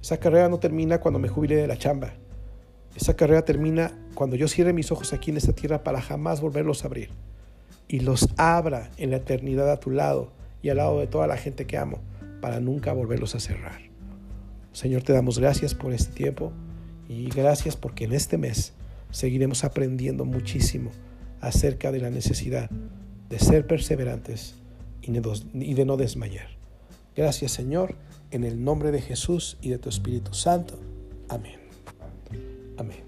Esa 0.00 0.18
carrera 0.18 0.48
no 0.48 0.60
termina 0.60 1.00
cuando 1.00 1.18
me 1.18 1.26
jubile 1.26 1.56
de 1.56 1.66
la 1.66 1.78
chamba. 1.78 2.12
Esa 2.94 3.16
carrera 3.16 3.44
termina 3.44 3.90
cuando 4.14 4.36
yo 4.36 4.46
cierre 4.46 4.72
mis 4.72 4.92
ojos 4.92 5.12
aquí 5.12 5.32
en 5.32 5.38
esta 5.38 5.52
tierra 5.52 5.82
para 5.82 6.00
jamás 6.00 6.40
volverlos 6.40 6.84
a 6.84 6.86
abrir. 6.86 7.10
Y 7.88 7.98
los 7.98 8.28
abra 8.36 8.92
en 8.98 9.10
la 9.10 9.16
eternidad 9.16 9.68
a 9.68 9.80
tu 9.80 9.90
lado 9.90 10.30
y 10.62 10.68
al 10.68 10.76
lado 10.76 11.00
de 11.00 11.08
toda 11.08 11.26
la 11.26 11.36
gente 11.36 11.66
que 11.66 11.76
amo 11.76 11.98
para 12.40 12.60
nunca 12.60 12.92
volverlos 12.92 13.34
a 13.34 13.40
cerrar. 13.40 13.80
Señor, 14.72 15.02
te 15.02 15.12
damos 15.12 15.38
gracias 15.38 15.74
por 15.74 15.92
este 15.92 16.12
tiempo 16.12 16.52
y 17.08 17.28
gracias 17.28 17.76
porque 17.76 18.04
en 18.04 18.12
este 18.12 18.38
mes 18.38 18.72
seguiremos 19.10 19.64
aprendiendo 19.64 20.24
muchísimo 20.24 20.90
acerca 21.40 21.90
de 21.90 22.00
la 22.00 22.10
necesidad 22.10 22.70
de 23.28 23.38
ser 23.38 23.66
perseverantes 23.66 24.54
y 25.02 25.74
de 25.74 25.84
no 25.84 25.96
desmayar. 25.96 26.48
Gracias 27.16 27.52
Señor, 27.52 27.96
en 28.30 28.44
el 28.44 28.62
nombre 28.62 28.92
de 28.92 29.00
Jesús 29.00 29.58
y 29.60 29.70
de 29.70 29.78
tu 29.78 29.88
Espíritu 29.88 30.34
Santo. 30.34 30.78
Amén. 31.28 31.58
Amén. 32.76 33.00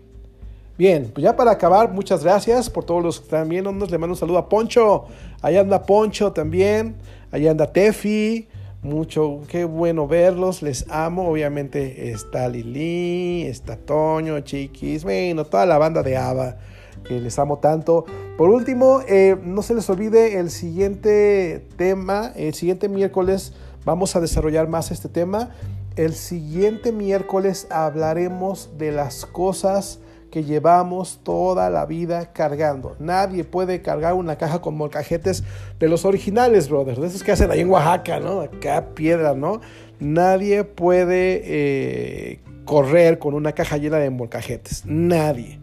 Bien, 0.77 1.11
pues 1.13 1.23
ya 1.23 1.37
para 1.37 1.53
acabar, 1.53 1.93
muchas 1.93 2.25
gracias 2.25 2.69
por 2.69 2.85
todos 2.85 3.03
los 3.03 3.19
que 3.19 3.25
están 3.25 3.49
viendo. 3.49 3.71
Le 3.73 3.99
mando 3.99 4.15
un 4.15 4.19
saludo 4.19 4.39
a 4.39 4.49
Poncho. 4.49 5.07
Allá 5.41 5.61
anda 5.61 5.85
Poncho 5.85 6.33
también. 6.33 6.97
Allá 7.31 7.51
anda 7.53 7.73
Tefi. 7.73 8.49
Mucho, 8.83 9.43
qué 9.47 9.65
bueno 9.65 10.09
verlos, 10.09 10.61
les 10.61 10.87
amo. 10.91 11.31
Obviamente 11.31 12.11
está 12.11 12.49
Lili, 12.49 13.43
está 13.43 13.77
Toño, 13.77 14.41
Chiquis, 14.41 15.05
bueno, 15.05 15.45
toda 15.45 15.67
la 15.67 15.79
banda 15.79 16.03
de 16.03 16.17
Ava, 16.17 16.57
que 17.05 17.21
les 17.21 17.39
amo 17.39 17.61
tanto. 17.61 18.05
Por 18.37 18.51
último, 18.51 19.01
eh, 19.07 19.37
no 19.41 19.63
se 19.63 19.77
les 19.77 19.89
olvide 19.89 20.41
el 20.41 20.51
siguiente 20.51 21.65
tema, 21.77 22.33
el 22.35 22.55
siguiente 22.55 22.89
miércoles 22.89 23.55
vamos 23.85 24.17
a 24.17 24.21
desarrollar 24.21 24.67
más 24.67 24.91
este 24.91 25.09
tema. 25.09 25.51
El 25.95 26.15
siguiente 26.15 26.91
miércoles 26.91 27.69
hablaremos 27.71 28.77
de 28.79 28.91
las 28.91 29.27
cosas 29.27 30.01
que 30.33 30.43
llevamos 30.43 31.21
toda 31.23 31.69
la 31.71 31.85
vida 31.85 32.33
cargando. 32.33 32.97
Nadie 32.99 33.45
puede 33.45 33.83
cargar 33.83 34.15
una 34.15 34.37
caja 34.37 34.61
con 34.63 34.75
molcajetes 34.75 35.45
de 35.79 35.89
los 35.89 36.05
originales, 36.05 36.69
brothers, 36.69 37.01
de 37.01 37.07
esos 37.07 37.23
que 37.23 37.33
hacen 37.33 37.51
ahí 37.51 37.61
en 37.61 37.71
Oaxaca, 37.71 38.19
¿no? 38.19 38.41
Acá 38.41 38.95
piedra, 38.95 39.35
¿no? 39.35 39.61
Nadie 40.01 40.65
puede 40.65 41.43
eh, 41.45 42.41
correr 42.65 43.19
con 43.19 43.35
una 43.35 43.53
caja 43.53 43.77
llena 43.77 43.99
de 43.99 44.09
molcajetes. 44.11 44.85
Nadie 44.87 45.62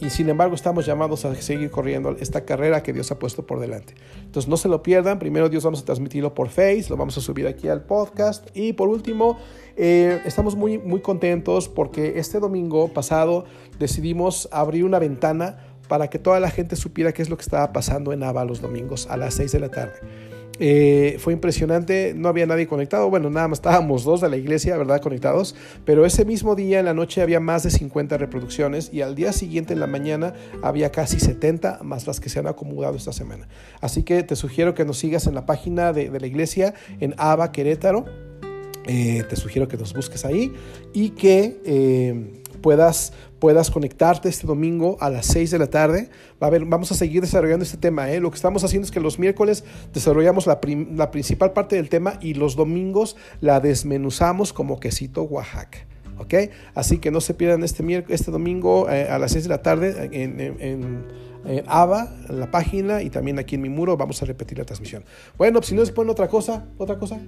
y 0.00 0.10
sin 0.10 0.28
embargo 0.28 0.54
estamos 0.54 0.86
llamados 0.86 1.24
a 1.24 1.34
seguir 1.36 1.70
corriendo 1.70 2.16
esta 2.18 2.44
carrera 2.44 2.82
que 2.82 2.92
Dios 2.92 3.10
ha 3.10 3.18
puesto 3.18 3.46
por 3.46 3.60
delante. 3.60 3.94
Entonces 4.24 4.48
no 4.48 4.56
se 4.56 4.68
lo 4.68 4.82
pierdan, 4.82 5.18
primero 5.18 5.48
Dios 5.48 5.64
vamos 5.64 5.82
a 5.82 5.84
transmitirlo 5.84 6.34
por 6.34 6.48
Face, 6.48 6.86
lo 6.88 6.96
vamos 6.96 7.16
a 7.18 7.20
subir 7.20 7.46
aquí 7.46 7.68
al 7.68 7.82
podcast 7.82 8.48
y 8.54 8.72
por 8.72 8.88
último 8.88 9.38
eh, 9.76 10.20
estamos 10.24 10.56
muy, 10.56 10.78
muy 10.78 11.00
contentos 11.00 11.68
porque 11.68 12.18
este 12.18 12.40
domingo 12.40 12.88
pasado 12.88 13.44
decidimos 13.78 14.48
abrir 14.52 14.84
una 14.84 14.98
ventana 14.98 15.58
para 15.88 16.08
que 16.08 16.18
toda 16.18 16.40
la 16.40 16.50
gente 16.50 16.76
supiera 16.76 17.12
qué 17.12 17.22
es 17.22 17.30
lo 17.30 17.36
que 17.36 17.42
estaba 17.42 17.72
pasando 17.72 18.12
en 18.12 18.22
Ava 18.22 18.44
los 18.44 18.60
domingos 18.60 19.06
a 19.08 19.16
las 19.16 19.34
6 19.34 19.52
de 19.52 19.60
la 19.60 19.68
tarde. 19.68 19.94
Eh, 20.60 21.16
fue 21.18 21.32
impresionante, 21.32 22.12
no 22.14 22.28
había 22.28 22.46
nadie 22.46 22.68
conectado, 22.68 23.10
bueno, 23.10 23.28
nada 23.28 23.48
más 23.48 23.58
estábamos 23.58 24.04
dos 24.04 24.20
de 24.20 24.28
la 24.28 24.36
iglesia, 24.36 24.76
¿verdad? 24.76 25.00
Conectados, 25.00 25.56
pero 25.84 26.06
ese 26.06 26.24
mismo 26.24 26.54
día 26.54 26.78
en 26.78 26.84
la 26.84 26.94
noche 26.94 27.22
había 27.22 27.40
más 27.40 27.64
de 27.64 27.70
50 27.70 28.16
reproducciones 28.18 28.90
y 28.92 29.02
al 29.02 29.16
día 29.16 29.32
siguiente 29.32 29.72
en 29.72 29.80
la 29.80 29.88
mañana 29.88 30.34
había 30.62 30.92
casi 30.92 31.18
70 31.18 31.80
más 31.82 32.06
las 32.06 32.20
que 32.20 32.28
se 32.28 32.38
han 32.38 32.46
acomodado 32.46 32.96
esta 32.96 33.12
semana. 33.12 33.48
Así 33.80 34.04
que 34.04 34.22
te 34.22 34.36
sugiero 34.36 34.74
que 34.74 34.84
nos 34.84 34.98
sigas 34.98 35.26
en 35.26 35.34
la 35.34 35.44
página 35.44 35.92
de, 35.92 36.14
la 36.14 36.26
iglesia 36.26 36.74
en 37.00 37.14
Ava 37.18 37.50
Querétaro, 37.50 38.04
eh, 38.86 39.24
te 39.28 39.34
sugiero 39.34 39.66
que 39.66 39.76
nos 39.76 39.92
busques 39.92 40.24
ahí 40.24 40.52
y 40.92 41.10
que... 41.10 41.60
Eh, 41.64 42.43
puedas, 42.64 43.12
puedas 43.40 43.70
conectarte 43.70 44.30
este 44.30 44.46
domingo 44.46 44.96
a 45.00 45.10
las 45.10 45.26
6 45.26 45.50
de 45.50 45.58
la 45.58 45.66
tarde. 45.66 46.08
A 46.40 46.48
ver, 46.48 46.64
vamos 46.64 46.90
a 46.92 46.94
seguir 46.94 47.20
desarrollando 47.20 47.62
este 47.62 47.76
tema. 47.76 48.10
¿eh? 48.10 48.20
Lo 48.20 48.30
que 48.30 48.36
estamos 48.36 48.64
haciendo 48.64 48.86
es 48.86 48.90
que 48.90 49.00
los 49.00 49.18
miércoles 49.18 49.64
desarrollamos 49.92 50.46
la, 50.46 50.58
la 50.96 51.10
principal 51.10 51.52
parte 51.52 51.76
del 51.76 51.90
tema 51.90 52.14
y 52.22 52.32
los 52.32 52.56
domingos 52.56 53.16
la 53.42 53.60
desmenuzamos 53.60 54.54
como 54.54 54.80
quesito 54.80 55.24
Oaxaca. 55.24 55.80
¿ok? 56.18 56.34
Así 56.74 56.96
que 56.96 57.10
no 57.10 57.20
se 57.20 57.34
pierdan 57.34 57.64
este, 57.64 58.04
este 58.08 58.30
domingo 58.30 58.88
eh, 58.88 59.08
a 59.10 59.18
las 59.18 59.32
6 59.32 59.44
de 59.44 59.50
la 59.50 59.60
tarde 59.60 60.08
en, 60.12 60.40
en, 60.40 61.04
en, 61.44 61.64
ABA, 61.66 62.16
la 62.30 62.50
página 62.50 63.02
y 63.02 63.10
también 63.10 63.38
aquí 63.38 63.56
en 63.56 63.60
mi 63.60 63.68
muro 63.68 63.98
vamos 63.98 64.22
a 64.22 64.24
repetir 64.24 64.56
la 64.56 64.64
transmisión. 64.64 65.04
Bueno, 65.36 65.58
pues 65.58 65.66
si 65.66 65.74
no 65.74 65.84
se 65.84 65.92
ponen 65.92 66.10
otra 66.10 66.28
cosa, 66.28 66.64
otra 66.78 66.98
cosa, 66.98 67.20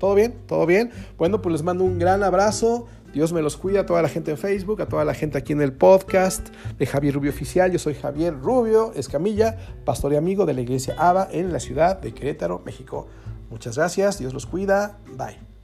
¿todo 0.00 0.16
bien? 0.16 0.34
¿Todo 0.48 0.66
bien? 0.66 0.90
Bueno, 1.16 1.40
pues 1.40 1.52
les 1.52 1.62
mando 1.62 1.84
un 1.84 2.00
gran 2.00 2.24
abrazo. 2.24 2.86
Dios 3.16 3.32
me 3.32 3.40
los 3.40 3.56
cuida 3.56 3.80
a 3.80 3.86
toda 3.86 4.02
la 4.02 4.10
gente 4.10 4.30
en 4.30 4.36
Facebook, 4.36 4.82
a 4.82 4.88
toda 4.88 5.02
la 5.06 5.14
gente 5.14 5.38
aquí 5.38 5.54
en 5.54 5.62
el 5.62 5.72
podcast 5.72 6.48
de 6.78 6.84
Javier 6.84 7.14
Rubio 7.14 7.30
Oficial. 7.30 7.72
Yo 7.72 7.78
soy 7.78 7.94
Javier 7.94 8.38
Rubio 8.38 8.92
Escamilla, 8.92 9.56
pastor 9.86 10.12
y 10.12 10.16
amigo 10.16 10.44
de 10.44 10.52
la 10.52 10.60
iglesia 10.60 10.96
ABA 10.98 11.28
en 11.32 11.50
la 11.50 11.58
ciudad 11.58 11.98
de 11.98 12.12
Querétaro, 12.12 12.60
México. 12.66 13.06
Muchas 13.48 13.78
gracias, 13.78 14.18
Dios 14.18 14.34
los 14.34 14.44
cuida, 14.44 14.98
bye. 15.16 15.55